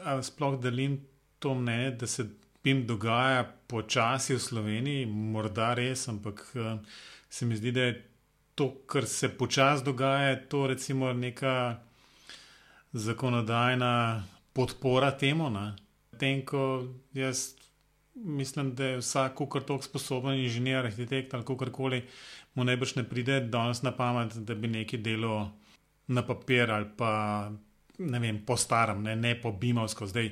ali 0.00 0.24
sploh 0.24 0.56
delim 0.60 0.98
to 1.38 1.54
mnenje, 1.54 1.90
da 2.00 2.06
se 2.06 2.24
BIM 2.64 2.86
dogaja 2.86 3.44
počasi 3.68 4.34
v 4.34 4.40
Sloveniji, 4.42 5.06
morda 5.06 5.74
res, 5.76 6.06
ampak 6.08 6.40
uh, 6.56 6.78
se 7.30 7.46
mi 7.46 7.56
zdi, 7.56 7.72
da 7.72 7.90
je 7.90 7.98
to, 8.54 8.70
kar 8.88 9.06
se 9.06 9.28
počasi 9.28 9.84
dogaja, 9.84 10.36
to 10.48 10.66
recimo 10.66 11.12
neka 11.12 11.78
zakonodajna 12.92 14.24
podpora 14.52 15.10
temu. 15.10 15.52
Tem, 16.18 16.42
ko 16.46 16.88
jaz 17.14 17.52
mislim, 18.14 18.74
da 18.74 18.84
je 18.84 18.98
vsak, 18.98 19.38
kar 19.52 19.62
tok 19.62 19.84
sposoben 19.84 20.40
inženir, 20.40 20.80
arhitekt 20.82 21.34
ali 21.34 21.44
kakorkoli, 21.44 22.02
mu 22.54 22.64
najbrž 22.64 22.96
ne 22.96 23.04
pride 23.04 23.40
danes 23.52 23.82
na 23.82 23.92
pamet, 23.92 24.34
da 24.34 24.54
bi 24.54 24.68
nekaj 24.68 25.00
delo 25.00 25.50
na 26.08 26.24
papir 26.26 26.70
ali 26.72 26.88
pa 26.96 27.52
ne 27.98 28.18
vem, 28.18 28.38
po 28.46 28.56
starem, 28.56 29.02
ne, 29.02 29.16
ne 29.16 29.34
po 29.40 29.52
bimovsko. 29.52 30.06
Zdaj, 30.06 30.30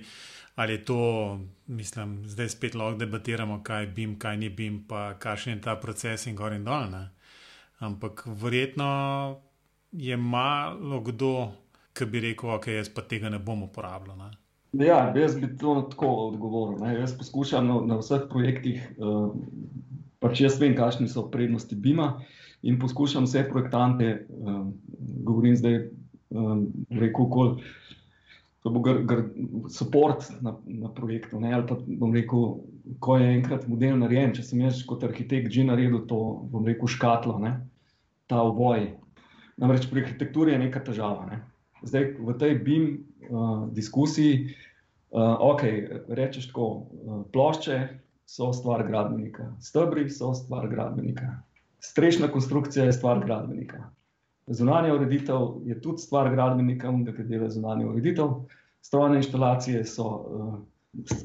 ali 0.57 0.73
je 0.73 0.85
to, 0.85 1.39
mislim, 1.67 2.23
zdaj 2.25 2.49
spet 2.49 2.75
lahko 2.75 2.99
debatiramo, 2.99 3.61
kaj 3.63 3.83
je 3.83 3.87
BIM, 3.87 4.19
kaj 4.19 4.37
ni 4.37 4.49
BIM, 4.49 4.85
pa 4.89 5.15
kakšen 5.19 5.59
je 5.59 5.61
ta 5.61 5.77
proces 5.77 6.27
in 6.27 6.37
gor 6.37 6.53
in 6.53 6.65
dol. 6.65 6.89
Ne? 6.91 7.09
Ampak 7.79 8.25
verjetno 8.27 9.41
je 9.93 10.17
malo 10.17 11.01
kdo, 11.01 11.53
ki 11.93 12.05
bi 12.05 12.21
rekel, 12.21 12.51
ok, 12.57 12.67
jaz 12.79 12.89
pa 12.89 13.03
tega 13.03 13.29
ne 13.29 13.39
bom 13.39 13.63
uporabljal. 13.63 14.17
Ne? 14.17 14.31
Ja, 14.87 15.13
jaz 15.17 15.37
bi 15.41 15.49
to 15.57 15.81
tako 15.91 16.09
odgovoril. 16.31 16.81
Ne? 16.85 16.95
Jaz 17.01 17.17
poskušam 17.19 17.67
na, 17.67 17.81
na 17.93 18.01
vseh 18.01 18.27
projektih, 18.31 18.81
uh, 18.97 19.33
pač 20.21 20.41
jaz 20.41 20.61
vem, 20.61 20.77
kakšne 20.77 21.09
so 21.09 21.29
prednosti 21.33 21.77
BIM-a 21.77 22.15
in 22.63 22.81
poskušam 22.81 23.29
vse 23.29 23.45
projektante, 23.51 24.27
uh, 24.29 24.67
govorim 25.25 25.57
zdaj, 25.57 25.83
um, 26.31 26.67
rekel, 26.91 27.29
koliko 27.31 27.63
da 28.67 28.71
bo 28.71 28.83
podpor 28.83 30.15
na, 30.41 30.57
na 30.67 30.89
projektu. 30.95 31.41
Ne? 31.41 31.55
Ali 31.55 31.67
pa 31.67 31.77
bom 31.87 32.15
rekel, 32.15 32.59
ko 32.99 33.17
je 33.19 33.35
enkrat 33.37 33.69
model 33.71 33.99
narejen, 34.01 34.35
če 34.35 34.43
sem 34.43 34.63
jaz 34.65 34.83
kot 34.87 35.05
arhitekt 35.07 35.53
že 35.55 35.67
naredil 35.67 36.03
to, 36.11 36.19
bom 36.51 36.67
rekel, 36.67 36.91
škatlo, 36.91 37.39
ne? 37.43 37.61
ta 38.27 38.43
oboj. 38.43 38.89
Namreč 39.57 39.87
pri 39.87 40.03
arhitekturi 40.03 40.53
je 40.53 40.63
neka 40.67 40.83
težava. 40.83 41.29
Ne? 41.31 41.39
Zdaj 41.87 42.17
v 42.19 42.35
tej 42.41 42.59
BIM 42.67 42.87
uh, 43.31 43.69
diskusiji, 43.71 44.51
uh, 45.15 45.39
ok, 45.39 45.63
rečeš 46.11 46.51
tako, 46.51 46.67
uh, 46.91 47.23
plošče 47.31 47.79
so 48.27 48.51
stvar 48.51 48.83
gradbenika, 48.89 49.53
stebri 49.63 50.09
so 50.11 50.33
stvar 50.35 50.67
gradbenika, 50.69 51.37
strešna 51.79 52.27
konstrukcija 52.35 52.89
je 52.89 52.97
stvar 52.99 53.23
gradbenika. 53.23 53.87
Zunanja 54.47 54.95
ureditev 54.95 55.61
je 55.67 55.81
tudi 55.83 56.03
stvar 56.03 56.31
gradbenika, 56.31 56.93
ki 57.17 57.27
dela 57.27 57.51
zunanje 57.51 57.87
ureditev. 57.87 58.29
Strojne 58.83 59.19
inštalacije 59.19 59.83
so 59.85 60.07
uh, 60.07 60.55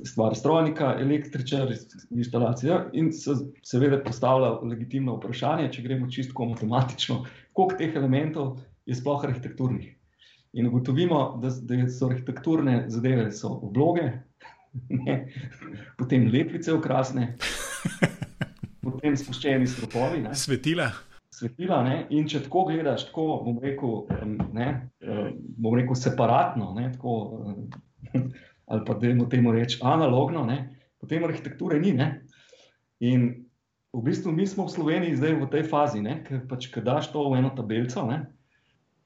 stvar 0.05 0.36
strojnika, 0.36 0.95
električar, 0.99 1.69
inštalacija. 2.09 2.89
In 2.93 3.11
se 3.13 3.32
seveda 3.63 4.01
postavlja 4.03 4.51
legitimno 4.63 5.15
vprašanje, 5.19 5.69
če 5.74 5.82
gremo 5.86 6.09
čisto 6.09 6.45
matematično, 6.45 7.26
koliko 7.53 7.78
teh 7.78 7.95
elementov 7.95 8.57
je 8.86 8.97
sploh 8.97 9.26
arhitekturnih. 9.26 9.93
In 10.53 10.67
ugotovimo, 10.67 11.22
da, 11.41 11.51
da 11.61 11.86
so 11.89 12.09
arhitekturne 12.09 12.86
zadeve 12.91 13.30
so 13.32 13.53
obloge, 13.61 14.09
potem 15.99 16.28
lepice 16.34 16.74
okrasne, 16.74 17.36
potem 18.84 19.15
spuščeni 19.17 19.69
stropovi. 19.69 20.26
Ne? 20.26 20.36
Svetila. 20.36 20.89
Svetila, 21.32 21.79
ne? 21.88 21.95
in 22.11 22.27
če 22.27 22.43
tako 22.45 22.65
gledaš, 22.67 23.05
tako 23.07 23.25
bom 23.45 23.59
rekel, 23.63 24.01
ne, 24.51 24.67
bom 25.57 25.77
rekel 25.79 25.95
separatno, 25.95 26.73
ne, 26.75 26.89
tako, 26.91 27.13
ali 28.71 28.84
pa 28.88 28.97
da 28.99 29.13
temu 29.32 29.53
rečem 29.55 29.86
analogno, 29.88 30.43
ne, 30.45 30.57
potem 30.99 31.23
arhitekture 31.23 31.79
ni. 31.79 31.93
Ne? 31.95 32.09
In 32.99 33.29
v 33.93 34.03
bistvu 34.05 34.32
mi 34.36 34.47
smo 34.47 34.67
v 34.67 34.75
Sloveniji 34.75 35.17
zdaj 35.19 35.39
v 35.39 35.49
tej 35.51 35.63
fazi, 35.67 36.03
ker 36.27 36.45
pač, 36.47 36.69
daš 36.84 37.09
to 37.11 37.23
v 37.27 37.41
eno 37.41 37.51
tabelico. 37.55 38.05
Ne? 38.07 38.21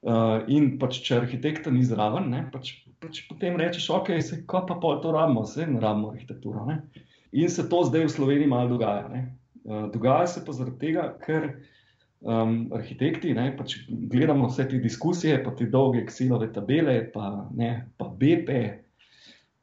Uh, 0.06 0.44
in 0.52 0.76
pač, 0.78 1.00
če 1.02 1.22
arhitekta 1.22 1.72
ni 1.74 1.82
zraven, 1.82 2.28
ne, 2.30 2.44
pač, 2.52 2.76
pač 3.02 3.24
potem 3.26 3.56
rečeš, 3.58 3.88
ok, 3.90 4.12
se 4.22 4.44
pa 4.46 4.76
pol 4.78 5.00
to 5.02 5.10
rabimo, 5.10 5.42
vse 5.42 5.66
ne 5.66 5.80
rabimo 5.82 6.12
arhitekturo. 6.14 6.66
Ne. 6.68 6.76
In 7.34 7.50
se 7.50 7.64
to 7.66 7.80
zdaj 7.88 8.06
v 8.06 8.12
Sloveniji 8.14 8.50
malo 8.52 8.76
dogaja. 8.76 9.08
Uh, 9.66 9.88
dogaja 9.90 10.28
se 10.30 10.44
pa 10.46 10.54
zaradi 10.54 10.78
tega, 10.84 11.08
ker 11.24 11.56
um, 12.20 12.56
arhitekti 12.76 13.34
ne, 13.34 13.50
pač 13.56 13.78
gledamo 13.88 14.48
vse 14.50 14.68
te 14.70 14.80
diskusije, 14.82 15.38
pa 15.44 15.52
te 15.56 15.68
dolge 15.70 16.02
Excelove 16.04 16.50
tabele, 16.52 16.98
pa, 17.12 17.30
ne, 17.56 17.70
pa 17.98 18.08
BP, 18.08 18.60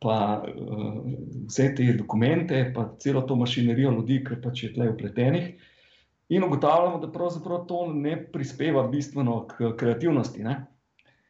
pa 0.04 0.18
uh, 0.42 0.98
vse 1.48 1.70
te 1.78 1.88
dokumente, 1.98 2.66
pa 2.76 2.90
celo 3.00 3.24
to 3.28 3.38
mašinerijo 3.40 3.94
ljudi, 3.98 4.22
ki 4.28 4.42
pač 4.44 4.66
je 4.68 4.74
tle 4.76 4.90
upletenih. 4.92 5.54
In 6.34 6.44
ugotavljamo, 6.44 7.00
da 7.00 7.12
pravzaprav 7.12 7.66
to 7.68 7.86
ne 7.94 8.16
prispeva 8.32 8.88
bistveno 8.88 9.44
k 9.48 9.74
kreativnosti. 9.78 10.44
Ne? 10.44 10.56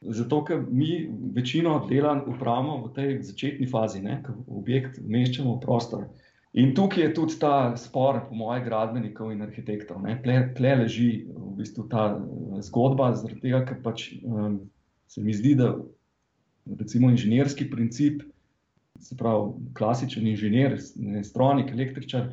Zato, 0.02 0.44
ker 0.46 0.62
mi 0.70 1.10
večino 1.36 1.86
dela 1.90 2.14
upravljamo 2.28 2.86
v 2.86 2.92
tej 2.94 3.22
začetni 3.24 3.68
fazi, 3.68 4.04
ko 4.26 4.36
objekt 4.60 5.00
umeščamo 5.00 5.56
v 5.56 5.62
prostor. 5.64 6.06
In 6.54 6.76
tukaj 6.78 7.02
je 7.04 7.14
tudi 7.18 7.40
ta 7.42 7.74
spor, 7.78 8.20
po 8.28 8.36
mojem, 8.38 8.68
gradbenikov 8.68 9.32
in 9.34 9.42
arhitektov. 9.42 10.04
Tle, 10.22 10.36
tle 10.54 10.76
leži 10.84 11.10
v 11.26 11.56
bistvu 11.58 11.88
ta 11.90 12.12
eh, 12.14 12.62
zgodba, 12.62 13.10
zaradi 13.18 13.42
tega, 13.42 13.64
ker 13.66 13.80
pač, 13.82 14.12
um, 14.22 14.60
se 15.10 15.24
mi 15.26 15.34
zdi, 15.34 15.56
da 15.58 15.74
recimo 16.80 17.10
inženirski 17.10 17.66
princip, 17.72 18.22
se 19.02 19.18
pravi 19.18 19.74
klasičen 19.74 20.28
inženir, 20.30 20.78
strojnik, 21.26 21.74
električar 21.74 22.30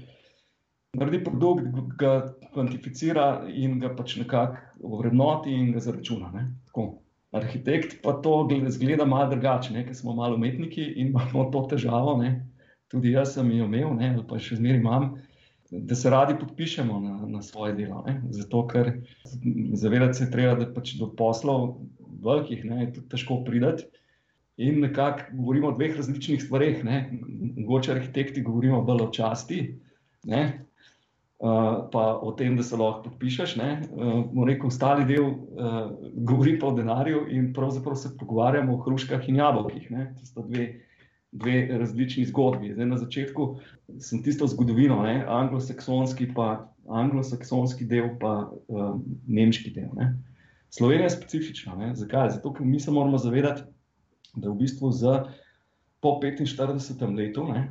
naredi 1.01 1.23
produkt, 1.25 1.73
ga 1.99 2.35
kvantificira 2.53 3.47
in 3.49 3.79
ga 3.81 3.95
pač 3.97 4.19
nekako 4.21 5.01
vrednoti 5.01 5.55
in 5.55 5.73
ga 5.73 5.81
zaračuna. 5.81 6.47
Arhitekt 7.33 8.01
pa 8.03 8.17
to 8.21 8.49
zgleda 8.69 9.07
malo 9.07 9.31
drugače, 9.31 9.73
ker 9.87 9.97
smo 9.97 10.15
malo 10.19 10.37
umetniki 10.37 10.93
in 10.97 11.15
imamo 11.15 11.49
to 11.55 11.65
težavo. 11.71 12.17
Ne? 12.21 12.50
Tudi 12.91 13.13
jaz 13.15 13.35
sem 13.37 13.51
jo 13.55 13.69
imel, 13.71 13.93
ne? 13.95 14.15
ali 14.17 14.25
pa 14.27 14.39
še 14.43 14.59
zmeraj 14.59 14.81
imam, 14.81 15.11
da 15.71 15.95
se 15.95 16.11
radi 16.11 16.35
podpišemo 16.41 16.99
na, 17.01 17.15
na 17.31 17.43
svoje 17.43 17.77
delo. 17.79 18.03
Ne? 18.07 18.17
Zato, 18.35 18.65
ker 18.67 18.93
zavedati 19.79 20.19
se 20.19 20.31
treba, 20.31 20.57
da 20.59 20.67
pač 20.75 20.97
do 20.99 21.11
poslov 21.15 21.77
velikih 22.25 22.65
ne? 22.67 22.85
je 22.85 22.93
tudi 22.99 23.13
težko 23.15 23.43
pridati. 23.47 23.87
In 24.61 24.83
nekako 24.83 25.31
govorimo 25.39 25.71
o 25.71 25.77
dveh 25.77 25.95
različnih 25.97 26.43
stvareh. 26.43 26.83
Mogoče 26.85 27.95
arhitekti 27.95 28.43
govorimo 28.45 28.83
bolj 28.85 29.07
o 29.07 29.13
časti, 29.15 29.63
ne? 30.29 30.43
Uh, 31.41 31.89
pa 31.89 32.19
o 32.21 32.35
tem, 32.37 32.53
da 32.59 32.63
se 32.63 32.77
lahko 32.77 33.07
podpišeš. 33.07 33.55
Uh, 33.57 34.43
rekel, 34.45 34.69
ostali 34.69 35.07
del 35.09 35.25
uh, 35.25 35.95
govori 36.13 36.59
pa 36.61 36.69
o 36.69 36.75
denarju, 36.77 37.23
in 37.33 37.55
pravzaprav 37.57 37.97
se 37.97 38.11
pogovarjamo 38.21 38.75
o 38.75 38.83
hruškah 38.85 39.25
in 39.33 39.41
jabolkih. 39.41 39.87
Ne? 39.91 40.11
To 40.19 40.27
sta 40.29 40.45
dve, 40.45 40.67
dve 41.33 41.79
različni 41.79 42.25
zgodbi. 42.25 42.73
Zdaj, 42.75 42.87
na 42.87 42.99
začetku 42.99 43.47
sem 43.99 44.23
tisto 44.23 44.47
zgodovino, 44.51 45.03
anglosaksonski, 45.29 46.33
pa 46.35 46.73
anglosaksonski 46.89 47.87
del, 47.87 48.17
pa 48.21 48.51
uh, 48.51 48.97
nemški 49.27 49.71
del. 49.71 49.91
Ne? 49.97 50.15
Slovenija 50.71 51.07
je 51.07 51.17
specifična. 51.17 51.77
Ne? 51.77 51.93
Zakaj? 51.95 52.31
Zato, 52.39 52.53
ker 52.55 52.67
mi 52.67 52.81
se 52.81 52.91
moramo 52.91 53.19
zavedati, 53.19 53.63
da 54.35 54.51
v 54.51 54.59
bistvu 54.63 54.91
za 54.91 55.25
po 56.01 56.19
45. 56.23 57.17
letu. 57.17 57.47
Ne? 57.53 57.69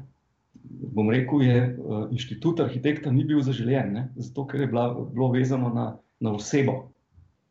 bom 0.70 1.10
rekel, 1.10 1.42
je 1.42 1.58
uh, 1.80 2.08
inštitut 2.12 2.60
arhitekta 2.60 3.12
ni 3.12 3.24
bil 3.24 3.42
zaželen, 3.42 3.94
ne? 3.94 4.04
zato 4.16 4.46
ker 4.48 4.62
je 4.62 4.68
bila, 4.68 4.90
bilo 5.14 5.32
vezano 5.32 5.70
na, 5.74 5.86
na 6.20 6.34
osebo, 6.36 6.92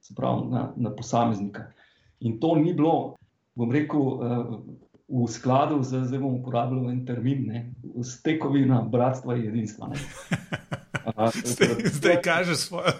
se 0.01 0.15
pravi 0.15 0.49
na, 0.51 0.73
na 0.77 0.93
posameznika. 0.95 1.71
In 2.21 2.39
to 2.41 2.55
ni 2.57 2.75
bilo, 2.75 3.17
bom 3.55 3.73
rekel, 3.73 4.01
uh, 4.01 4.59
v 5.09 5.27
skladu 5.33 5.83
z, 5.83 6.05
zdaj 6.05 6.21
bom 6.21 6.37
uporabljal 6.41 6.91
en 6.91 7.05
termin, 7.07 7.47
ne? 7.49 7.61
stekovina 8.05 8.83
bratstva 8.83 9.37
in 9.37 9.45
jedinstva. 9.49 9.89
Uh, 9.89 11.33
zdaj 11.53 11.89
zdaj 11.97 12.21
kažeš 12.23 12.69
svojo, 12.69 12.93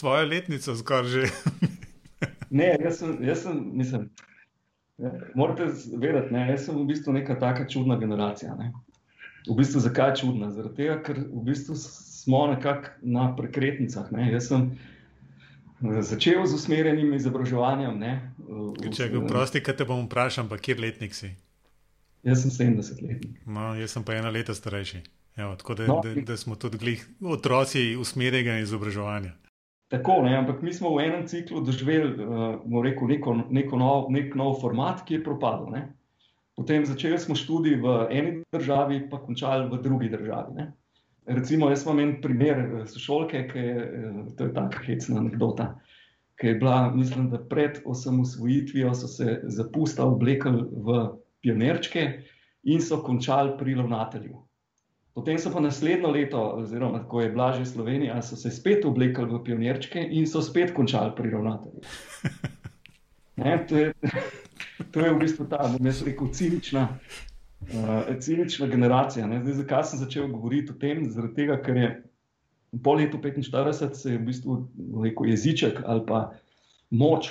tvojo 0.00 0.26
letnico, 0.26 0.76
skoraj 0.76 1.10
že. 1.10 1.26
ne, 2.58 2.76
jaz 2.82 2.98
sem, 2.98 3.16
jaz 3.22 3.46
sem 3.46 3.62
mislim. 3.72 4.10
Morate 5.34 5.70
vedeti, 5.98 6.34
da 6.34 6.58
sem 6.58 6.76
v 6.78 6.86
bistvu 6.86 7.12
neka 7.12 7.38
taka 7.38 7.68
čudna 7.68 7.96
generacija. 7.98 8.54
Ne? 8.58 8.72
v 9.48 9.56
bistvu 9.58 9.80
zakaj 9.80 10.14
čudna? 10.20 10.50
Zaradi 10.54 10.76
tega, 10.82 10.98
ker 11.02 11.18
v 11.18 11.44
bistvu 11.46 11.76
smo 11.76 12.46
nekako 12.52 12.94
na 13.02 13.30
prekretnicah. 13.36 14.10
Ne? 14.14 14.30
Jaz 14.32 14.50
sem 14.52 14.70
eh, 14.70 14.91
začel 15.82 16.46
z 16.46 16.54
usmerjenim 16.54 17.14
izobraževanjem. 17.16 17.98
Ne? 17.98 18.12
Če 18.92 19.08
ga 19.12 19.22
vprosti, 19.24 19.62
kaj 19.64 19.80
te 19.80 19.86
bom 19.88 20.06
vprašal, 20.06 20.46
pa 20.50 20.58
kje 20.60 20.78
letnik 20.80 21.16
si? 21.16 21.32
Jaz 22.22 22.44
sem 22.44 22.54
70 22.54 23.02
let. 23.02 23.26
No, 23.46 23.72
jaz 23.74 23.96
sem 23.96 24.04
pa 24.06 24.14
ena 24.14 24.30
leta 24.30 24.54
starejši. 24.54 25.02
Evo, 25.36 25.56
tako 25.56 25.74
da, 25.74 25.86
no, 25.88 26.00
da, 26.04 26.12
da 26.28 26.36
smo 26.36 26.54
tudi 26.60 26.78
glih, 26.78 27.02
otroci 27.24 27.96
usmerjenega 27.96 28.58
izobraževanja. 28.62 29.32
Tako, 29.92 30.22
ne, 30.24 30.36
ampak 30.36 30.62
mi 30.64 30.72
smo 30.72 30.94
v 30.94 31.06
enem 31.06 31.26
ciklu 31.28 31.60
doživeli 31.64 32.14
uh, 32.24 32.82
rekel, 32.84 33.08
neko, 33.08 33.34
neko 33.50 33.80
nov, 33.80 34.06
nek 34.12 34.36
nov 34.38 34.54
format, 34.60 35.02
ki 35.08 35.18
je 35.18 35.24
propadel. 35.24 35.72
Ne? 35.72 35.82
Potem 36.56 36.84
začeli 36.86 37.18
smo 37.20 37.36
študij 37.36 37.80
v 37.80 37.96
eni 38.12 38.32
državi, 38.52 39.02
pa 39.10 39.20
končali 39.20 39.68
v 39.72 39.80
drugi 39.82 40.08
državi. 40.12 40.54
Ne. 40.56 40.70
Recimo, 41.26 41.68
jaz 41.70 41.84
imam 41.86 42.00
en 42.00 42.16
primer 42.22 42.58
eh, 42.58 42.86
sošolke, 42.86 43.46
ki 43.52 43.58
je, 43.58 43.82
eh, 43.86 44.20
to 44.36 44.48
je 44.48 44.54
tako 44.54 44.84
hecna 44.86 45.20
anekdota, 45.20 45.68
ki 46.40 46.46
je 46.46 46.54
bila, 46.54 46.90
mislim, 46.90 47.30
da 47.30 47.38
pred 47.38 47.80
osamosvojitvijo 47.84 48.94
so 48.94 49.08
se 49.08 49.40
zapusta 49.44 50.04
oblekli 50.04 50.64
v 50.72 51.02
pionirčke 51.42 52.06
in 52.62 52.82
so 52.82 53.02
končali 53.02 53.54
pri 53.58 53.74
ravnatelju. 53.74 54.42
Potem 55.14 55.38
so 55.38 55.52
pa 55.52 55.60
naslednjo 55.60 56.10
leto, 56.10 56.40
oziroma 56.56 57.02
ko 57.08 57.20
je 57.20 57.30
bila 57.30 57.52
že 57.52 57.66
Slovenija, 57.66 58.22
so 58.22 58.36
se 58.36 58.50
spet 58.50 58.84
oblekli 58.84 59.26
v 59.28 59.42
pionirčke 59.44 60.02
in 60.10 60.26
so 60.26 60.42
spet 60.42 60.72
končali 60.74 61.14
pri 61.16 61.30
ravnatelju. 61.30 61.82
Ne, 63.36 63.54
to 63.68 63.76
je 63.76 63.92
to 64.92 65.00
je 65.00 65.12
v 65.12 65.18
bistvu 65.18 65.46
ta, 65.48 65.56
da 65.56 65.78
bi 65.78 65.90
rekel, 66.04 66.28
cinična, 66.32 66.88
uh, 67.62 68.18
cinična 68.20 68.66
generacija. 68.66 69.26
Zdaj, 69.26 69.54
zakaj 69.54 69.84
sem 69.84 69.98
začel 69.98 70.28
govoriti 70.32 70.72
o 70.72 70.78
tem? 70.78 71.04
Zaradi 71.10 71.34
tega, 71.34 71.58
ker 71.62 71.76
je 71.76 71.90
po 72.82 72.94
letu 72.94 73.18
45 73.18 73.94
se 73.94 74.12
je 74.12 74.18
v 74.18 74.24
bistvu 74.26 74.58
rekel, 75.04 75.28
jeziček 75.28 75.82
ali 75.86 76.06
pa 76.08 76.32
moč 76.90 77.28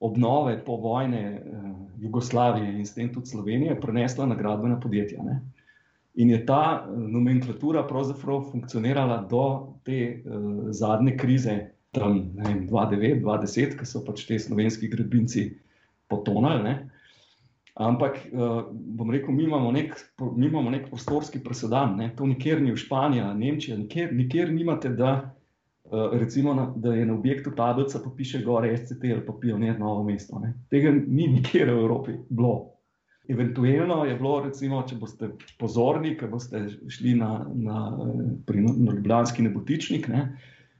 obnove 0.00 0.58
po 0.64 0.76
vojne 0.76 1.40
uh, 1.40 1.70
Jugoslavije 2.02 2.72
in 2.78 2.86
s 2.86 2.94
tem 2.94 3.12
tudi 3.14 3.26
Slovenije 3.26 3.80
prenesla 3.80 4.26
na 4.26 4.34
gradbena 4.34 4.80
podjetja. 4.80 5.22
Ne? 5.22 5.40
In 6.14 6.30
je 6.30 6.46
ta 6.46 6.86
nomenklatura 6.90 7.86
pravzaprav 7.86 8.50
funkcionirala 8.50 9.22
do 9.30 9.74
te 9.84 10.22
uh, 10.24 10.70
zadnje 10.70 11.16
krize, 11.16 11.60
tam 11.92 12.32
2009-2010, 12.70 13.76
ko 13.78 13.86
so 13.86 14.00
pač 14.04 14.24
te 14.24 14.38
slovenski 14.40 14.88
gradbinci 14.88 15.50
potonili. 16.08 16.76
Ampak, 17.74 18.18
uh, 18.32 18.66
bom 18.70 19.10
rekel, 19.10 19.32
mi 19.32 19.44
imamo 19.44 19.70
nek, 19.72 19.94
mi 20.36 20.46
imamo 20.46 20.70
nek 20.70 20.90
prostorski 20.90 21.40
presedan, 21.40 21.96
ne? 21.96 22.10
to 22.16 22.26
nikjer 22.28 22.60
ni 22.60 22.72
v 22.72 22.76
Španiji, 22.76 23.30
Nemčiji, 23.38 23.78
nikjer, 23.86 24.12
nikjer 24.12 24.52
nimate, 24.52 24.90
da, 24.92 25.12
uh, 25.88 26.12
recimo, 26.12 26.52
na, 26.54 26.66
da 26.76 26.92
je 26.94 27.06
na 27.08 27.16
objektu 27.16 27.54
tablica, 27.56 28.02
pa 28.04 28.12
piše 28.16 28.42
gore 28.44 28.76
SCT 28.76 29.08
ali 29.14 29.24
pa 29.24 29.32
Pionir 29.40 29.80
Novo 29.80 30.04
mesto. 30.04 30.38
Ne? 30.38 30.52
Tega 30.68 30.92
ni 30.92 31.30
nikjer 31.38 31.72
v 31.72 31.78
Evropi 31.78 32.18
bilo. 32.28 32.72
Eventualno 33.28 34.04
je 34.04 34.16
bilo, 34.20 34.38
recimo, 34.44 34.82
če 34.84 34.98
boste 35.00 35.32
pozorni, 35.58 36.16
ker 36.18 36.28
boste 36.28 36.66
šli 36.90 37.14
na, 37.16 37.46
na, 37.54 37.82
na 38.50 38.92
Ljubljanski 38.92 39.46
nebotičnik, 39.48 40.10
ne? 40.12 40.26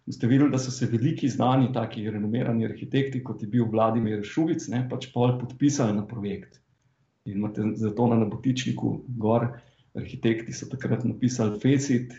boste 0.04 0.28
videli, 0.28 0.50
da 0.52 0.58
so 0.58 0.74
se 0.74 0.90
veliki 0.92 1.30
znani, 1.30 1.70
taki 1.72 2.04
renomirani 2.10 2.66
arhitekti, 2.68 3.22
kot 3.24 3.40
je 3.42 3.48
bil 3.48 3.64
Vladimir 3.70 4.26
Šubic, 4.26 4.66
ne? 4.68 4.84
pač 4.90 5.08
pol 5.14 5.38
podpisali 5.40 5.96
na 5.96 6.04
projekt. 6.06 6.61
In 7.24 7.38
imate 7.38 7.62
zato 7.78 8.06
na 8.10 8.16
nabotičniku 8.18 9.04
gor, 9.18 9.46
arhitekti 9.94 10.52
so 10.52 10.66
takrat 10.70 11.04
napisali 11.04 11.60
Fecit, 11.60 12.14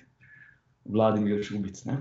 Vladimir 0.85 1.43
Šubic. 1.43 1.83
Ne? 1.85 1.97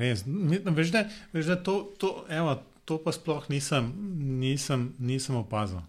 Res, 0.00 0.24
veš, 0.24 0.90
da, 0.92 1.04
veš, 1.32 1.52
da 1.52 1.56
to, 1.64 1.76
to, 2.00 2.12
evo, 2.32 2.58
to 2.88 2.98
pa 3.04 3.12
sploh 3.12 3.48
nisem, 3.52 3.92
nisem, 4.40 4.92
nisem 4.98 5.36
opazil. 5.36 5.80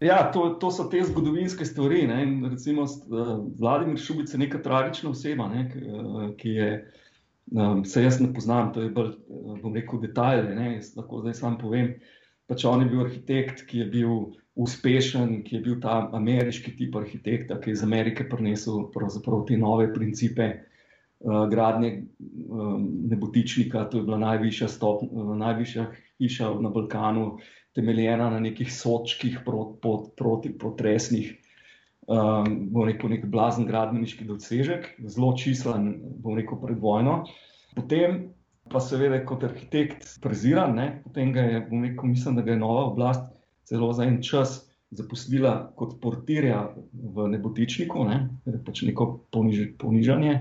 Ja, 0.00 0.18
to, 0.32 0.50
to 0.60 0.70
so 0.70 0.84
te 0.92 1.00
zgodovinske 1.08 1.64
stvari. 1.64 2.04
Ne? 2.06 2.20
Recimo, 2.50 2.84
uh, 2.84 3.32
Vladimir 3.58 3.98
Šubic 3.98 4.34
je 4.34 4.38
neka 4.38 4.60
tragična 4.62 5.10
oseba, 5.10 5.48
ne? 5.48 5.64
Uh, 5.80 6.26
ki 6.36 6.56
je, 6.58 6.70
um, 7.54 7.84
se 7.84 8.02
jaz 8.04 8.20
ne 8.20 8.28
poznam, 8.34 8.74
to 8.74 8.84
je 8.84 8.90
bolj, 8.92 9.14
bom 9.62 9.74
rekel, 9.74 10.02
detajle. 10.04 10.52
Ne? 10.54 10.74
Jaz 10.76 10.92
lahko 10.98 11.22
zdaj 11.24 11.38
sam 11.40 11.56
povem. 11.58 11.94
Pač 12.46 12.66
on 12.68 12.84
je 12.84 12.90
bil 12.92 13.06
arhitekt, 13.06 13.64
ki 13.66 13.82
je 13.82 13.88
bil 13.94 14.12
uspešen, 14.56 15.42
ki 15.44 15.58
je 15.58 15.62
bil 15.62 15.76
ta 15.80 15.98
ameriški 16.16 16.72
tip 16.78 16.96
arhitekta, 16.96 17.58
ki 17.60 17.70
je 17.70 17.76
iz 17.76 17.84
Amerike 17.84 18.24
prinesel 18.28 18.88
te 19.48 19.56
nove 19.60 19.90
principe 19.94 20.48
uh, 20.48 21.44
gradnje 21.50 21.92
uh, 22.00 22.78
nebotičnika. 23.12 23.84
To 23.90 24.00
je 24.00 24.06
bila 24.08 24.18
najvišja, 24.18 24.68
stop, 24.68 25.04
uh, 25.04 25.34
najvišja 25.36 25.90
hiša 26.18 26.54
na 26.60 26.72
Balkanu, 26.72 27.36
temeljena 27.76 28.30
na 28.32 28.40
nekih 28.40 28.72
sočkih 28.72 29.42
prot, 29.44 29.76
prot, 29.82 30.14
proti 30.16 30.54
potresnih. 30.58 31.34
Um, 32.06 32.70
bom 32.70 32.86
rekel, 32.86 33.10
nek 33.12 33.26
blazen 33.28 33.66
gradbeniški 33.66 34.24
dosežek, 34.24 34.94
zelo 35.10 35.34
čislen, 35.36 35.96
bom 36.22 36.38
rekel, 36.38 36.56
pred 36.62 36.80
vojno. 36.80 37.24
Potem 37.76 38.30
pa 38.72 38.80
seveda 38.80 39.18
kot 39.26 39.44
arhitekt 39.44 40.06
preziran, 40.22 40.72
ne? 40.78 40.86
potem 41.04 41.32
ga 41.34 41.44
je, 41.44 41.64
bom 41.68 41.84
rekel, 41.84 42.08
mislim, 42.14 42.38
da 42.38 42.46
ga 42.46 42.54
je 42.54 42.62
nova 42.62 42.86
oblast 42.88 43.35
celo 43.66 43.92
za 43.92 44.06
en 44.06 44.20
čas 44.22 44.62
zaposlila 44.90 45.72
kot 45.76 45.96
portirja 46.00 46.68
v 46.92 47.28
nebotičniku, 47.34 48.04
ne? 48.06 48.20
pač 48.64 48.84
neko 48.86 49.08
poniž, 49.34 49.74
ponižanje, 49.80 50.36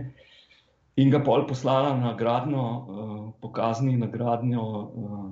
in 1.02 1.12
ga 1.12 1.20
pol 1.26 1.48
poslala 1.50 1.96
na 1.98 2.14
gradnjo, 2.18 2.62
uh, 2.62 3.18
pokazni 3.42 3.98
na 3.98 4.08
gradnjo 4.08 4.62
uh, 4.62 5.26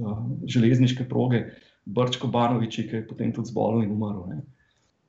uh, 0.00 0.24
železniške 0.46 1.08
proge 1.08 1.44
Brčko 1.84 2.30
Banoviči, 2.30 2.86
ki 2.88 3.00
je 3.00 3.06
potem 3.08 3.34
tudi 3.34 3.50
zbolel 3.50 3.84
in 3.84 3.92
umrl. 3.96 4.24
Ne? 4.30 4.42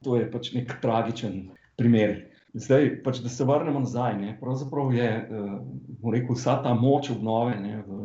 To 0.03 0.17
je 0.17 0.25
pač 0.31 0.51
nek 0.57 0.79
tragičen 0.81 1.53
primer. 1.77 2.17
Zdaj, 2.53 2.89
pač, 3.05 3.21
da 3.23 3.29
se 3.33 3.45
vrnemo 3.45 3.79
nazaj. 3.81 4.17
Ne, 4.19 4.33
pravzaprav 4.41 4.91
je 4.93 5.09
uh, 5.21 6.11
rekel, 6.13 6.35
vsa 6.35 6.59
ta 6.65 6.73
moč 6.77 7.09
obnove 7.13 7.55
ne, 7.61 7.79
v, 7.85 8.01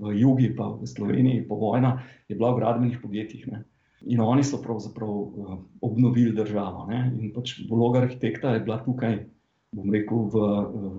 v 0.00 0.14
Jugi, 0.20 0.52
pa 0.56 0.68
v 0.74 0.86
Sloveniji, 0.86 1.46
po 1.48 1.58
vojni, 1.60 1.92
je 2.28 2.36
bila 2.36 2.52
v 2.54 2.60
gradbenih 2.62 3.00
podjetjih. 3.02 3.48
Ne. 3.52 3.64
In 4.06 4.22
oni 4.22 4.44
so 4.46 4.60
pravzaprav 4.62 5.10
uh, 5.10 5.58
obnovili 5.82 6.32
državo. 6.36 6.86
Ne, 6.90 7.08
in 7.18 7.32
pač 7.34 7.58
vloga 7.70 8.04
arhitekta 8.06 8.54
je 8.54 8.64
bila 8.66 8.78
tukaj, 8.84 9.18
bom 9.74 9.90
rekel, 9.92 10.28
v, 10.32 10.44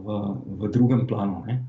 v, 0.06 0.20
v 0.60 0.72
drugem 0.74 1.08
planu. 1.08 1.43
Ne. 1.47 1.62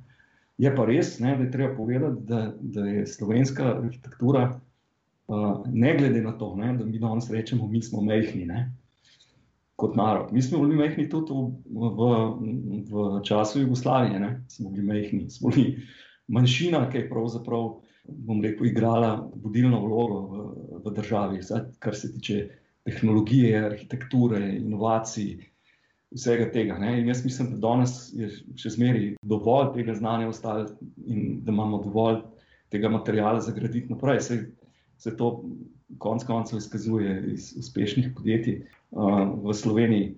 Je 0.61 0.72
pa 0.74 0.85
res, 0.85 1.14
ne, 1.22 1.37
da 1.39 1.47
je 1.47 1.53
treba 1.55 1.72
povedati, 1.76 2.26
da, 2.28 2.41
da 2.61 2.85
je 2.85 3.07
slovenska 3.09 3.78
arhitektura, 3.78 4.49
uh, 5.31 5.62
ne 5.70 5.95
glede 5.97 6.20
na 6.22 6.35
to, 6.37 6.53
ne, 6.59 6.74
da 6.76 6.85
mi 6.85 7.01
danes 7.01 7.31
rečemo, 7.31 7.70
mi 7.70 7.83
smo 7.83 8.03
mehni. 8.05 8.45
Ne, 8.51 8.66
kot 9.81 9.97
narod. 9.97 10.33
Mi 10.33 10.43
smo 10.43 10.61
bili 10.61 10.76
mehni 10.76 11.09
tudi 11.09 11.33
v, 11.33 11.89
v, 11.97 12.09
v 12.91 13.22
času 13.24 13.62
Jugoslavije, 13.64 14.20
ne? 14.20 14.45
smo 14.49 14.70
bili 14.70 14.85
mehni, 14.87 15.31
smo 15.31 15.49
bili 15.49 15.78
manjšina, 16.31 16.85
ki 16.91 17.03
je 17.03 17.11
pravzaprav, 17.11 17.68
bom 18.09 18.41
rekel, 18.43 18.70
igrala 18.70 19.12
vodilno 19.43 19.83
vlogo 19.85 20.20
v, 20.31 20.47
v 20.85 20.95
državi, 20.97 21.41
vse, 21.43 21.62
kar 21.83 21.97
se 21.97 22.12
tiče 22.14 22.41
tehnologije, 22.89 23.64
arhitekture, 23.66 24.41
inovacij. 24.57 25.39
Vsega 26.11 26.49
tega. 26.51 26.74
Ne? 26.83 26.97
In 26.99 27.07
jaz 27.07 27.20
mislim, 27.22 27.53
da 27.53 27.61
danes 27.62 27.93
je 28.18 28.26
še 28.59 28.72
zmeraj 28.74 29.12
dovolj 29.31 29.68
tega 29.76 29.95
znanja 29.95 30.26
ostalo 30.26 30.64
in 31.07 31.45
da 31.47 31.53
imamo 31.55 31.78
dovolj 31.85 32.16
tega 32.74 32.91
materijala 32.91 33.39
za 33.41 33.55
graditi 33.55 33.93
naprej. 33.93 34.18
Se, 34.26 34.39
se 34.99 35.12
to 35.16 35.28
konec 36.03 36.24
koncev 36.26 36.59
izkazuje 36.59 37.14
iz 37.31 37.53
uspešnih 37.59 38.11
podjetij 38.16 38.64
v 38.91 39.55
Sloveniji. 39.55 40.16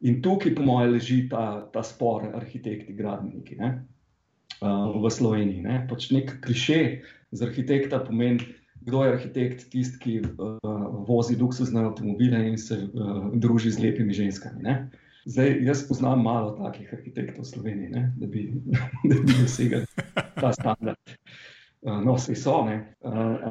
In 0.00 0.20
tukaj, 0.24 0.54
po 0.56 0.64
mojem, 0.64 0.92
leži 0.98 1.22
ta, 1.32 1.64
ta 1.72 1.82
spor, 1.84 2.28
arhitekti, 2.36 2.92
gradbeniki 2.96 3.56
ne? 3.56 3.72
V 4.60 5.04
Sloveniji. 5.10 5.64
Ne? 5.64 5.86
Pač 5.88 6.10
nek 6.12 6.40
kliše 6.44 7.00
z 7.32 7.38
arhitekta 7.40 8.04
pomeni, 8.04 8.44
kdo 8.80 9.04
je 9.04 9.12
arhitekt, 9.12 9.68
tisti, 9.72 9.96
ki 10.00 10.12
uh, 10.24 10.56
vozi 11.04 11.36
luksuzne 11.36 11.84
avtomobile 11.84 12.40
in 12.48 12.56
se 12.58 12.88
uh, 12.88 13.28
druži 13.36 13.70
z 13.70 13.80
lepimi 13.80 14.12
ženskami. 14.16 14.62
Ne? 14.64 14.74
Zdaj, 15.28 15.60
jaz 15.64 15.84
poznam 15.84 16.24
malo 16.24 16.56
takih 16.56 16.88
arhitektov 16.96 17.44
v 17.44 17.48
Sloveniji, 17.48 17.88
ne? 17.92 18.02
da 18.16 18.26
bi, 18.26 18.48
bi 19.08 19.34
dosegali 19.36 19.84
ta 20.40 20.52
standard. 20.56 21.00
Uh, 21.80 22.00
no, 22.04 22.16
vse 22.16 22.36
so, 22.36 22.64
uh, 22.64 22.80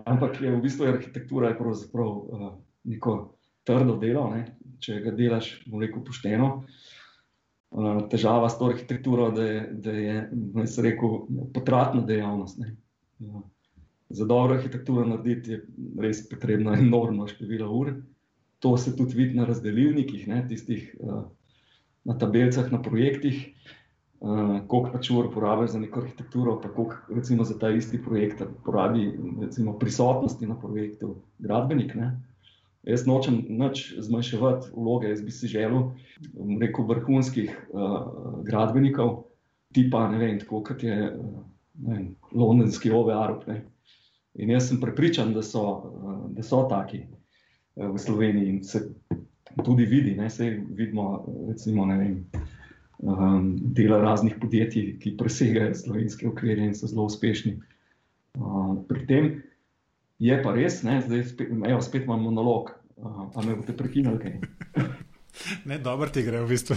ampak 0.05 0.41
je 0.41 0.53
v 0.53 0.61
bistvu 0.61 0.89
arhitektura 0.89 1.53
je 1.53 1.59
pravzaprav 1.61 2.09
uh, 2.09 2.49
neko 2.89 3.37
trdo 3.65 3.97
delo, 4.01 4.29
ne? 4.33 4.45
če 4.81 5.01
ga 5.03 5.13
delaš, 5.13 5.59
bom 5.69 5.81
rekel, 5.81 6.01
pošteno. 6.05 6.63
Uh, 6.63 6.98
težava 8.09 8.49
s 8.49 8.57
to 8.57 8.65
arhitekturo 8.65 9.29
da 9.31 9.43
je, 9.43 9.69
da 9.71 9.91
je 9.91 10.29
rekel, 10.81 11.19
potratna 11.53 12.01
dejavnost. 12.01 12.59
Uh, 13.19 13.41
za 14.09 14.25
dobro 14.25 14.55
arhitekturo 14.55 15.05
narediti 15.05 15.51
je 15.51 15.65
res 16.01 16.23
potrebno 16.29 16.73
enormno 16.73 17.27
število 17.27 17.69
ur. 17.71 17.93
To 18.59 18.77
se 18.77 18.95
tudi 18.97 19.15
vidi 19.15 19.37
na 19.37 19.45
razdelilnikih, 19.45 20.27
ne, 20.27 20.41
tistih, 20.49 20.95
uh, 20.99 21.23
na 22.03 22.17
tabelcah, 22.17 22.71
na 22.71 22.81
projektih, 22.81 23.45
uh, 24.19 24.57
koliko 24.67 24.95
pač 24.95 25.11
ur 25.13 25.29
porabiš 25.33 25.75
za 25.75 25.79
neko 25.79 26.01
arhitekturo, 26.01 26.57
pa 26.61 26.73
koliko 26.73 27.13
recimo, 27.15 27.45
za 27.45 27.59
ta 27.59 27.69
isti 27.69 28.01
projekt 28.01 28.41
porabi 28.65 29.11
recimo, 29.41 29.77
prisotnosti 29.79 30.47
na 30.47 30.57
projektu 30.59 31.15
gradbenik. 31.37 31.95
Ne. 31.95 32.15
Jaz 32.87 33.03
nočem 33.05 33.41
nič 33.49 33.99
zmanjševati 33.99 34.71
vloge, 34.71 35.09
jaz 35.11 35.21
bi 35.21 35.33
si 35.35 35.49
želel, 35.51 35.91
rekel, 36.61 36.85
vrhunskih 36.87 37.51
uh, 37.75 38.39
gradbenikov, 38.47 39.25
tipa, 39.75 40.05
ne 40.11 40.19
vem, 40.21 40.37
tako 40.39 40.61
kot 40.63 40.83
je 40.83 41.09
vem, 41.83 42.13
londonski 42.31 42.91
OVR. 42.91 43.35
In 44.39 44.53
jaz 44.55 44.69
sem 44.69 44.79
prepričan, 44.79 45.33
da 45.35 45.43
so, 45.43 45.65
uh, 45.91 46.21
da 46.31 46.45
so 46.45 46.63
taki 46.71 47.03
uh, 47.03 47.89
v 47.91 47.99
Sloveniji 47.99 48.53
in 48.55 48.63
se 48.63 48.85
tudi 49.65 49.85
vidi, 49.85 50.15
ne 50.15 50.29
se 50.29 50.47
vidimo, 50.69 51.25
recimo, 51.49 51.85
ne 51.85 51.97
vem. 51.97 52.15
Um, 52.99 53.53
dela 53.75 54.01
raznih 54.03 54.35
podjetij, 54.41 54.97
ki 54.99 55.15
presegajo 55.19 55.75
slovenske 55.75 56.27
okvirje 56.27 56.65
in 56.67 56.73
so 56.75 56.87
zelo 56.87 57.05
uspešni. 57.07 57.59
Uh, 58.39 58.73
pri 58.87 59.05
tem 59.07 59.29
Je 60.19 60.35
pa 60.43 60.51
res, 60.51 60.81
ne? 60.83 60.99
zdaj 60.99 61.23
spet, 61.31 61.51
evo, 61.55 61.79
spet 61.81 62.03
imam 62.03 62.25
monolog, 62.27 62.73
pa 62.99 63.43
me 63.45 63.55
boste 63.55 63.75
prekinili. 63.77 64.39
ne, 65.69 65.77
dobro 65.79 66.11
ti 66.11 66.25
gre 66.27 66.41
v 66.43 66.49
bistvu. 66.51 66.75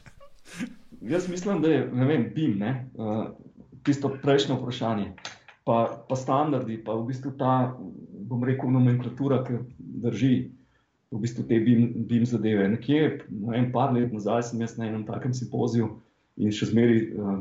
Jaz 1.12 1.28
mislim, 1.28 1.60
da 1.60 1.68
je 1.68 1.82
vem, 1.92 2.30
BIM, 2.34 2.56
ne? 2.60 2.72
tisto 3.84 4.08
prejšnjo 4.22 4.56
vprašanje, 4.56 5.12
pa, 5.68 5.84
pa 6.08 6.16
standardi, 6.16 6.80
pa 6.84 6.96
v 6.96 7.10
bistvu 7.12 7.34
ta, 7.36 7.76
bom 8.28 8.44
rekel, 8.44 8.72
nomenklatura, 8.72 9.42
ki 9.44 9.60
drži 9.78 10.34
v 11.12 11.20
bistvu 11.20 11.44
te 11.44 11.60
BIM, 11.60 12.06
BIM 12.08 12.24
zadeve. 12.28 12.68
Nekje, 12.72 13.18
ne 13.28 13.52
vem, 13.52 13.68
par 13.72 13.92
let 13.92 14.16
nazaj 14.16 14.48
sem 14.48 14.64
jaz 14.64 14.78
na 14.80 14.88
enem 14.88 15.04
takem 15.08 15.36
simpoziju 15.36 15.92
in 16.40 16.52
še 16.56 16.72
zmeri 16.72 17.10
uh, 17.12 17.40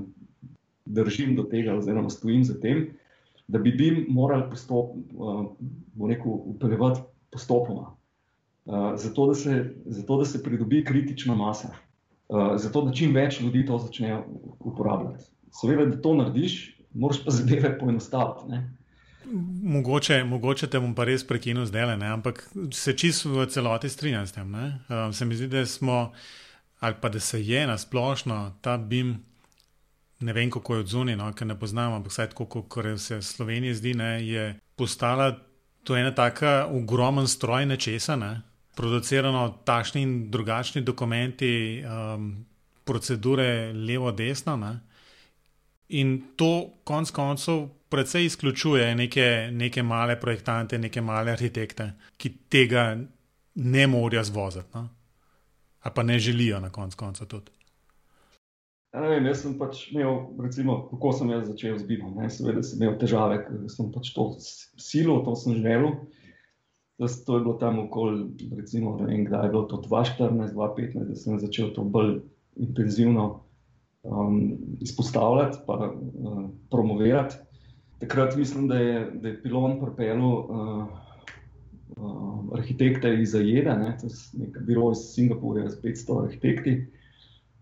držim 0.89 1.37
do 1.39 1.47
tega, 1.47 1.77
oziroma 1.79 2.11
stojim 2.11 2.43
za 2.43 2.59
tem 2.59 2.89
da 3.49 3.59
bi 3.59 3.71
BIM 3.71 4.05
morali 4.09 4.43
upeljati 6.25 6.99
uh, 6.99 7.05
postopoma, 7.31 7.95
uh, 8.65 8.91
zato, 8.95 9.27
da 9.27 9.35
se, 9.35 9.75
zato 9.85 10.17
da 10.17 10.25
se 10.25 10.43
pridobi 10.43 10.83
kritična 10.85 11.35
masa, 11.35 11.67
uh, 12.27 12.51
zato 12.55 12.81
da 12.81 12.93
čim 12.93 13.15
več 13.15 13.41
ljudi 13.41 13.65
to 13.65 13.77
začne 13.77 14.21
uporabljati. 14.59 15.23
Seveda, 15.61 15.85
da 15.85 16.01
to 16.01 16.13
narediš, 16.13 16.59
moraš 16.93 17.23
pa 17.25 17.31
zadeve 17.31 17.79
poenostaviti. 17.79 18.61
Mogoče, 19.63 20.23
mogoče 20.23 20.69
te 20.69 20.79
bom 20.79 20.93
pa 20.95 21.07
res 21.09 21.25
prekinil 21.27 21.65
zdaj, 21.65 21.97
ne? 21.97 22.13
ampak 22.13 22.43
se 22.73 22.93
čisto 22.97 23.33
v 23.33 23.47
celoti 23.49 23.89
strinjam 23.89 24.27
s 24.27 24.37
tem. 24.37 24.53
Uh, 24.53 25.09
se 25.13 25.25
mi 25.25 25.35
zdi, 25.35 25.49
da 25.49 25.65
smo, 25.65 26.11
ali 26.79 26.95
pa 27.01 27.09
da 27.09 27.19
se 27.19 27.41
je 27.45 27.65
na 27.67 27.77
splošno 27.77 28.59
ta 28.61 28.77
BIM 28.77 29.17
ne 30.19 30.33
vem, 30.33 30.51
kako 30.51 30.75
je 30.75 30.79
odzuni, 30.79 31.15
no, 31.15 31.31
ker 31.33 31.47
ne 31.47 31.55
poznam, 31.59 31.93
ampak 31.93 32.11
vsaj 32.11 32.29
tako, 32.33 32.45
kot 32.67 32.99
se 32.99 33.19
v 33.19 33.23
Sloveniji 33.23 33.75
zdi, 33.79 33.93
ne, 33.93 34.11
je 34.25 34.45
postala 34.75 35.31
to 35.83 35.95
ena 35.95 36.11
taka 36.15 36.67
ogromen 36.67 37.27
stroj 37.27 37.65
nečesa, 37.65 38.15
ne, 38.19 38.41
producirano 38.75 39.47
tašni 39.65 40.01
in 40.01 40.13
drugačni 40.31 40.81
dokumenti, 40.81 41.83
um, 41.83 42.45
procedure 42.83 43.73
levo-desno. 43.73 44.55
In 45.89 46.21
to 46.35 46.69
konec 46.83 47.11
koncev 47.11 47.67
precej 47.89 48.25
izključuje 48.25 48.95
neke, 48.95 49.49
neke 49.51 49.83
male 49.83 50.19
projektante, 50.19 50.77
neke 50.77 51.01
male 51.01 51.31
arhitekte, 51.31 51.91
ki 52.17 52.33
tega 52.49 52.97
ne 53.55 53.87
morejo 53.87 54.23
zvoziti, 54.23 54.69
no? 54.73 54.89
ali 55.79 55.93
pa 55.95 56.03
ne 56.03 56.19
želijo 56.19 56.59
na 56.59 56.69
koncu 56.69 56.97
konca 56.97 57.25
tudi. 57.25 57.58
Ja, 58.89 59.03
vem, 59.05 59.27
jaz 59.29 59.43
sem 59.43 59.53
pač 59.59 59.83
imel, 59.93 60.15
recimo, 60.41 60.79
kako 60.89 61.11
sem 61.13 61.29
jaz 61.29 61.43
začel 61.45 61.75
z 61.77 61.85
BIM-om. 61.85 62.15
Seveda 62.33 62.63
sem 62.65 62.79
imel 62.81 62.95
težave, 62.97 63.43
ker 63.45 63.67
sem 63.69 63.91
pač 63.93 64.09
to 64.15 64.31
silo, 64.81 65.19
to 65.27 65.35
sem 65.37 65.59
želel. 65.61 65.93
To, 66.97 67.05
to 67.05 67.37
je 67.37 67.43
bilo 67.45 67.53
tam 67.61 67.77
okoli, 67.85 68.25
recimo, 68.57 68.95
ne 68.97 69.05
vem, 69.11 69.27
kdaj 69.27 69.45
je 69.45 69.51
bilo 69.53 69.67
to 69.69 69.77
2014, 69.85 70.57
2015, 70.57 71.05
da 71.05 71.19
sem 71.21 71.37
začel 71.39 71.69
to 71.77 71.85
bolj 71.85 72.17
intenzivno 72.57 73.27
um, 74.03 74.57
izpostavljati 74.81 75.61
in 75.69 76.27
uh, 76.27 76.41
promovirati. 76.73 77.37
Takrat 78.01 78.35
mislim, 78.35 78.67
da 78.67 78.81
je, 78.81 79.11
da 79.21 79.27
je 79.27 79.41
pilon 79.43 79.77
pripeljal 79.79 80.33
uh, 80.33 80.85
uh, 81.93 82.57
arhitekte 82.57 83.13
iz 83.21 83.35
Ajeda, 83.35 83.77
ne, 83.77 83.93
to 84.01 84.09
je 84.09 84.47
nek 84.47 84.63
biro 84.65 84.89
iz 84.91 85.11
Singapurja 85.13 85.69
z 85.69 85.77
500 85.83 86.23
arhitekti, 86.25 86.75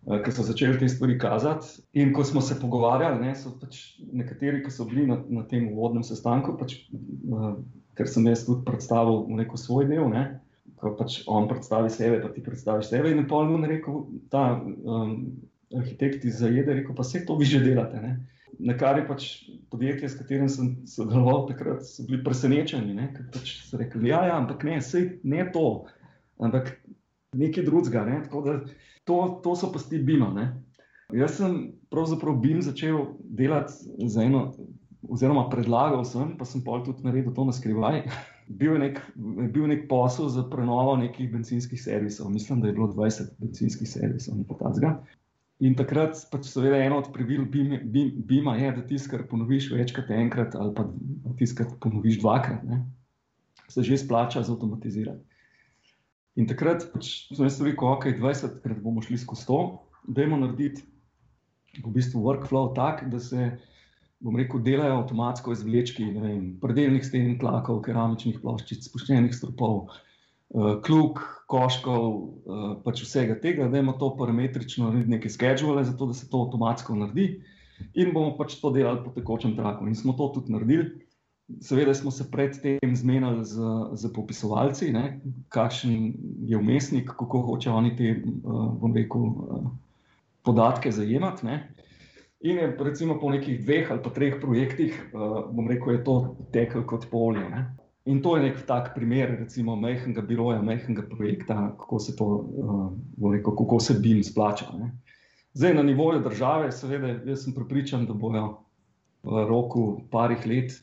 uh, 0.08 0.22
ki 0.24 0.34
so 0.34 0.46
začeli 0.48 0.80
te 0.80 0.90
stvari 0.90 1.18
kazati. 1.22 1.84
In 2.00 2.14
ko 2.16 2.26
smo 2.28 2.42
se 2.42 2.58
pogovarjali, 2.60 3.22
ne, 3.26 3.36
so 3.36 3.54
pač 3.60 4.00
nekateri, 4.00 4.64
ki 4.64 4.74
so 4.74 4.88
bili 4.90 5.06
na, 5.10 5.20
na 5.30 5.46
tem 5.48 5.70
uvodnem 5.74 6.06
sestanku, 6.08 6.56
pač, 6.60 6.80
uh, 7.30 7.54
ker 8.00 8.10
sem 8.10 8.28
jaz 8.30 8.46
tudi 8.48 8.66
predstavil 8.68 9.26
neko 9.38 9.60
svoj 9.60 9.90
del. 9.92 10.10
Ne, 10.14 10.28
Ko 10.78 10.92
pač 10.94 11.24
on 11.32 11.48
predstavi 11.50 11.90
sebe, 11.90 12.20
pa 12.22 12.30
ti 12.30 12.44
predstaviš 12.46 12.92
sebe. 12.92 13.10
In 13.10 13.24
pol 13.30 13.48
mu 13.50 13.58
je 13.64 13.70
rekel, 13.72 14.02
ta 14.30 14.60
um, 14.62 15.14
arhitekt 15.74 16.26
iz 16.26 16.38
Zajeda, 16.38 16.76
rekel, 16.78 16.96
pa 16.96 17.06
vse 17.06 17.24
to 17.26 17.38
vi 17.40 17.48
že 17.50 17.64
delate. 17.64 18.02
Ne? 18.04 18.12
Na 18.60 18.74
kar 18.78 18.98
je 19.00 19.06
pač 19.08 19.26
podjetje, 19.72 20.10
s 20.10 20.18
katerim 20.20 20.50
sem 20.50 20.70
sodeloval 20.90 21.48
takrat, 21.50 21.82
so 21.86 22.06
bili 22.08 22.22
presenečeni. 22.24 22.96
Ker 23.16 23.26
pač 23.34 23.56
so 23.68 23.80
rekli, 23.82 24.12
ja, 24.12 24.24
ja, 24.30 24.38
ampak 24.38 24.64
ne, 24.68 24.80
sej, 24.82 25.18
ne 25.28 25.48
to, 25.54 25.88
ampak 26.42 26.76
nekaj 27.38 27.66
drugega. 27.68 28.06
Ne? 28.08 28.22
To, 29.08 29.40
to 29.44 29.56
so 29.56 29.72
pa 29.72 29.80
ti 29.80 30.00
bima. 30.04 30.30
Ne? 30.36 30.48
Jaz 31.16 31.38
sem 31.40 31.60
pravzaprav 31.92 32.40
bim 32.44 32.62
začel 32.62 33.14
delati 33.24 33.74
za 34.12 34.24
eno, 34.24 34.52
oziroma 35.08 35.48
predlagal 35.50 36.04
sem, 36.06 36.34
pa 36.38 36.46
sem 36.46 36.64
pol 36.64 36.84
tudi 36.84 37.06
naredil 37.08 37.32
to 37.34 37.48
na 37.48 37.56
skrivaj. 37.56 38.04
Bil 38.48 38.78
je, 38.78 38.80
nek, 38.80 39.00
bil 39.52 39.66
nek 39.68 39.90
posel 39.90 40.30
za 40.32 40.46
prenovo 40.48 40.94
nekih 40.96 41.28
benzinskih 41.28 41.82
servisov. 41.82 42.30
Mislim, 42.32 42.62
da 42.64 42.70
je 42.70 42.78
bilo 42.78 42.86
20 42.94 43.34
benzinskih 43.42 43.90
servisov, 43.92 44.38
nekaj 44.40 44.62
takega. 44.62 44.92
In 45.68 45.76
takrat, 45.76 46.16
pač 46.32 46.48
seveda, 46.48 46.78
eno 46.80 47.02
od 47.02 47.10
pravil 47.12 47.44
BIM-a 47.50 48.54
je, 48.56 48.70
da 48.78 48.86
tisto, 48.88 49.12
kar 49.12 49.26
ponoviš 49.28 49.68
večkrat, 49.74 50.14
enkrat 50.16 50.56
ali 50.56 50.72
pa 50.78 50.86
tisto, 51.36 51.58
kar 51.60 51.74
ponoviš 51.84 52.22
dvakrat, 52.22 52.64
ne, 52.64 52.86
se 53.68 53.84
že 53.84 53.98
splača 54.00 54.46
zautomatizirati. 54.48 55.26
In 56.38 56.46
takrat 56.46 56.86
pač 56.94 57.28
sem 57.34 57.48
jaz 57.48 57.58
rekel, 57.66 57.88
ok, 57.90 58.12
20 58.20 58.60
krat 58.62 58.82
bomo 58.84 59.02
šli 59.02 59.18
skozi 59.18 59.48
to, 59.50 59.62
da 60.06 60.24
imamo 60.24 60.46
narediti 60.46 60.86
v 61.82 61.94
bistvu 61.94 62.22
workflow 62.22 62.70
tak, 62.78 63.08
da 63.10 63.20
se, 63.22 63.50
bom 64.24 64.38
rekel, 64.38 64.62
delajo 64.66 65.02
avtomatsko 65.02 65.56
izvlečki, 65.56 66.12
vem, 66.18 66.44
predeljnih 66.62 67.06
sten, 67.06 67.34
tlakov, 67.42 67.82
keramičnih 67.86 68.38
ploščic, 68.44 68.86
spuščenih 68.86 69.34
stropov, 69.34 69.88
uh, 69.90 70.78
kljub 70.86 71.22
koškov, 71.50 72.06
uh, 72.06 72.70
pač 72.86 73.02
vsega 73.06 73.38
tega, 73.42 73.70
da 73.72 73.82
imamo 73.82 73.98
to 74.02 74.14
parametrično 74.20 74.94
neke 75.10 75.34
schedule, 75.34 75.86
zato 75.90 76.10
da 76.12 76.18
se 76.18 76.30
to 76.30 76.46
avtomatsko 76.46 76.98
naredi 77.02 77.32
in 77.98 78.14
bomo 78.14 78.34
pač 78.38 78.60
to 78.62 78.72
delali 78.74 79.04
po 79.04 79.14
tekočem 79.14 79.58
traku. 79.58 79.90
In 79.90 79.98
smo 79.98 80.14
to 80.18 80.32
tudi 80.38 80.54
naredili. 80.54 81.07
Seveda 81.62 81.94
smo 81.94 82.12
se 82.12 82.26
predtem 82.32 82.96
zmenili 82.96 83.46
z, 83.46 83.56
z 83.94 84.10
popisovalci, 84.14 84.92
ne, 84.92 85.22
kakšen 85.50 86.14
je 86.44 86.58
umestnik, 86.58 87.08
kako 87.08 87.42
hoče 87.42 87.72
oni 87.72 87.96
te, 87.96 88.10
uh, 88.44 88.92
rekel, 88.96 89.22
uh, 89.22 89.70
podatke 90.44 90.92
zajemati. 90.92 91.46
Ne. 91.46 91.74
In 92.44 92.60
je 92.60 92.68
recimo 92.80 93.16
po 93.20 93.32
nekih 93.32 93.62
dveh 93.64 93.92
ali 93.92 94.04
pa 94.04 94.10
treh 94.10 94.36
projektih, 94.42 94.98
uh, 95.14 95.48
bom 95.52 95.72
rekel, 95.72 95.96
je 95.96 96.04
to 96.04 96.18
tekel 96.52 96.84
kot 96.84 97.08
polje. 97.12 97.48
In 98.08 98.20
to 98.24 98.36
je 98.38 98.44
nek 98.44 98.60
tak 98.68 98.92
primer, 98.96 99.38
recimo, 99.40 99.76
majhnega 99.76 100.22
biroja, 100.22 100.62
majhnega 100.62 101.08
projekta, 101.12 101.76
kako 101.80 102.00
se 102.00 102.16
to, 102.16 102.28
uh, 102.28 103.32
rekel, 103.32 103.56
kako 103.56 103.80
se 103.80 103.96
BIM 104.04 104.20
splača. 104.24 104.68
Ne. 104.80 104.92
Zdaj, 105.54 105.74
na 105.74 105.84
nivoju 105.84 106.20
države, 106.28 106.72
seveda, 106.72 107.16
jaz 107.26 107.44
sem 107.44 107.56
pripričan, 107.56 108.06
da 108.06 108.14
bojo 108.14 108.58
v 109.24 109.48
roku 109.48 110.02
parih 110.12 110.44
let, 110.46 110.76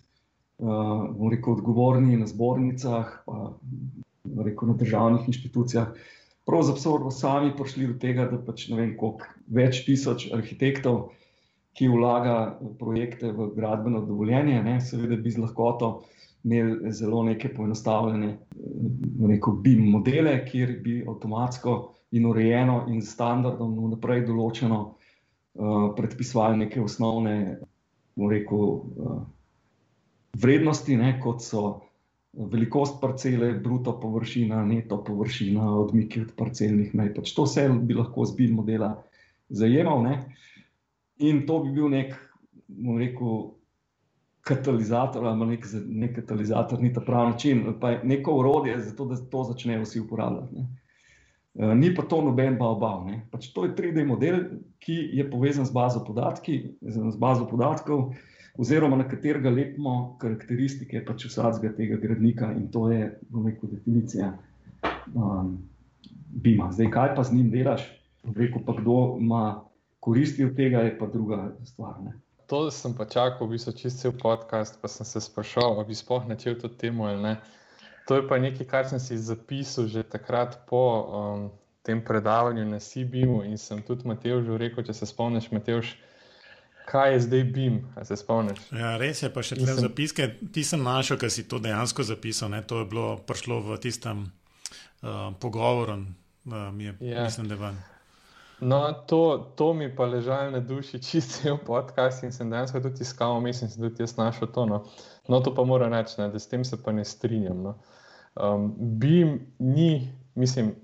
uh, 0.59 1.31
rekel, 1.31 1.57
odgovorni 1.57 2.19
na 2.21 2.27
zbornicah, 2.31 3.23
pa 3.27 3.55
rekel, 4.45 4.69
na 4.69 4.77
državnih 4.81 5.29
inštitucijah, 5.29 5.93
pravzaprav 6.47 7.11
sami 7.11 7.53
prišli 7.57 7.89
do 7.93 7.99
tega, 8.01 8.29
da 8.31 8.39
pač 8.39 8.69
ne 8.69 8.81
vem, 8.81 8.97
koliko 9.01 9.29
več 9.49 9.85
tisoč 9.87 10.29
arhitektov, 10.33 11.11
ki 11.75 11.89
vlaga 11.91 12.59
projekte 12.79 13.33
v 13.35 13.51
gradbeno 13.57 14.05
dovoljenje, 14.07 14.61
ne, 14.63 14.79
seveda 14.81 15.17
bi 15.19 15.33
z 15.35 15.43
lahkoto 15.43 16.05
imeli 16.45 16.93
zelo 16.93 17.23
neke 17.25 17.49
poenostavljene, 17.49 18.39
neko 19.19 19.57
BIM 19.65 19.89
modele, 19.91 20.37
kjer 20.47 20.77
bi 20.85 21.01
avtomatsko 21.09 21.77
in 22.15 22.27
urejeno 22.31 22.85
in 22.93 23.01
standardom 23.03 23.73
vnaprej 23.79 24.27
določeno 24.29 24.81
uh, 24.85 25.89
predpisovali 25.97 26.61
neke 26.67 26.83
osnovne, 26.85 27.37
rekel, 28.21 28.61
uh, 28.61 29.23
vrednosti, 30.35 30.97
ne, 30.97 31.14
kot 31.22 31.43
so 31.43 31.64
velikost 32.35 33.01
parcele, 33.01 33.53
bruto 33.62 33.95
površina, 34.01 34.64
neto 34.66 34.99
površina, 35.05 35.66
odmiki 35.78 36.24
od 36.24 36.32
parcelnih 36.37 36.95
mej. 36.95 37.12
Pač 37.14 37.35
to 37.35 37.47
vse 37.47 37.68
bi 37.87 37.95
lahko 37.95 38.26
z 38.26 38.37
BIM 38.39 38.57
modela 38.59 38.95
zajemal. 39.49 40.03
Ne. 40.03 40.14
In 41.22 41.45
to 41.47 41.61
bi 41.64 41.74
bil 41.76 41.93
nek, 41.93 42.16
rekel, 42.99 43.53
katalizator 44.45 45.24
ali 45.24 45.55
nek, 45.55 45.66
nek 45.89 46.16
katalizator, 46.18 46.82
ni 46.82 46.93
ta 46.93 47.01
pravi 47.01 47.30
način, 47.32 47.62
pa 47.80 47.95
je 47.95 48.01
neko 48.05 48.35
urodje 48.43 48.80
za 48.80 48.97
to, 48.97 49.07
da 49.09 49.16
to 49.16 49.45
začnejo 49.45 49.87
vsi 49.87 50.03
uporabljati. 50.03 50.59
Ne. 50.59 50.66
Eh, 51.55 51.74
ni 51.74 51.95
pa 51.95 52.03
to 52.03 52.20
noben 52.22 52.59
bav. 52.59 53.07
Pač 53.30 53.53
to 53.55 53.64
je 53.64 53.74
3D 53.78 54.05
model, 54.07 54.41
ki 54.82 54.97
je 55.14 55.30
povezan 55.30 55.66
z 55.66 55.72
bazo, 55.72 56.03
podatki, 56.05 56.74
z 56.82 57.16
bazo 57.18 57.47
podatkov, 57.47 58.12
oziroma 58.59 58.97
na 58.97 59.09
katerega 59.09 59.51
lepimo 59.51 60.17
karakteristike 60.23 61.05
pač 61.07 61.27
vsakega 61.29 61.75
tega 61.77 61.99
gradnika, 62.03 62.53
in 62.55 62.69
to 62.71 62.89
je 62.93 63.09
rekel, 63.47 63.71
definicija 63.73 64.33
um, 65.15 65.57
BIM-a. 66.29 66.73
Zdaj, 66.73 66.91
kaj 66.91 67.15
pa 67.17 67.25
z 67.25 67.35
njim 67.35 67.51
delaš, 67.51 67.87
rekel 68.37 68.63
pa 68.67 68.77
kdo 68.81 69.17
ima 69.21 69.45
koristi 70.01 70.45
od 70.45 70.57
tega, 70.57 70.87
je 70.87 70.99
pa 70.99 71.07
druga 71.07 71.49
stvar. 71.65 71.99
Ne 72.05 72.15
to 72.47 72.71
sem 72.71 72.93
pa 72.93 73.09
čakal, 73.09 73.49
v 73.49 73.57
bistvu 73.57 73.73
čist 73.73 74.05
cel 74.05 74.13
podcast, 74.13 74.77
pa 74.81 74.89
sem 74.89 75.07
se 75.07 75.21
sprašal, 75.21 75.81
ali 75.81 75.89
bi 75.89 75.95
sploh 75.97 76.29
načel 76.29 76.55
to 76.61 76.69
temo 76.69 77.09
ali 77.09 77.23
ne. 77.23 77.35
To 78.09 78.21
je 78.21 78.29
pa 78.29 78.37
nekaj, 78.39 78.67
kar 78.69 78.85
sem 78.85 79.01
si 79.01 79.17
zapisal 79.17 79.89
že 79.89 80.05
takrat 80.05 80.69
po 80.69 80.83
um, 80.85 81.41
tem 81.81 82.05
predavanju 82.05 82.65
na 82.69 82.79
CBIM-u 82.79 83.43
in 83.49 83.57
sem 83.57 83.81
tudi 83.81 84.05
Mateožu 84.05 84.61
rekel, 84.61 84.85
če 84.85 84.93
se 84.93 85.09
spomniš, 85.09 85.49
Mateož, 85.57 85.97
kaj 86.85 87.12
je 87.12 87.20
zdaj 87.20 87.45
BIM, 87.45 87.80
ali 87.97 88.07
se 88.07 88.16
spomniš? 88.16 88.61
Ja, 88.72 88.97
res 89.01 89.22
je, 89.22 89.30
pa 89.32 89.43
še 89.43 89.57
te 89.61 89.66
sem... 89.66 89.80
zapiske, 89.87 90.28
ti 90.53 90.64
sem 90.64 90.82
našel, 90.85 91.18
ker 91.20 91.32
si 91.32 91.47
to 91.49 91.59
dejansko 91.62 92.05
zapisal, 92.07 92.53
ne? 92.53 92.62
to 92.62 92.82
je 92.82 92.91
bilo 92.91 93.16
prišlo 93.26 93.61
v 93.64 93.80
tistem 93.80 94.26
uh, 94.28 95.32
pogovoru, 95.41 95.99
uh, 96.03 96.70
mi 96.72 96.91
je, 96.91 96.97
ja. 97.01 97.24
mislim, 97.24 97.49
da 97.49 97.57
je 97.57 97.61
van. 97.61 97.82
No, 98.61 98.93
to, 99.07 99.53
to 99.57 99.74
mi 99.74 99.91
pa 99.97 100.07
ležalo 100.07 100.51
na 100.51 100.61
duši, 100.61 101.03
čisto 101.03 101.57
v 101.57 101.59
podkastu 101.66 102.26
in 102.26 102.32
sem 102.32 102.51
dejansko 102.51 102.80
tudi 102.80 103.03
iskal, 103.03 103.41
mislim, 103.41 103.68
da 103.68 103.74
sem 103.74 103.82
tudi 103.82 104.03
jaz 104.03 104.16
našel 104.16 104.49
to. 104.55 104.66
No, 104.66 104.85
no 105.28 105.41
to 105.41 105.55
pa 105.55 105.64
moram 105.64 105.93
reči, 105.93 106.16
da 106.18 106.39
s 106.39 106.49
tem 106.49 106.64
se 106.64 106.78
pa 106.82 106.93
ne 106.93 107.05
strinjam. 107.05 107.62
No. 107.62 107.74
Um, 108.35 108.72
BIM 108.78 109.41
ni, 109.59 110.12
mislim, 110.35 110.74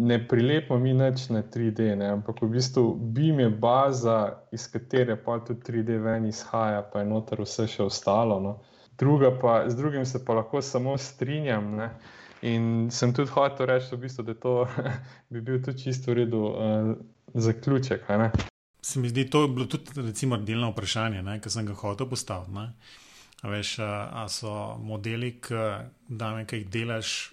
ne 0.00 0.16
prilepimo 0.28 0.78
mi 0.80 0.94
nič 0.96 1.28
na 1.34 1.42
3D, 1.42 1.92
ne, 2.00 2.08
ampak 2.16 2.42
v 2.42 2.50
bistvu 2.56 2.84
BIM 3.14 3.40
je 3.44 3.50
baza, 3.50 4.18
iz 4.52 4.66
katere 4.72 5.16
pa 5.20 5.38
tudi 5.44 5.60
3D 5.66 6.00
ven 6.02 6.26
izhaja, 6.30 6.82
pa 6.92 7.04
je 7.04 7.10
noter 7.12 7.44
vse 7.44 7.68
še 7.68 7.84
ostalo. 7.84 8.40
No. 8.40 8.56
Druga 8.98 9.30
pa, 9.38 9.62
z 9.68 9.76
drugim 9.76 10.04
se 10.08 10.24
pa 10.24 10.40
lahko 10.40 10.62
samo 10.62 10.96
strinjam. 10.98 11.76
Ne. 11.76 11.92
In 12.42 12.88
sem 12.90 13.12
tudi 13.12 13.32
hotel 13.34 13.68
reči, 13.68 13.94
v 13.94 14.02
bistvu, 14.06 14.24
da 14.28 14.34
to 14.34 14.54
bi 15.32 15.40
bil 15.40 15.60
tudi 15.60 15.88
čisto 15.88 16.12
v 16.12 16.22
redu. 16.22 16.44
Uh, 16.50 16.92
zaključek. 17.34 18.00
Se 18.82 19.00
mi 19.00 19.08
zdi, 19.08 19.30
to 19.30 19.42
je 19.42 19.48
bilo 19.48 19.66
tudi 19.66 19.84
recimo, 19.96 20.36
delno 20.36 20.70
vprašanje, 20.70 21.40
ki 21.40 21.50
sem 21.50 21.66
ga 21.66 21.74
hotel 21.74 22.08
postaviti. 22.08 22.68
Veš, 23.42 23.78
a 23.80 24.26
so 24.28 24.76
modeli, 24.78 25.40
ki 25.40 26.56
jih 26.56 26.66
delaš, 26.68 27.32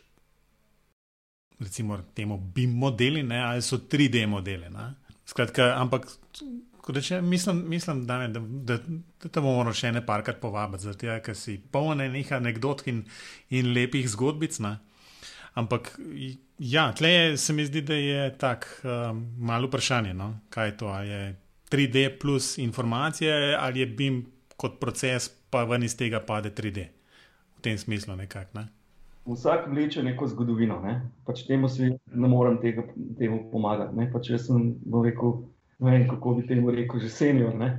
recimo, 1.60 2.00
temu 2.14 2.38
BIM 2.38 2.78
modeli, 2.78 3.24
ne? 3.24 3.40
ali 3.44 3.62
so 3.62 3.78
3D 3.78 4.28
modeli. 4.28 4.72
Skratka, 5.26 5.74
ampak, 5.78 6.08
reče, 6.88 7.22
mislim, 7.22 7.64
mislim 7.70 8.06
da, 8.08 8.18
ne, 8.20 8.28
da, 8.28 8.40
da, 8.40 8.78
da 9.24 9.30
te 9.30 9.42
bomo 9.42 9.74
še 9.74 9.92
ne 9.92 10.06
parkrat 10.06 10.40
povabiti, 10.42 10.88
zato 10.88 11.20
ker 11.24 11.36
si 11.36 11.58
poln 11.72 12.04
nekih 12.04 12.36
anegdot 12.38 12.86
in, 12.88 13.04
in 13.50 13.74
lepih 13.74 14.10
zgodbic. 14.10 14.60
Ne? 14.64 14.78
Ampak 15.58 15.96
Ja, 16.60 16.92
tle 16.94 17.38
se 17.38 17.54
mi 17.54 17.66
zdi, 17.66 17.82
da 17.82 17.94
je 17.94 18.38
tako 18.38 18.66
um, 18.84 19.36
malo 19.38 19.68
vprašanje, 19.68 20.14
no? 20.14 20.40
kaj 20.50 20.68
je 20.68 20.78
to. 20.78 21.00
Je 21.00 21.36
3D 21.72 22.20
plus 22.20 22.58
informacije 22.58 23.56
ali 23.60 23.80
je 23.80 23.86
BIM 23.86 24.26
kot 24.56 24.80
proces, 24.80 25.30
pa 25.50 25.64
ven 25.64 25.84
iz 25.84 25.98
tega 25.98 26.20
pade 26.20 26.50
3D. 26.50 26.88
V 27.58 27.62
tem 27.62 27.78
smislu 27.78 28.16
nekako. 28.16 28.60
Ne? 28.60 28.68
Vsak 29.28 29.68
vleče 29.68 30.04
neko 30.04 30.28
zgodovino. 30.28 30.80
Ne? 30.84 31.02
Pač 31.26 31.44
temu 31.48 31.70
si 31.70 31.92
ne 32.14 32.28
morem 32.28 32.58
tega, 32.62 32.84
temu 33.20 33.44
pomagati. 33.52 33.96
Ne? 33.98 34.10
Pač 34.14 34.32
jaz 34.32 34.48
sem 34.48 34.74
rekel, 35.04 35.42
ne 35.80 35.92
vem, 35.92 36.08
kako 36.10 36.38
bi 36.38 36.48
temu 36.48 36.72
rekel, 36.72 37.02
že 37.04 37.12
senior. 37.12 37.56
Ne? 37.56 37.74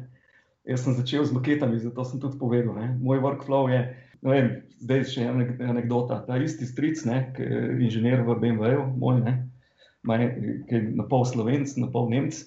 Jaz 0.69 0.85
sem 0.85 0.97
začel 0.99 1.25
z 1.25 1.33
maketami, 1.33 1.81
zato 1.81 2.05
sem 2.05 2.21
tudi 2.21 2.39
povedal. 2.41 2.77
Ne? 2.77 2.93
Moj 3.01 3.23
workflow 3.25 3.71
je, 3.73 3.81
vem, 4.27 4.51
zdaj 4.83 5.07
še 5.13 5.25
ena 5.27 5.47
anekdota. 5.71 6.23
Ta 6.27 6.39
isti 6.43 6.69
stric, 6.69 7.03
ne, 7.09 7.23
ki 7.37 7.47
je 7.47 7.63
inženir 7.89 8.23
v 8.27 8.37
BMW-ju, 8.43 8.85
moj, 9.01 9.23
ne, 9.25 9.35
ki 10.69 10.75
je 10.75 10.83
na 10.99 11.07
pol 11.09 11.27
slovenc, 11.29 11.75
na 11.81 11.91
pol 11.93 12.11
nemc. 12.13 12.45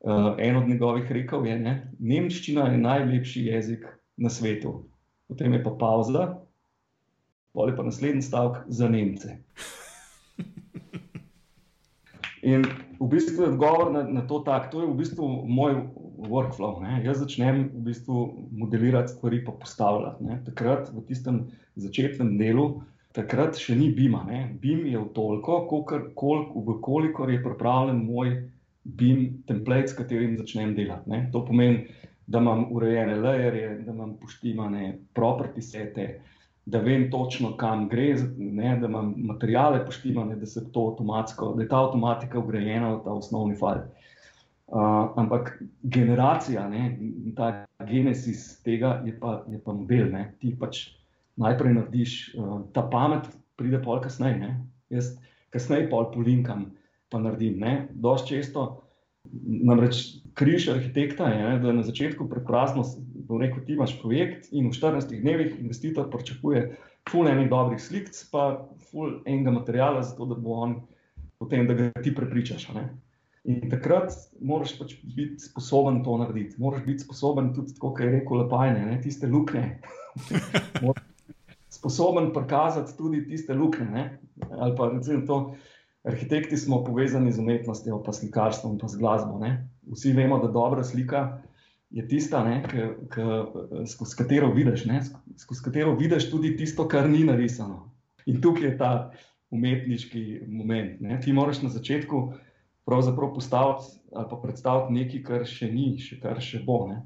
Uh, 0.00 0.32
en 0.40 0.56
od 0.56 0.68
njegovih 0.68 1.10
rekel 1.12 1.44
je, 1.44 1.58
da 1.60 1.74
Nemčina 2.00 2.70
je 2.72 2.78
najlepši 2.80 3.42
jezik 3.50 3.84
na 4.16 4.30
svetu. 4.32 4.86
Potem 5.28 5.52
je 5.52 5.60
pa 5.60 5.74
pauza, 5.76 6.39
ali 7.54 7.76
pa 7.76 7.82
naslednji 7.82 8.22
stavek 8.22 8.62
za 8.68 8.88
Nemce. 8.88 9.36
In 12.42 12.64
v 13.00 13.06
bistvu 13.08 13.42
je 13.42 13.48
odgovor 13.52 13.92
na, 13.92 14.02
na 14.02 14.22
to 14.26 14.40
tak, 14.40 14.70
to 14.72 14.80
je 14.80 14.86
v 14.88 14.96
bistvu 14.96 15.26
moj 15.44 15.74
workflow. 16.16 16.80
Ne? 16.80 17.00
Jaz 17.04 17.20
začnem 17.20 17.68
v 17.68 17.82
bistvu 17.90 18.48
modelirati 18.52 19.12
stvari, 19.12 19.44
pa 19.44 19.52
postavljati. 19.52 20.24
Ne? 20.24 20.40
Takrat 20.44 20.88
v 20.92 21.04
tistem 21.08 21.50
začetnem 21.76 22.36
delu, 22.40 22.80
takrat 23.16 23.60
še 23.60 23.76
ni 23.76 23.90
BIM-a. 23.92 24.24
BIM 24.60 24.86
je 24.88 24.98
v 25.00 25.08
toliko, 25.16 25.60
koliko 26.80 27.28
je 27.28 27.42
pripravljen 27.44 28.04
moj 28.04 28.36
BIM 28.84 29.42
template, 29.48 29.92
s 29.92 29.98
katerim 29.98 30.38
začnem 30.40 30.72
delati. 30.76 31.10
Ne? 31.12 31.28
To 31.32 31.44
pomeni, 31.44 31.88
da 32.30 32.38
imam 32.38 32.68
urejene 32.72 33.18
layerje, 33.20 33.80
da 33.84 33.92
imam 33.92 34.14
poštimane 34.20 34.94
property 35.12 35.62
sete, 35.62 36.20
da 36.70 36.78
vem 36.78 37.10
točno, 37.10 37.56
kam 37.56 37.88
gre, 37.88 38.14
ne? 38.38 38.76
da 38.80 38.86
imam 38.86 39.14
materijale 39.16 39.84
poštimane, 39.86 40.36
da, 40.36 40.46
da 40.46 41.62
je 41.62 41.68
ta 41.68 41.80
avtomatika 41.84 42.38
ugrajena 42.38 42.94
v 42.94 43.00
ta 43.04 43.12
osnovni 43.12 43.56
file. 43.58 43.88
Uh, 44.70 45.10
ampak 45.18 45.62
generacija, 45.82 46.68
ne, 46.68 46.98
ta 47.36 47.66
genesis 47.88 48.62
tega 48.62 49.00
je 49.04 49.16
pa, 49.20 49.40
je 49.50 49.58
pa 49.64 49.72
model. 49.74 50.12
Ne. 50.12 50.28
Ti 50.38 50.52
pač 50.60 50.84
najprej 51.42 51.74
narediš, 51.74 52.12
uh, 52.38 52.60
ta 52.72 52.84
pamet 52.86 53.26
pride 53.58 53.80
pol 53.82 53.98
kasneje. 54.04 54.52
Jaz 54.94 55.16
kasneje 55.50 55.88
pol 55.90 56.06
polinkam, 56.14 56.68
pa 57.10 57.18
naredim. 57.18 57.64
Dosti 57.98 58.36
često, 58.36 58.68
namreč 59.42 60.20
križ 60.34 60.68
arhitekta 60.68 61.28
je, 61.28 61.42
ne, 61.48 61.58
da 61.58 61.72
na 61.72 61.82
začetku 61.82 62.28
prekrazno, 62.28 62.84
bom 63.28 63.42
rekel, 63.42 63.62
ti 63.66 63.76
imaš 63.76 63.96
projekt 64.02 64.48
in 64.52 64.70
v 64.70 64.74
14 64.74 65.12
dnevih 65.20 65.58
investitor 65.60 66.10
pričakuje 66.10 66.64
ful 67.10 67.28
enih 67.28 67.50
dobrih 67.50 67.80
slik, 67.82 68.10
pa 68.32 68.66
ful 68.90 69.20
enega 69.26 69.54
materijala, 69.54 70.02
zato 70.02 70.26
da 70.26 70.34
bo 70.34 70.58
on 70.64 70.80
potem, 71.38 71.66
da 71.66 71.74
ga 71.74 71.90
ti 72.02 72.14
prepričaš. 72.14 72.68
Ne. 72.74 72.88
In 73.48 73.70
takrat 73.72 74.12
moraš 74.40 74.74
pač 74.78 74.98
biti 75.16 75.40
sposoben 75.46 76.02
to 76.04 76.18
narediti. 76.20 76.58
Moraš 76.60 76.84
biti 76.84 77.06
sposoben 77.06 77.54
tudi, 77.56 77.72
kot 77.80 78.00
je 78.00 78.10
rekel 78.12 78.42
Lepajne, 78.42 78.84
ne, 78.90 78.98
tiste 79.00 79.30
luknje. 79.30 79.80
sposoben 81.80 82.32
prikazati 82.34 82.96
tudi 82.98 83.24
tiste 83.28 83.54
luknje. 83.54 84.10
Ali 84.50 84.76
pa 84.76 84.90
recimo 84.92 85.26
to, 85.26 85.38
arhitekti 86.04 86.56
smo 86.56 86.84
povezani 86.84 87.32
z 87.32 87.38
umetnostjo, 87.38 88.02
pa 88.02 88.12
slikarstvom, 88.12 88.78
pa 88.78 88.88
z 88.88 88.98
glasbo. 88.98 89.38
Ne. 89.38 89.68
Vsi 89.90 90.12
vemo, 90.12 90.38
da 90.38 90.48
dobra 90.48 90.84
slika 90.84 91.40
je 91.90 92.06
tista, 92.08 92.44
ne, 92.44 92.62
k, 92.62 92.88
k, 93.10 93.24
skozi 93.90 94.16
katero 94.16 94.52
vidiš, 94.54 94.84
ne, 94.86 95.00
skozi 95.36 95.64
katero 95.64 95.94
vidiš 95.98 96.30
tudi 96.30 96.54
tisto, 96.56 96.88
kar 96.88 97.08
ni 97.10 97.24
narisano. 97.24 97.90
In 98.26 98.40
tukaj 98.40 98.68
je 98.68 98.76
ta 98.78 98.92
umetniški 99.50 100.42
moment. 100.46 101.00
Ne. 101.00 101.18
Ti 101.20 101.32
moraš 101.32 101.62
na 101.62 101.68
začetku 101.68 102.32
pravzaprav 102.86 103.34
postaviti 103.34 103.98
ali 104.14 104.26
pa 104.30 104.36
predstaviti 104.42 104.92
nekaj, 104.92 105.22
kar 105.22 105.46
še 105.46 105.68
ni, 105.70 105.98
še 105.98 106.20
kar 106.22 106.40
še 106.42 106.62
bo. 106.66 106.84
Ne? 106.90 107.02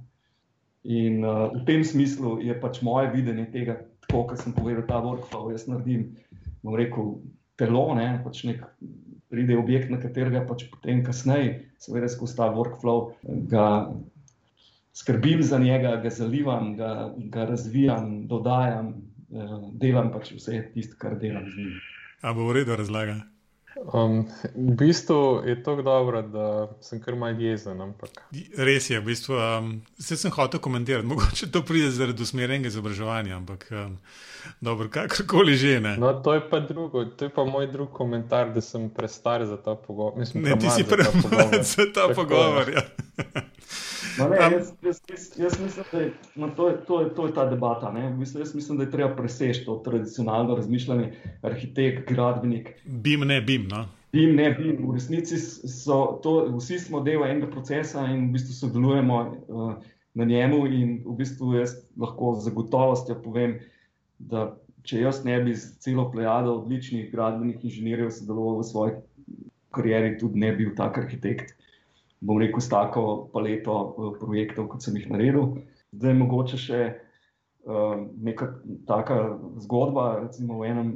In 0.85 1.25
uh, 1.25 1.51
v 1.53 1.65
tem 1.69 1.85
smislu 1.85 2.39
je 2.45 2.55
pač 2.61 2.81
moje 2.85 3.11
videnje 3.13 3.45
tega, 3.53 3.77
tako 4.05 4.23
kot 4.31 4.41
sem 4.41 4.53
povedal, 4.57 4.85
ta 4.89 5.01
workflow. 5.05 5.51
Jaz 5.53 5.67
naredim, 5.69 6.15
bom 6.65 6.77
rekel, 6.77 7.19
telo, 7.61 7.87
ne, 7.95 8.09
pač 8.25 8.45
nek 8.49 8.65
pride 9.31 9.57
objekt, 9.59 9.91
na 9.91 9.99
katerega 10.03 10.45
pač 10.47 10.67
potem 10.71 11.03
kasneje, 11.07 11.57
seveda 11.83 12.11
skozi 12.13 12.39
ta 12.39 12.51
workflow, 12.55 13.13
ga 13.51 13.67
skrbim 14.95 15.43
za 15.43 15.59
njega, 15.59 15.97
ga 16.03 16.11
zalivam, 16.11 16.75
ga, 16.79 17.11
ga 17.35 17.49
razvijam, 17.51 18.27
dodajam, 18.31 18.95
uh, 19.35 19.57
delam 19.81 20.13
pač 20.15 20.35
vse 20.37 20.63
tisto, 20.75 20.99
kar 21.01 21.19
delam 21.19 21.51
z 21.51 21.65
njim. 21.65 21.79
A 22.23 22.33
bo 22.33 22.47
v 22.49 22.61
redu 22.61 22.79
razlaga? 22.79 23.19
Um, 23.93 24.29
v 24.55 24.77
bistvu 24.77 25.43
je 25.47 25.63
to 25.63 25.83
dobro, 25.83 26.23
da 26.23 26.69
sem 26.81 27.01
kar 27.03 27.17
mal 27.17 27.41
jezen. 27.41 27.81
Ampak. 27.81 28.23
Res 28.57 28.91
je, 28.91 29.01
v 29.01 29.05
bistvu, 29.05 29.35
um, 29.35 29.83
se 29.99 30.17
sem 30.17 30.31
hotel 30.31 30.61
komentirati. 30.61 31.07
Mogoče 31.11 31.51
to 31.51 31.63
pride 31.63 31.91
zaradi 31.91 32.23
usmerjenega 32.23 32.71
izobraževanja, 32.71 33.37
ampak 33.37 33.67
um, 33.73 33.99
dobro, 34.61 34.89
kakorkoli 34.89 35.57
že 35.57 35.81
ne. 35.81 35.97
No, 35.99 36.13
to 36.23 36.35
je 36.35 36.45
pa 36.51 36.61
drugo, 36.61 37.05
to 37.05 37.27
je 37.27 37.35
pa 37.35 37.45
moj 37.45 37.67
drug 37.67 37.91
komentar, 37.93 38.53
da 38.55 38.61
sem 38.61 38.89
prestar 38.91 39.47
za 39.47 39.57
ta 39.57 39.75
pogovor. 39.75 40.23
Ne, 40.35 40.59
ti 40.59 40.71
si 40.71 40.85
premlad 40.85 41.63
za 41.63 41.91
ta 41.95 42.09
pogovor. 42.15 42.71
Ja. 42.71 42.87
Ne, 44.19 44.37
jaz, 44.37 44.73
jaz, 44.83 45.01
jaz, 45.11 45.39
jaz 45.39 45.61
mislim, 45.61 45.85
da 45.93 45.99
je, 45.99 46.13
no, 46.35 46.49
to, 46.49 46.69
je, 46.69 46.85
to, 46.87 47.01
je, 47.01 47.15
to 47.15 47.27
je 47.27 47.35
ta 47.35 47.51
debata. 47.51 47.93
Mislim, 47.93 48.41
jaz 48.41 48.55
mislim, 48.55 48.79
da 48.79 48.85
je 48.85 48.91
treba 48.91 49.17
preseči 49.17 49.65
to 49.65 49.77
tradicionalno 49.85 50.57
razmišljanje, 50.57 51.13
arhitekt, 51.43 52.13
gradbenik. 52.13 52.69
Bim, 52.85 53.21
ne 53.21 53.41
bim. 53.41 53.69
No? 53.69 53.87
Bim, 54.13 54.37
ne 54.37 54.51
bim. 54.51 54.91
V 54.91 54.95
resnici 54.95 55.39
so 55.39 56.21
to, 56.23 56.35
vsi 56.59 56.79
smo 56.79 57.01
del 57.01 57.25
enega 57.25 57.51
procesa 57.51 58.07
in 58.07 58.29
v 58.29 58.37
bistvu 58.37 58.55
sodelujemo 58.55 59.19
uh, 59.49 59.75
na 60.15 60.25
njemu. 60.25 60.67
In 60.67 61.01
v 61.07 61.17
bistvu 61.19 61.57
jaz 61.59 61.75
lahko 61.99 62.37
z 62.41 62.55
gotovostjo 62.55 63.19
povem, 63.25 63.59
da 64.19 64.53
če 64.87 65.01
jaz 65.01 65.25
ne 65.25 65.41
bi 65.43 65.57
z 65.57 65.75
celo 65.83 66.07
plejado 66.13 66.61
odličnih 66.61 67.11
gradbenih 67.11 67.65
inženirjev 67.65 68.15
sodeloval 68.15 68.63
v 68.63 68.71
svoji 68.71 68.97
karieri, 69.75 70.19
tudi 70.21 70.39
ne 70.39 70.53
bi 70.53 70.69
bil 70.69 70.75
tak 70.79 70.99
arhitekt 71.03 71.57
bom 72.25 72.41
rekel, 72.41 72.61
s 72.61 72.73
tako 72.73 73.29
paleto 73.33 73.77
uh, 73.77 74.13
projektov, 74.21 74.71
kot 74.73 74.85
sem 74.85 74.97
jih 74.99 75.11
naredil. 75.13 75.59
Zdaj 75.95 76.17
mogoče 76.19 76.61
še 76.61 76.81
uh, 76.91 77.99
neka 78.25 78.51
taka 78.89 79.19
zgodba, 79.65 80.25
recimo 80.25 80.63
v 80.63 80.71
enem, 80.73 80.95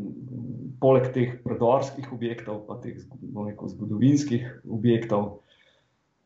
poleg 0.81 1.11
teh 1.15 1.37
predorskih 1.45 2.09
objektov, 2.15 2.65
pa 2.69 2.79
teh 2.83 2.97
rekel, 3.21 3.71
zgodovinskih 3.75 4.49
objektov, 4.71 5.43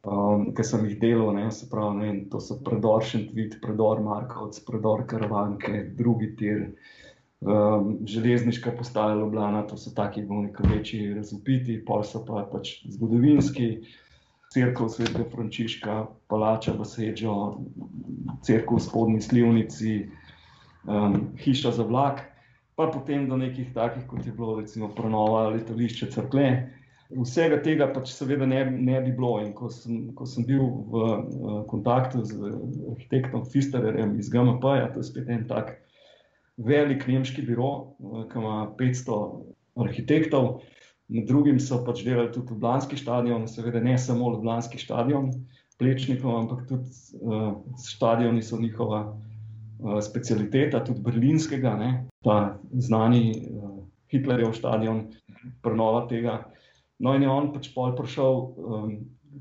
um, 0.06 0.50
ki 0.54 0.66
sem 0.66 0.86
jih 0.88 0.98
delal, 1.02 1.32
ne, 1.36 1.48
se 1.54 1.68
pravi, 1.70 1.98
ne, 2.00 2.10
to 2.32 2.40
so 2.42 2.58
predor 2.64 3.04
Šentvit, 3.06 3.60
predor 3.64 4.02
Markovc, 4.04 4.60
predor 4.68 5.06
Karavanke, 5.08 5.88
drugi 5.98 6.34
tir. 6.38 6.68
Um, 7.42 7.96
železniška 8.06 8.70
postaja 8.78 9.16
Ljubljana, 9.18 9.64
to 9.66 9.74
so 9.74 9.90
taki, 9.90 10.22
bomo 10.22 10.44
rekel, 10.46 10.68
večji 10.70 11.08
razupiti, 11.16 11.80
pol 11.82 12.04
so 12.06 12.20
pa 12.22 12.44
pač 12.46 12.76
zgodovinski, 12.86 13.72
crkva 14.52 14.88
svetega 14.88 15.24
Frančiška, 15.32 15.94
palača 16.28 16.74
v 16.76 16.84
Sečo, 16.84 17.36
crkva 18.44 18.76
v 18.76 18.84
spodnji 18.84 19.22
Slivnici, 19.24 19.94
um, 20.84 21.32
hiša 21.40 21.72
za 21.78 21.86
vlak, 21.88 22.20
pa 22.76 22.86
potem 22.92 23.28
do 23.28 23.36
nekih 23.36 23.72
takih, 23.74 24.04
kot 24.06 24.26
je 24.26 24.32
bilo 24.32 24.60
recimo 24.60 24.90
prenova 24.94 25.48
letališče 25.54 26.10
Crkve. 26.12 26.48
Vsega 27.12 27.58
tega 27.60 27.90
pač 27.92 28.08
seveda 28.14 28.46
ne, 28.48 28.64
ne 28.72 29.00
bi 29.04 29.12
bilo. 29.12 29.34
In 29.44 29.52
ko 29.52 29.68
sem, 29.68 30.14
ko 30.16 30.24
sem 30.28 30.46
bil 30.48 30.64
v 30.88 31.00
uh, 31.00 31.56
kontaktu 31.68 32.24
z 32.24 32.52
arhitektom 32.94 33.44
Fisterjem 33.44 34.16
iz 34.18 34.30
GMP, 34.32 34.64
-ja, 34.64 34.88
to 34.92 35.00
je 35.00 35.10
spet 35.12 35.28
en 35.28 35.44
tak 35.48 35.76
velik 36.56 37.04
nemški 37.06 37.44
biro, 37.44 37.96
uh, 38.00 38.24
ki 38.32 38.38
ima 38.40 38.72
500 38.80 39.18
arhitektov. 39.84 40.62
Med 41.08 41.26
drugim 41.28 41.58
so 41.60 41.80
pač 41.84 42.04
delali 42.06 42.30
tudi 42.32 42.54
Ljubljanski 42.54 42.96
stadion, 42.96 43.48
seveda 43.48 43.80
ne 43.80 43.98
samo 43.98 44.30
Ljubljanski 44.32 44.78
stadion, 44.78 45.32
Plečnikov, 45.78 46.36
ampak 46.36 46.66
tudi 46.68 46.90
uh, 47.20 47.56
stadioni 47.80 48.42
so 48.42 48.60
njihova 48.60 49.00
uh, 49.08 49.98
specialiteta, 50.04 50.84
tudi 50.84 51.02
Berlinskega, 51.02 51.74
ne? 51.76 51.90
ta 52.22 52.58
znani 52.72 53.32
uh, 53.34 53.72
Hitlerjev 54.12 54.52
stadion, 54.54 55.06
prenova 55.62 56.06
tega. 56.08 56.38
No, 57.02 57.16
in 57.16 57.24
je 57.24 57.30
on 57.32 57.50
pač 57.54 57.72
pol 57.74 57.96
prišel, 57.98 58.36
um, 58.62 58.92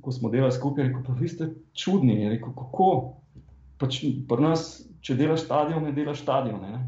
ko 0.01 0.13
smo 0.15 0.31
delali 0.33 0.55
skupaj, 0.55 0.87
rekel: 0.87 1.03
Pa 1.05 1.13
vi 1.19 1.29
ste 1.29 1.51
čudni. 1.77 2.23
Je 2.23 2.31
rekel: 2.35 2.55
Kako? 2.57 2.89
Pač 3.77 4.01
pri 4.29 4.41
nas, 4.41 4.65
če 5.05 5.17
delaš 5.19 5.45
stadion, 5.45 5.85
ne 5.85 5.93
delaš 5.93 6.23
stadion. 6.23 6.63
Ne? 6.63 6.81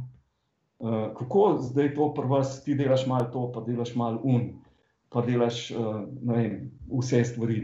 Uh, 0.84 1.12
kako 1.14 1.60
zdaj 1.62 1.94
to 1.94 2.10
pri 2.18 2.30
vas, 2.32 2.58
ti 2.66 2.78
delaš 2.80 3.06
malo 3.08 3.30
to, 3.34 3.46
pa 3.54 3.62
delaš 3.68 3.94
malo 4.00 4.22
un 4.24 4.50
pa 5.14 5.22
delaš 5.22 5.72
uh, 5.72 6.02
vem, 6.26 6.72
vse 6.90 7.24
stvari. 7.26 7.60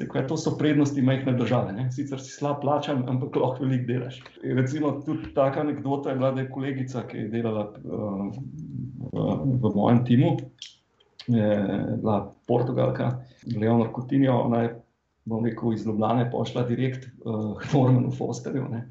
Rekel, 0.00 0.20
ja, 0.20 0.26
to 0.28 0.36
so 0.36 0.52
prednosti 0.58 1.02
majhne 1.02 1.32
države. 1.38 1.72
Ne? 1.72 1.88
Sicer 1.92 2.20
si 2.20 2.34
slab 2.34 2.60
plačan, 2.60 3.02
ampak 3.08 3.36
lahko 3.36 3.64
veliko 3.64 3.86
delaš. 3.88 4.20
Recimo, 4.44 4.92
tudi 5.06 5.32
taka 5.34 5.64
anekdota 5.64 6.10
je 6.10 6.20
bila, 6.20 6.32
da 6.36 6.44
je 6.44 6.50
kolegica, 6.52 7.06
ki 7.08 7.24
je 7.24 7.30
delala 7.32 7.70
uh, 7.84 8.28
v 9.62 9.72
mojem 9.74 10.04
timu, 10.04 10.36
je 11.26 11.50
bila 12.02 12.20
Portugalka, 12.48 13.10
Leonor 13.56 13.92
Coutinho, 13.94 14.36
ona 14.44 14.62
je, 14.62 14.74
bom 15.24 15.44
rekel, 15.44 15.72
iz 15.72 15.86
Ljubljana 15.86 16.28
pošla 16.30 16.66
direkt 16.68 17.08
uh, 17.24 17.56
k 17.58 17.72
Normanu 17.74 18.12
Fosterju, 18.12 18.66
ne, 18.70 18.84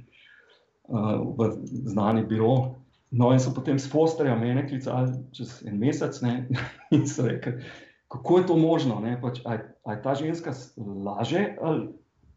uh, 0.89 1.13
v 1.37 1.51
znani 1.93 2.25
biro. 2.25 2.75
No, 3.11 3.31
in 3.33 3.39
so 3.41 3.53
potem 3.53 3.79
s 3.79 3.89
Fosterja 3.89 4.35
mene 4.37 4.67
klicali 4.69 5.15
čez 5.33 5.63
en 5.65 5.79
mesec 5.81 6.21
ne, 6.21 6.33
in 6.95 7.07
so 7.09 7.25
rekli, 7.25 7.57
kako 8.09 8.37
je 8.37 8.47
to 8.47 8.57
možno, 8.57 9.01
pač, 9.21 9.39
ali 9.45 9.95
je 9.95 10.01
ta 10.01 10.15
ženska 10.15 10.53
laže 11.05 11.55
ali, 11.61 11.87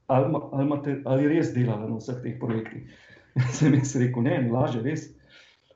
ali, 0.07 0.35
ali, 0.53 1.03
ali 1.05 1.29
res 1.29 1.55
delala 1.55 1.89
na 1.89 1.97
vseh 1.97 2.21
teh 2.23 2.39
projektih. 2.41 2.89
Sem 3.57 3.75
jaz 3.75 3.97
rekel, 3.97 4.23
ne, 4.23 4.39
laže, 4.53 4.83
res. 4.85 5.09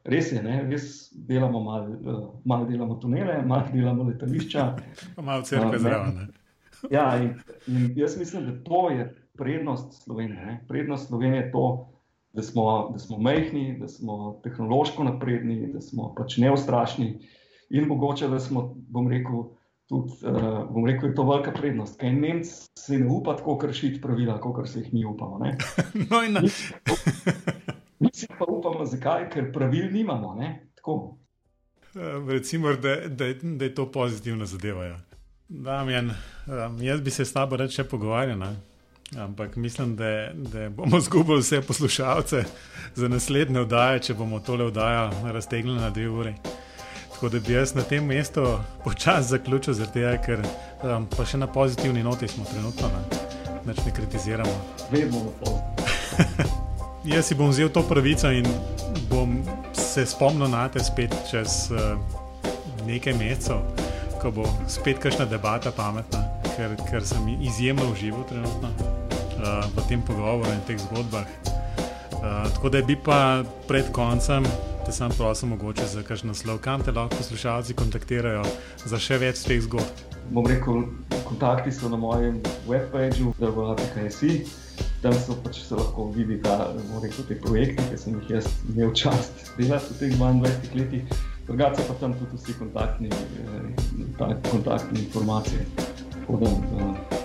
Res 0.06 0.30
je, 0.30 0.38
ne? 0.42 0.60
res 0.70 1.10
delamo 1.10 1.60
malo, 1.64 2.40
malo 2.44 2.66
delamo 2.68 2.94
tunele, 3.02 3.40
malo 3.42 3.72
delamo 3.72 4.04
letališča. 4.06 4.66
Malo 5.18 5.42
crkve 5.42 5.78
zraven. 5.78 6.26
Ja, 6.92 7.16
in, 7.16 7.30
in 7.66 7.94
jaz 7.96 8.18
mislim, 8.20 8.44
da 8.46 8.52
to 8.64 8.90
je 8.92 9.06
prednost 9.36 10.02
Slovenije. 10.04 10.46
Ne? 10.46 10.64
Prednost 10.68 11.08
Slovenije 11.08 11.40
je 11.40 11.52
to, 11.52 11.88
da 12.36 12.42
smo, 12.42 12.90
da 12.92 12.98
smo 12.98 13.18
mehki, 13.18 13.78
da 13.80 13.88
smo 13.88 14.40
tehnološko 14.44 15.04
napredni, 15.04 15.72
da 15.72 15.80
smo 15.80 16.14
pač 16.14 16.36
neustrašni 16.36 17.08
in 17.70 17.88
mogoče, 17.88 18.28
da 18.28 18.38
smo, 18.40 18.74
bom 18.76 19.08
rekel, 19.08 19.55
tudi, 19.88 20.12
uh, 20.26 20.66
bom 20.70 20.86
rekel, 20.86 21.08
je 21.08 21.14
to 21.14 21.24
velika 21.28 21.52
prednost. 21.52 22.00
Kaj 22.00 22.12
Nemci 22.12 22.68
se 22.78 22.98
ne 22.98 23.06
upa 23.10 23.36
tako 23.36 23.58
kršiti 23.58 24.00
pravila, 24.00 24.40
kot 24.40 24.68
se 24.68 24.80
jih 24.80 24.92
mi 24.94 25.04
upamo. 25.04 25.38
no, 26.10 26.22
in 26.22 26.32
na. 26.32 26.42
Mi 27.98 28.10
si 28.14 28.26
pa 28.38 28.44
upamo, 28.48 28.84
zakaj, 28.84 29.30
ker 29.30 29.52
pravil 29.52 29.92
nimamo. 29.92 30.36
Uh, 30.86 32.28
recimo, 32.28 32.72
da, 32.72 32.96
da, 33.08 33.32
da 33.42 33.64
je 33.64 33.74
to 33.74 33.90
pozitivna 33.92 34.46
zadeva. 34.46 34.84
Ja. 34.84 34.98
Damjan, 35.48 36.10
um, 36.10 36.82
jaz 36.82 37.00
bi 37.00 37.10
se 37.10 37.24
s 37.24 37.32
tabo 37.32 37.56
reče 37.56 37.84
pogovarjal, 37.84 38.42
ampak 39.18 39.56
mislim, 39.56 39.96
da, 39.96 40.30
da 40.34 40.68
bomo 40.68 41.00
zgubili 41.06 41.40
vse 41.40 41.60
poslušalce 41.60 42.44
za 42.94 43.08
naslednje 43.08 43.60
oddaje, 43.60 44.02
če 44.02 44.14
bomo 44.14 44.40
tole 44.40 44.64
oddajo 44.64 45.10
raztegnili 45.32 45.80
na 45.80 45.90
dve 45.90 46.08
uri. 46.08 46.34
Tako 47.16 47.28
da 47.28 47.38
bi 47.40 47.52
jaz 47.52 47.74
na 47.74 47.82
tem 47.82 48.04
mestu 48.04 48.58
počasi 48.84 49.28
zaključil, 49.28 49.74
tega, 49.92 50.18
ker 50.20 50.42
um, 50.84 51.06
pa 51.08 51.24
še 51.24 51.38
na 51.40 51.46
pozitivni 51.48 52.02
noti 52.04 52.28
smo 52.28 52.44
trenutno, 52.44 52.90
ne, 53.64 53.72
ne 53.72 53.92
kritiziramo. 53.96 54.52
Vedno 54.90 55.22
na 55.24 55.32
pozitivni. 55.40 56.50
jaz 57.14 57.30
si 57.30 57.34
bom 57.34 57.48
vzel 57.48 57.72
to 57.72 57.80
pravico 57.88 58.28
in 58.28 58.44
bom 59.08 59.40
se 59.72 60.04
spomnil 60.06 60.52
na 60.52 60.66
te 60.68 60.84
spet 60.84 61.16
čez 61.30 61.70
uh, 61.72 61.96
nekaj 62.84 63.16
mesecev, 63.16 63.64
ko 64.20 64.34
bo 64.36 64.44
spet 64.68 65.00
kakšna 65.00 65.24
debata 65.24 65.72
pametna, 65.72 66.20
ker, 66.52 66.76
ker 66.90 67.00
sem 67.00 67.32
izjemno 67.40 67.94
užival 67.96 68.28
trenutno 68.28 68.74
uh, 68.76 69.64
v 69.72 69.88
tem 69.88 70.04
pogovoru 70.04 70.52
in 70.52 70.60
teh 70.68 70.76
zgodbah. 70.84 71.24
Uh, 72.20 72.44
tako 72.52 72.76
da 72.76 72.84
bi 72.84 73.00
pa 73.00 73.40
pred 73.64 73.88
koncem, 73.88 74.44
da 74.86 74.92
sem 74.92 75.10
prosil, 75.10 75.48
mogoče 75.48 75.86
za 75.86 76.02
kakšno 76.02 76.28
naslov, 76.30 76.58
kam 76.62 76.82
te 76.82 76.92
lahko 76.92 77.16
poslušalci 77.18 77.74
kontaktirajo 77.74 78.44
za 78.86 78.98
še 79.02 79.18
več 79.18 79.42
teh 79.42 79.58
zgodb. 79.64 80.04
Bom 80.30 80.46
rekel, 80.46 80.84
kontakti 81.26 81.72
so 81.74 81.90
na 81.90 81.98
mojem 81.98 82.38
webpageu, 82.70 83.32
da 83.40 83.50
bo 83.50 83.72
kaj 83.94 84.12
tam 85.02 85.14
so 85.18 85.34
pač 85.42 85.58
se 85.66 85.74
lahko 85.74 86.06
vidi, 86.14 86.38
da 86.42 86.70
so 87.16 87.26
te 87.26 87.34
projekte, 87.42 87.82
ki 87.90 87.98
sem 87.98 88.14
jih 88.20 88.30
jaz 88.36 88.46
imel 88.70 88.94
čast 88.94 89.50
delati 89.58 89.90
v 89.90 89.98
teh 89.98 90.14
22 90.20 90.78
letih. 90.78 91.18
Drugače 91.46 91.82
pa 91.88 91.98
tam 92.00 92.14
tudi 92.20 92.38
vsi 92.38 92.54
kontaktni, 92.58 93.10
eh, 93.10 94.34
kontaktni 94.50 95.02
informacije, 95.02 95.66
tako 96.26 96.40
da 96.42 96.50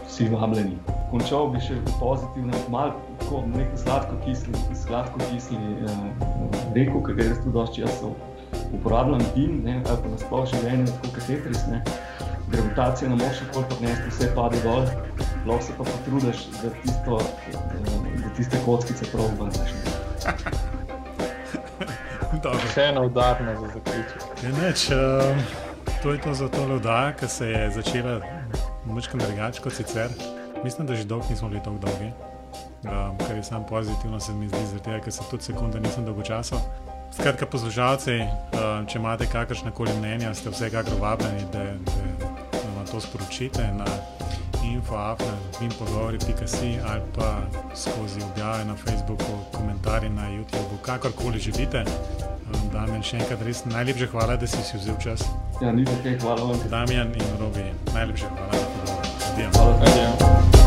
vsi 0.08 0.30
vabljeni. 0.30 0.78
Končal 1.12 1.50
bi 1.52 1.60
še 1.60 1.80
pozitivno, 2.00 2.54
malo 2.70 2.94
tako 3.20 3.42
neko 3.52 3.78
sladko 3.78 4.20
kisli, 4.26 4.54
sladko 4.86 5.20
kisli 5.32 5.58
uh, 5.58 5.90
reko, 6.76 7.02
ki 7.08 7.18
ga 7.18 7.24
jaz 7.32 7.42
tudi 7.42 7.56
dosti 7.58 7.82
časa 7.82 8.14
uporabljam, 8.76 9.24
dim, 9.36 9.62
ne, 9.66 9.82
ali 9.88 9.98
pa 10.04 10.08
nasploh 10.14 10.46
življenje, 10.54 10.86
tako 10.92 11.16
kot 11.18 11.24
tetris. 11.28 11.62
Gravitacija 12.52 13.10
ne 13.10 13.16
more 13.16 13.34
še 13.36 13.46
toliko 13.56 13.72
odnesti, 13.80 14.08
vse 14.12 14.28
pade 14.36 14.60
dol 14.66 14.84
lahko 15.46 15.64
se 15.64 15.74
pa 15.78 15.84
potrudiš, 15.84 16.48
da, 16.64 16.70
tisto, 16.84 17.20
da 18.24 18.30
tiste 18.38 18.58
kockice 18.66 19.06
prav 19.12 19.26
vrneš. 19.40 19.72
Še 22.74 22.82
ena 22.82 23.02
udarna 23.04 23.56
za 23.60 23.68
zaključek. 23.74 24.22
Uh, 24.32 24.38
to 26.04 26.12
je 26.12 26.18
to 26.22 26.34
za 26.34 26.48
to 26.48 26.64
oddajo, 26.76 27.14
ki 27.20 27.28
se 27.28 27.50
je 27.50 27.72
začela 27.72 28.41
močkam 28.86 29.20
drugače 29.20 29.62
kot 29.62 29.74
sicer. 29.74 30.10
Mislim, 30.64 30.88
da 30.88 30.96
že 30.96 31.04
dolgo 31.04 31.26
nismo 31.30 31.50
bili 31.50 31.64
tako 31.64 31.78
dolgi. 31.78 32.12
Um, 32.84 33.18
kar 33.18 33.36
je 33.36 33.44
samo 33.44 33.66
pozitivno, 33.66 34.20
se 34.20 34.34
mi 34.34 34.48
zdi, 34.48 34.66
zato 34.66 35.04
ker 35.04 35.14
se 35.14 35.22
tudi 35.32 35.44
sekunde 35.44 35.80
nisem 35.80 36.06
dolgo 36.06 36.22
časa. 36.22 36.56
Skratka, 37.14 37.46
poslušalci, 37.46 38.20
uh, 38.20 38.88
če 38.88 39.00
imate 39.00 39.28
kakršne 39.32 39.72
koli 39.72 39.94
mnenja, 40.00 40.34
ste 40.34 40.50
vsekakor 40.50 40.94
vabljeni, 41.00 41.46
da, 41.54 41.64
da, 41.64 42.32
da 42.52 42.68
vam 42.78 42.88
to 42.92 43.02
sporočite. 43.02 43.68
Na, 43.78 43.86
info.afna.si 44.74 46.70
ali 46.88 47.02
pa 47.16 47.42
skozi 47.76 48.20
objave 48.32 48.66
na 48.66 48.76
Facebooku, 48.76 49.34
komentarje 49.52 50.10
na 50.10 50.30
YouTubu, 50.30 50.78
kakorkoli 50.82 51.40
želite. 51.40 51.84
Damien, 52.72 53.04
še 53.04 53.18
enkrat 53.22 53.42
res 53.48 53.66
najlepše 53.66 54.08
hvala, 54.12 54.36
da 54.36 54.48
si 54.48 54.64
si 54.64 54.78
vzel 54.78 54.98
čas. 55.04 55.24
Ja, 55.62 55.72
ni 55.72 55.86
tako, 55.86 56.18
hvala 56.22 56.44
vam. 56.52 56.60
Damien 56.70 57.14
in 57.16 57.38
Robi, 57.40 57.64
najlepše 57.94 58.26
hvala 58.28 58.54
za 58.54 58.66
pogovor. 58.76 59.06
Hvala. 59.56 59.74
Hvala. 60.20 60.61